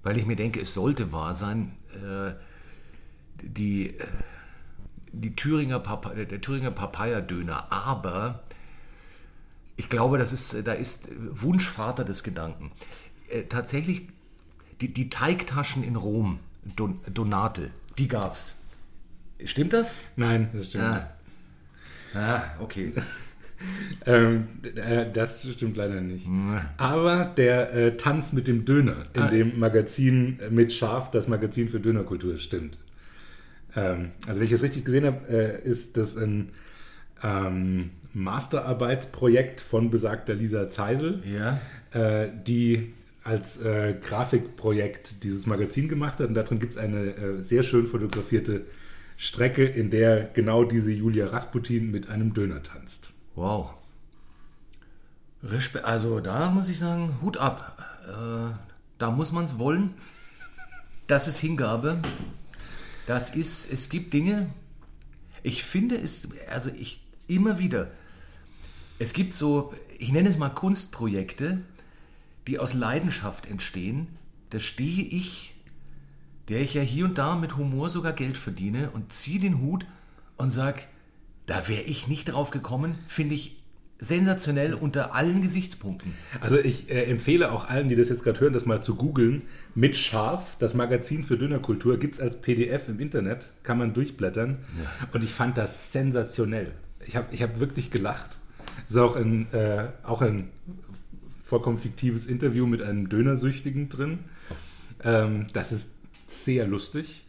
weil 0.03 0.19
ich 0.19 0.27
mir 0.27 0.35
denke, 0.35 0.61
es 0.61 0.75
sollte 0.75 1.11
wahr 1.11 1.33
sein, 1.33 1.75
äh, 1.93 2.35
die, 3.41 3.97
äh, 3.97 4.05
die 5.11 5.35
Thüringer 5.35 5.79
Papa, 5.79 6.11
der 6.11 6.41
Thüringer 6.41 6.71
Papaya-Döner, 6.71 7.71
aber 7.71 8.43
ich 9.75 9.89
glaube, 9.89 10.17
das 10.17 10.33
ist, 10.33 10.67
da 10.67 10.73
ist 10.73 11.09
Wunschvater 11.17 12.03
des 12.03 12.23
Gedanken. 12.23 12.71
Äh, 13.29 13.43
tatsächlich, 13.43 14.07
die, 14.81 14.93
die 14.93 15.09
Teigtaschen 15.09 15.83
in 15.83 15.95
Rom, 15.95 16.39
Don, 16.75 16.99
Donate, 17.13 17.71
die 17.97 18.07
gab's. 18.07 18.55
Stimmt 19.43 19.73
das? 19.73 19.93
Nein, 20.15 20.49
das 20.53 20.67
stimmt 20.67 20.91
nicht. 20.91 21.05
Ah, 22.13 22.19
ah 22.19 22.43
okay. 22.59 22.93
Ähm, 24.05 24.47
äh, 24.75 25.11
das 25.11 25.49
stimmt 25.51 25.77
leider 25.77 25.99
nicht. 25.99 26.27
Aber 26.77 27.25
der 27.25 27.73
äh, 27.73 27.97
Tanz 27.97 28.31
mit 28.31 28.47
dem 28.47 28.65
Döner 28.65 29.05
in 29.13 29.21
Ah. 29.23 29.27
dem 29.29 29.57
Magazin 29.57 30.39
äh, 30.39 30.51
mit 30.51 30.71
Schaf, 30.73 31.09
das 31.09 31.27
Magazin 31.27 31.67
für 31.67 31.79
Dönerkultur, 31.79 32.37
stimmt. 32.37 32.77
Ähm, 33.77 34.11
also 34.27 34.39
wenn 34.39 34.47
ich 34.47 34.51
es 34.51 34.63
richtig 34.63 34.83
gesehen 34.85 35.05
habe, 35.05 35.27
äh, 35.29 35.61
ist 35.65 35.95
das 35.95 36.17
ein 36.17 36.49
ähm, 37.23 37.91
Masterarbeitsprojekt 38.13 39.61
von 39.61 39.89
besagter 39.91 40.33
Lisa 40.33 40.67
Zeisel, 40.69 41.21
Ja. 41.25 41.59
äh, 41.91 42.29
die 42.45 42.93
als 43.23 43.61
äh, 43.61 43.93
Grafikprojekt 44.01 45.23
dieses 45.23 45.45
Magazin 45.45 45.89
gemacht 45.89 46.19
hat. 46.19 46.27
Und 46.29 46.33
darin 46.33 46.59
gibt 46.59 46.71
es 46.71 46.77
eine 46.77 47.15
äh, 47.15 47.43
sehr 47.43 47.61
schön 47.63 47.85
fotografierte 47.85 48.65
Strecke, 49.17 49.65
in 49.65 49.89
der 49.89 50.23
genau 50.33 50.63
diese 50.63 50.91
Julia 50.91 51.27
Rasputin 51.27 51.91
mit 51.91 52.09
einem 52.09 52.33
Döner 52.33 52.63
tanzt. 52.63 53.11
Wow. 53.35 53.73
Also 55.83 56.19
da 56.19 56.49
muss 56.49 56.69
ich 56.69 56.79
sagen, 56.79 57.17
Hut 57.21 57.37
ab. 57.37 57.77
Äh, 58.07 58.53
da 58.97 59.11
muss 59.11 59.31
man 59.31 59.45
es 59.45 59.59
wollen. 59.59 59.93
Das 61.07 61.27
ist 61.27 61.37
Hingabe. 61.37 61.99
Das 63.07 63.33
ist, 63.33 63.71
es 63.71 63.87
gibt 63.87 64.13
Dinge, 64.13 64.49
ich 65.41 65.63
finde 65.63 65.97
es, 65.97 66.27
also 66.51 66.69
ich 66.69 66.99
immer 67.27 67.57
wieder, 67.57 67.89
es 68.99 69.13
gibt 69.13 69.33
so, 69.33 69.73
ich 69.97 70.11
nenne 70.11 70.27
es 70.27 70.37
mal 70.37 70.49
Kunstprojekte, 70.49 71.61
die 72.47 72.59
aus 72.59 72.73
Leidenschaft 72.73 73.45
entstehen. 73.45 74.07
Da 74.49 74.59
stehe 74.59 75.03
ich, 75.03 75.55
der 76.49 76.59
ich 76.59 76.73
ja 76.73 76.81
hier 76.81 77.05
und 77.05 77.17
da 77.17 77.37
mit 77.37 77.55
Humor 77.55 77.89
sogar 77.89 78.11
Geld 78.11 78.37
verdiene 78.37 78.91
und 78.91 79.13
ziehe 79.13 79.39
den 79.39 79.61
Hut 79.61 79.85
und 80.35 80.51
sage, 80.51 80.81
da 81.45 81.69
wäre 81.69 81.83
ich 81.83 82.09
nicht 82.09 82.25
drauf 82.25 82.51
gekommen, 82.51 82.99
finde 83.07 83.35
ich 83.35 83.56
sensationell 83.99 84.73
unter 84.73 85.15
allen 85.15 85.41
Gesichtspunkten. 85.41 86.13
Also 86.39 86.59
ich 86.59 86.89
äh, 86.91 87.03
empfehle 87.05 87.51
auch 87.51 87.67
allen, 87.69 87.89
die 87.89 87.95
das 87.95 88.09
jetzt 88.09 88.23
gerade 88.23 88.39
hören, 88.39 88.53
das 88.53 88.65
mal 88.65 88.81
zu 88.81 88.95
googeln. 88.95 89.43
Mit 89.75 89.95
Scharf, 89.95 90.55
das 90.59 90.73
Magazin 90.73 91.23
für 91.23 91.37
Dönerkultur, 91.37 91.97
gibt 91.97 92.15
es 92.15 92.21
als 92.21 92.39
PDF 92.41 92.89
im 92.89 92.99
Internet, 92.99 93.51
kann 93.63 93.77
man 93.77 93.93
durchblättern. 93.93 94.57
Und 95.13 95.23
ich 95.23 95.33
fand 95.33 95.57
das 95.57 95.91
sensationell. 95.91 96.73
Ich 97.05 97.15
habe 97.15 97.27
ich 97.31 97.41
hab 97.41 97.59
wirklich 97.59 97.89
gelacht. 97.89 98.37
Es 98.85 98.91
ist 98.91 98.97
auch 98.97 99.15
ein, 99.15 99.51
äh, 99.53 99.87
auch 100.03 100.21
ein 100.21 100.49
vollkommen 101.43 101.77
fiktives 101.77 102.27
Interview 102.27 102.67
mit 102.67 102.81
einem 102.83 103.09
Dönersüchtigen 103.09 103.89
drin. 103.89 104.19
Ähm, 105.03 105.47
das 105.53 105.71
ist 105.71 105.89
sehr 106.27 106.67
lustig. 106.67 107.25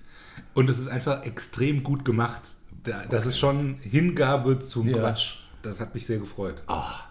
Und 0.54 0.68
es 0.68 0.78
ist 0.78 0.88
einfach 0.88 1.24
extrem 1.24 1.82
gut 1.82 2.04
gemacht. 2.04 2.42
Da, 2.84 3.04
das 3.06 3.26
ist 3.26 3.38
schon 3.38 3.76
Hingabe 3.80 4.58
zum 4.58 4.88
Ja. 4.88 4.98
Quatsch. 4.98 5.36
Das 5.62 5.80
hat 5.80 5.94
mich 5.94 6.06
sehr 6.06 6.18
gefreut. 6.18 6.62
Ach, 6.66 7.04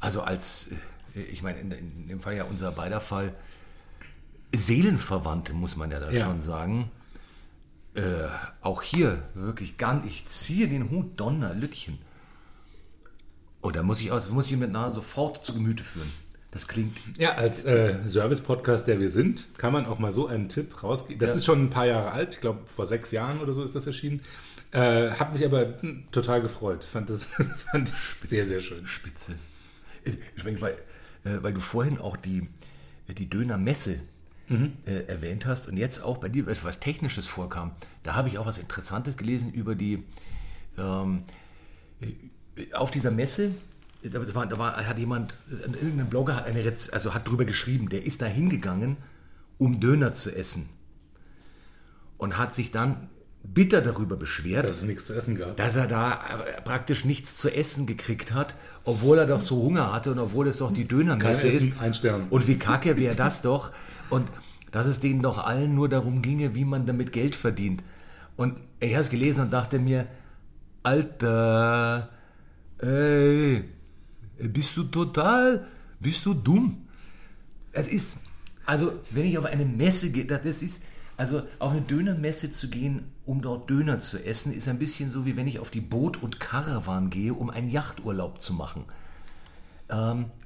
also 0.00 0.22
als, 0.22 0.68
äh, 1.14 1.20
ich 1.22 1.42
meine, 1.42 1.58
in, 1.60 1.70
in 1.72 2.08
dem 2.08 2.20
Fall 2.20 2.34
ja 2.36 2.44
unser 2.44 2.72
beider 2.72 3.00
Fall, 3.00 3.32
Seelenverwandte, 4.54 5.52
muss 5.52 5.76
man 5.76 5.90
ja 5.90 6.00
da 6.00 6.10
Ja. 6.10 6.24
schon 6.26 6.40
sagen. 6.40 6.90
Äh, 7.94 8.28
auch 8.62 8.82
hier 8.82 9.22
wirklich 9.34 9.76
ganz, 9.78 10.04
ich 10.06 10.26
ziehe 10.26 10.68
den 10.68 10.90
Hut, 10.90 11.18
Donnerlütchen. 11.18 11.98
Oh, 13.62 13.70
da 13.70 13.82
muss 13.82 14.00
ich, 14.00 14.10
aus, 14.10 14.30
muss 14.30 14.46
ich 14.46 14.56
mir 14.56 14.68
nahe 14.68 14.90
sofort 14.90 15.44
zu 15.44 15.52
Gemüte 15.54 15.84
führen. 15.84 16.10
Das 16.52 16.66
klingt, 16.66 16.96
Ja, 17.16 17.32
als 17.34 17.64
äh, 17.64 17.96
Service-Podcast, 18.08 18.88
der 18.88 18.98
wir 18.98 19.10
sind, 19.10 19.46
kann 19.58 19.72
man 19.72 19.86
auch 19.86 19.98
mal 20.00 20.10
so 20.12 20.26
einen 20.26 20.48
Tipp 20.48 20.82
rausgeben. 20.82 21.20
Das 21.20 21.30
Ja. 21.30 21.36
ist 21.36 21.44
schon 21.44 21.62
ein 21.64 21.70
paar 21.70 21.86
Jahre 21.86 22.10
alt, 22.10 22.34
ich 22.34 22.40
glaube 22.40 22.60
vor 22.66 22.86
sechs 22.86 23.12
Jahren 23.12 23.40
oder 23.40 23.54
so 23.54 23.62
ist 23.62 23.74
das 23.76 23.86
erschienen. 23.86 24.20
Äh, 24.72 25.10
hat 25.10 25.32
mich 25.32 25.44
aber 25.44 25.74
total 26.12 26.42
gefreut. 26.42 26.84
Fand 26.84 27.10
das 27.10 27.24
fand 27.70 27.88
ich 27.88 28.30
sehr, 28.30 28.46
sehr 28.46 28.60
schön. 28.60 28.86
spitze. 28.86 29.34
Ich 30.04 30.44
meine, 30.44 30.60
weil, 30.60 30.74
äh, 31.24 31.42
weil 31.42 31.52
du 31.52 31.60
vorhin 31.60 31.98
auch 31.98 32.16
die, 32.16 32.48
die 33.08 33.28
Dönermesse 33.28 34.00
äh, 34.50 35.06
erwähnt 35.06 35.46
hast 35.46 35.68
und 35.68 35.76
jetzt 35.76 36.02
auch 36.02 36.18
bei 36.18 36.28
dir 36.28 36.48
etwas 36.48 36.80
Technisches 36.80 37.26
vorkam, 37.26 37.72
da 38.02 38.14
habe 38.14 38.28
ich 38.28 38.38
auch 38.38 38.46
was 38.46 38.58
Interessantes 38.58 39.16
gelesen 39.16 39.52
über 39.52 39.74
die, 39.74 40.02
ähm, 40.76 41.22
äh, 42.00 42.72
auf 42.72 42.90
dieser 42.90 43.10
Messe, 43.10 43.52
da 44.02 44.34
war, 44.34 44.46
da 44.46 44.58
war, 44.58 44.86
hat 44.86 44.98
jemand, 44.98 45.36
äh, 45.50 45.66
irgendein 45.66 46.08
Blogger 46.08 46.36
hat 46.36 46.46
eine 46.46 46.64
Rez 46.64 46.88
also 46.90 47.14
hat 47.14 47.28
drüber 47.28 47.44
geschrieben, 47.44 47.88
der 47.88 48.04
ist 48.04 48.22
da 48.22 48.26
hingegangen, 48.26 48.96
um 49.58 49.78
Döner 49.78 50.14
zu 50.14 50.34
essen 50.34 50.68
und 52.18 52.36
hat 52.38 52.54
sich 52.54 52.70
dann 52.70 53.08
bitter 53.42 53.80
darüber 53.80 54.16
beschwert, 54.16 54.64
Dass 54.64 54.76
es 54.78 54.84
nichts 54.84 55.06
zu 55.06 55.14
essen 55.14 55.34
gab. 55.34 55.56
dass 55.56 55.74
er 55.76 55.86
da 55.86 56.12
äh, 56.12 56.60
praktisch 56.62 57.04
nichts 57.04 57.36
zu 57.36 57.48
essen 57.54 57.86
gekriegt 57.86 58.32
hat, 58.32 58.54
obwohl 58.84 59.18
er 59.18 59.26
doch 59.26 59.40
so 59.40 59.62
Hunger 59.62 59.92
hatte 59.92 60.12
und 60.12 60.18
obwohl 60.18 60.46
es 60.48 60.58
doch 60.58 60.72
die 60.72 60.86
Dönermesse 60.86 61.48
ist. 61.48 61.72
ein 61.80 61.94
Stern. 61.94 62.26
Und 62.30 62.46
wie 62.46 62.58
kacke 62.58 62.96
wäre 62.98 63.16
das 63.16 63.42
doch? 63.42 63.72
Und 64.10 64.28
dass 64.70 64.86
es 64.86 65.00
denen 65.00 65.20
doch 65.22 65.38
allen 65.44 65.74
nur 65.74 65.88
darum 65.88 66.22
ginge, 66.22 66.54
wie 66.54 66.64
man 66.64 66.86
damit 66.86 67.12
Geld 67.12 67.34
verdient. 67.34 67.82
Und 68.36 68.56
ich 68.78 68.92
habe 68.92 69.02
es 69.02 69.10
gelesen 69.10 69.42
und 69.44 69.52
dachte 69.52 69.78
mir, 69.78 70.06
Alter, 70.82 72.08
ey, 72.78 73.64
bist 74.38 74.76
du 74.76 74.84
total, 74.84 75.66
bist 75.98 76.24
du 76.26 76.34
dumm? 76.34 76.86
Es 77.72 77.88
ist, 77.88 78.18
also 78.66 78.92
wenn 79.10 79.24
ich 79.24 79.36
auf 79.38 79.44
eine 79.44 79.64
Messe 79.64 80.10
gehe, 80.10 80.24
das 80.24 80.44
ist, 80.62 80.82
also 81.16 81.42
auf 81.58 81.72
eine 81.72 81.82
Dönermesse 81.82 82.50
zu 82.50 82.68
gehen, 82.70 83.04
um 83.30 83.42
dort 83.42 83.70
Döner 83.70 84.00
zu 84.00 84.18
essen, 84.24 84.52
ist 84.52 84.66
ein 84.68 84.80
bisschen 84.80 85.08
so, 85.08 85.24
wie 85.24 85.36
wenn 85.36 85.46
ich 85.46 85.60
auf 85.60 85.70
die 85.70 85.80
Boot- 85.80 86.20
und 86.20 86.40
Karawan 86.40 87.10
gehe, 87.10 87.32
um 87.32 87.48
einen 87.48 87.68
Yachturlaub 87.70 88.40
zu 88.40 88.52
machen. 88.52 88.86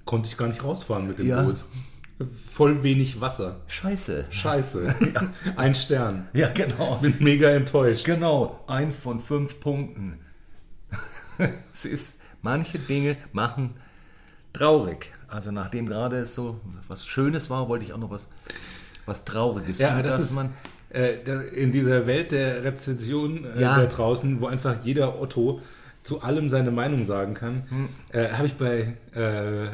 Konnte 0.04 0.28
ich 0.28 0.36
gar 0.36 0.48
nicht 0.48 0.62
rausfahren 0.62 1.06
mit 1.08 1.18
dem 1.18 1.26
Ja. 1.26 1.42
Boot. 1.42 1.64
Voll 2.52 2.82
wenig 2.82 3.22
Wasser. 3.22 3.62
Scheiße. 3.68 4.26
Scheiße. 4.30 4.94
Ein 5.56 5.74
Stern. 5.74 6.28
Ja, 6.34 6.48
genau. 6.48 6.96
Bin 6.96 7.16
mega 7.20 7.48
enttäuscht. 7.50 8.04
Genau, 8.04 8.62
ein 8.66 8.92
von 8.92 9.18
fünf 9.18 9.58
Punkten. 9.60 10.18
es 11.72 11.86
ist, 11.86 12.20
manche 12.42 12.78
Dinge 12.78 13.16
machen 13.32 13.70
traurig. 14.52 15.10
Also 15.26 15.50
nachdem 15.50 15.86
gerade 15.86 16.24
so 16.26 16.60
was 16.86 17.06
Schönes 17.06 17.48
war, 17.50 17.68
wollte 17.68 17.84
ich 17.86 17.92
auch 17.94 17.98
noch 17.98 18.10
was, 18.10 18.30
was 19.06 19.24
Trauriges 19.24 19.78
Ja, 19.78 20.00
das 20.02 20.16
dass 20.16 20.26
ist 20.26 20.32
man 20.32 20.50
das, 20.50 20.73
in 21.56 21.72
dieser 21.72 22.06
Welt 22.06 22.30
der 22.32 22.62
Rezension 22.64 23.44
äh, 23.56 23.60
Ja. 23.62 23.76
da 23.78 23.86
draußen, 23.86 24.40
wo 24.40 24.46
einfach 24.46 24.76
jeder 24.84 25.20
Otto 25.20 25.60
zu 26.04 26.20
allem 26.22 26.50
seine 26.50 26.70
Meinung 26.70 27.06
sagen 27.06 27.32
kann, 27.34 27.62
Hm. 27.70 27.88
äh, 28.12 28.28
habe 28.32 28.46
ich 28.46 28.54
bei, 28.54 28.92
äh, 29.16 29.64
äh, 29.64 29.68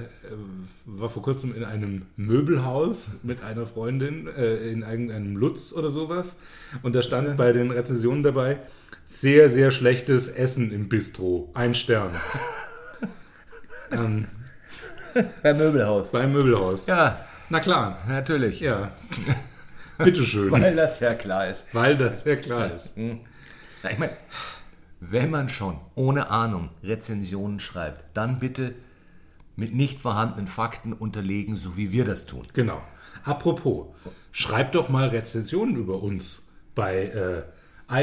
war 0.87 1.09
vor 1.11 1.23
kurzem 1.23 1.55
in 1.57 1.65
einem 1.65 2.03
Möbelhaus 2.17 3.15
mit 3.25 3.43
einer 3.43 3.67
Freundin, 3.67 4.29
äh, 4.29 4.57
in 4.71 4.83
irgendeinem 4.83 5.37
Lutz 5.37 5.73
oder 5.73 5.91
sowas, 5.91 6.37
und 6.83 6.95
da 6.95 7.03
stand 7.03 7.37
bei 7.37 7.53
den 7.53 7.73
Rezensionen 7.73 8.23
dabei, 8.23 8.59
sehr, 9.05 9.49
sehr 9.49 9.73
schlechtes 9.73 10.29
Essen 10.29 10.71
im 10.71 10.89
Bistro, 10.89 11.51
ein 11.55 11.75
Stern. 11.75 12.13
ähm, 13.91 14.27
beim 15.43 15.59
Möbelhaus. 15.59 16.13
beim 16.13 16.33
Möbelhaus. 16.33 16.87
Ja, 16.87 17.25
Na 17.49 17.59
klar, 17.59 17.99
natürlich. 18.09 18.61
ja. 18.61 18.93
Bitteschön, 20.05 20.51
Weil 20.51 20.77
das 20.77 21.01
ja 21.01 21.15
klar 21.15 21.47
ist. 21.49 21.67
weil 21.73 21.97
das 21.97 22.25
ja 22.25 22.37
klar 22.37 22.73
ist. 22.75 22.97
Na, 22.97 23.91
ich 23.91 23.99
meine, 23.99 24.13
wenn 25.01 25.31
man 25.31 25.49
schon 25.49 25.79
ohne 25.95 26.31
Ahnung 26.31 26.71
Rezensionen 26.83 27.61
schreibt, 27.61 28.05
dann 28.15 28.39
bitte 28.39 28.75
mit 29.57 29.75
nicht 29.75 29.99
vorhandenen 29.99 30.47
Fakten 30.47 30.93
unterlegen, 30.93 31.57
so 31.57 31.77
wie 31.77 31.93
wir 31.93 32.05
das 32.05 32.27
tun. 32.27 32.47
Genau. 32.53 32.81
Apropos, 33.25 33.87
schreibt 34.33 34.75
doch 34.75 34.89
mal 34.89 35.09
Rezensionen 35.09 35.77
über 35.77 36.03
uns 36.03 36.43
bei 36.75 37.05
äh, 37.07 37.43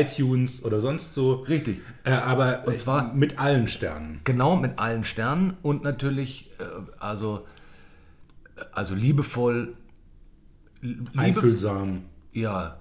iTunes 0.02 0.64
oder 0.64 0.82
sonst 0.82 1.14
so. 1.14 1.34
Richtig. 1.36 1.80
Äh, 2.04 2.12
aber 2.12 2.64
Und 2.68 2.78
zwar- 2.78 3.14
mit 3.14 3.40
allen 3.40 3.68
Sternen. 3.68 4.20
Genau 4.26 4.56
mit 4.58 4.78
allen 4.78 5.04
Sternen 5.06 5.56
und 5.64 5.84
natürlich, 5.84 6.52
äh, 6.60 6.64
also, 7.00 7.46
äh, 8.58 8.62
also 8.74 8.94
liebevoll, 8.96 9.76
liebe, 10.88 11.20
Einfühlsam. 11.20 12.04
ja, 12.32 12.78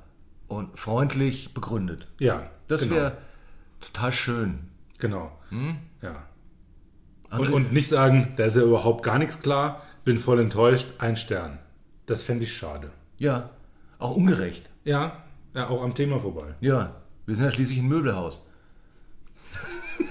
und 0.49 0.79
freundlich 0.79 1.55
begründet. 1.55 2.09
Ja. 2.19 2.51
Das 2.69 2.83
genau. 2.83 2.95
wäre 2.95 3.17
total 3.81 4.13
schön. 4.13 4.59
Genau. 4.99 5.33
Hm? 5.51 5.77
Ja. 6.03 6.25
Und, 7.31 7.51
und 7.51 7.73
nicht 7.73 7.89
sagen, 7.89 8.35
da 8.37 8.45
ist 8.45 8.57
ja 8.57 8.63
überhaupt 8.63 9.03
gar 9.05 9.19
nichts 9.19 9.41
klar, 9.41 9.83
bin 10.05 10.19
voll 10.19 10.41
enttäuscht, 10.41 10.87
ein 10.99 11.17
Stern. 11.17 11.59
Das 12.07 12.23
fände 12.23 12.45
ich 12.45 12.55
schade. 12.55 12.91
Ja, 13.19 13.51
auch 13.99 14.15
ungerecht. 14.15 14.71
Ja, 14.85 15.25
ja, 15.55 15.69
auch 15.69 15.83
am 15.83 15.95
Thema 15.95 16.21
vorbei. 16.21 16.55
Ja, 16.61 16.95
wir 17.27 17.35
sind 17.35 17.47
ja 17.47 17.51
schließlich 17.51 17.79
ein 17.79 17.89
Möbelhaus. 17.89 18.47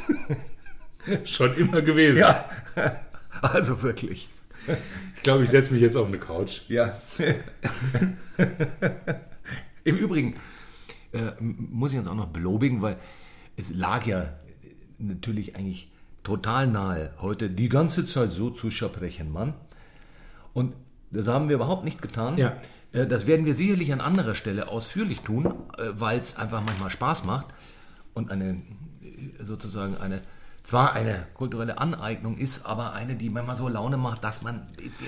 Schon 1.23 1.55
immer 1.55 1.81
gewesen. 1.81 2.17
Ja, 2.17 2.45
also 3.41 3.81
wirklich. 3.81 4.27
Ich 5.15 5.23
glaube, 5.23 5.43
ich 5.43 5.49
setze 5.49 5.73
mich 5.73 5.81
jetzt 5.81 5.95
auf 5.97 6.07
eine 6.07 6.19
Couch. 6.19 6.61
Ja. 6.67 6.99
Im 9.83 9.95
Übrigen, 9.95 10.35
äh, 11.13 11.31
muss 11.39 11.91
ich 11.91 11.97
uns 11.97 12.07
auch 12.07 12.15
noch 12.15 12.27
belobigen, 12.27 12.81
weil 12.81 12.97
es 13.55 13.73
lag 13.73 14.05
ja 14.05 14.33
natürlich 14.97 15.55
eigentlich 15.55 15.91
total 16.23 16.67
nahe, 16.67 17.11
heute 17.21 17.49
die 17.49 17.69
ganze 17.69 18.05
Zeit 18.05 18.31
so 18.31 18.49
zu 18.49 18.71
sprechen, 18.71 19.31
Mann. 19.31 19.53
Und 20.53 20.73
das 21.11 21.27
haben 21.27 21.49
wir 21.49 21.55
überhaupt 21.55 21.85
nicht 21.85 22.01
getan. 22.01 22.37
Ja. 22.37 22.57
Äh, 22.91 23.05
Das 23.07 23.27
werden 23.27 23.45
wir 23.45 23.55
sicherlich 23.55 23.93
an 23.93 24.01
anderer 24.01 24.35
Stelle 24.35 24.69
ausführlich 24.69 25.21
tun, 25.21 25.53
weil 25.77 26.19
es 26.19 26.35
einfach 26.37 26.63
manchmal 26.65 26.89
Spaß 26.89 27.25
macht 27.25 27.47
und 28.13 28.31
eine 28.31 28.61
äh, 29.01 29.43
sozusagen 29.43 29.97
eine 29.97 30.21
zwar 30.65 30.93
eine 30.93 31.27
kulturelle 31.35 31.77
Aneignung 31.77 32.37
ist, 32.37 32.65
aber 32.65 32.93
eine, 32.93 33.15
die 33.15 33.29
manchmal 33.29 33.55
so 33.55 33.69
Laune 33.69 33.97
macht, 33.97 34.23
dass 34.23 34.41
man, 34.41 34.63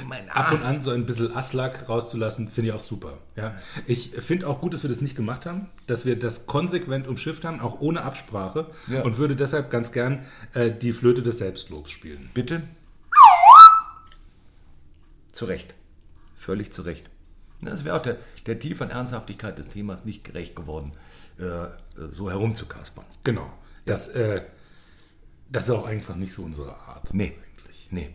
man 0.08 0.30
Ab 0.30 0.50
ah, 0.50 0.54
und 0.54 0.64
an 0.64 0.82
so 0.82 0.92
ein 0.92 1.06
bisschen 1.06 1.36
Aslak 1.36 1.90
rauszulassen, 1.90 2.50
finde 2.50 2.70
ich 2.70 2.76
auch 2.76 2.80
super. 2.80 3.18
Ja. 3.36 3.56
Ich 3.88 4.12
finde 4.12 4.48
auch 4.48 4.62
gut, 4.62 4.76
dass 4.76 4.84
wir 4.84 4.90
das 4.90 5.02
nicht 5.02 5.16
gemacht 5.16 5.48
haben, 5.48 5.68
dass 5.88 6.06
wir 6.06 6.18
das 6.18 6.46
konsequent 6.46 7.08
umschifft 7.08 7.44
haben, 7.44 7.60
auch 7.60 7.82
ohne 7.82 8.04
Absprache 8.04 8.68
Ja. 8.88 9.02
und 9.02 9.18
würde 9.18 9.36
deshalb 9.36 9.72
ganz 9.72 9.92
gern 9.92 10.26
äh, 10.54 10.72
die 10.72 10.94
Flöte 10.94 11.22
des 11.22 11.40
Selbstlobs 11.40 11.92
spielen. 11.92 12.30
Bitte? 12.36 12.62
Zu 15.32 15.46
Recht. 15.46 15.74
Völlig 16.36 16.72
zu 16.72 16.84
Recht. 16.84 17.10
Das 17.62 17.84
wäre 17.84 17.96
auch 17.98 18.02
der, 18.04 18.18
der 18.46 18.60
tiefen 18.60 18.92
Ernsthaftigkeit 18.92 19.58
des 19.58 19.70
Themas 19.70 20.06
nicht 20.06 20.24
gerecht 20.24 20.56
geworden, 20.56 20.92
äh, 21.40 21.68
so 22.10 22.30
herumzukaspern. 22.30 23.06
Genau. 23.24 23.52
Das, 23.86 24.10
äh, 24.10 24.44
das 25.50 25.66
ist 25.66 25.72
auch 25.72 25.86
einfach 25.86 26.16
nicht 26.16 26.34
so 26.34 26.44
unsere 26.44 26.76
Art. 26.76 27.14
Nee, 27.14 27.38
nee. 27.90 28.10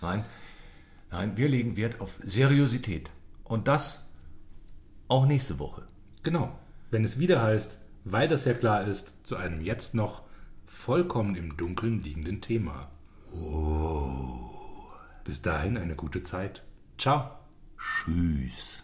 Nein, 0.00 0.24
nein, 1.10 1.36
wir 1.36 1.48
legen 1.48 1.76
Wert 1.76 2.00
auf 2.00 2.18
Seriosität. 2.22 3.10
Und 3.44 3.68
das 3.68 4.10
auch 5.08 5.26
nächste 5.26 5.58
Woche. 5.58 5.86
Genau. 6.22 6.58
Wenn 6.90 7.04
es 7.04 7.18
wieder 7.18 7.42
heißt, 7.42 7.78
weil 8.04 8.28
das 8.28 8.44
ja 8.44 8.54
klar 8.54 8.86
ist, 8.86 9.14
zu 9.26 9.36
einem 9.36 9.60
jetzt 9.60 9.94
noch 9.94 10.22
vollkommen 10.66 11.34
im 11.36 11.56
Dunkeln 11.56 12.02
liegenden 12.02 12.40
Thema. 12.40 12.90
Oh. 13.32 14.50
Bis 15.24 15.42
dahin 15.42 15.76
eine 15.76 15.96
gute 15.96 16.22
Zeit. 16.22 16.62
Ciao. 16.98 17.30
Tschüss. 17.78 18.83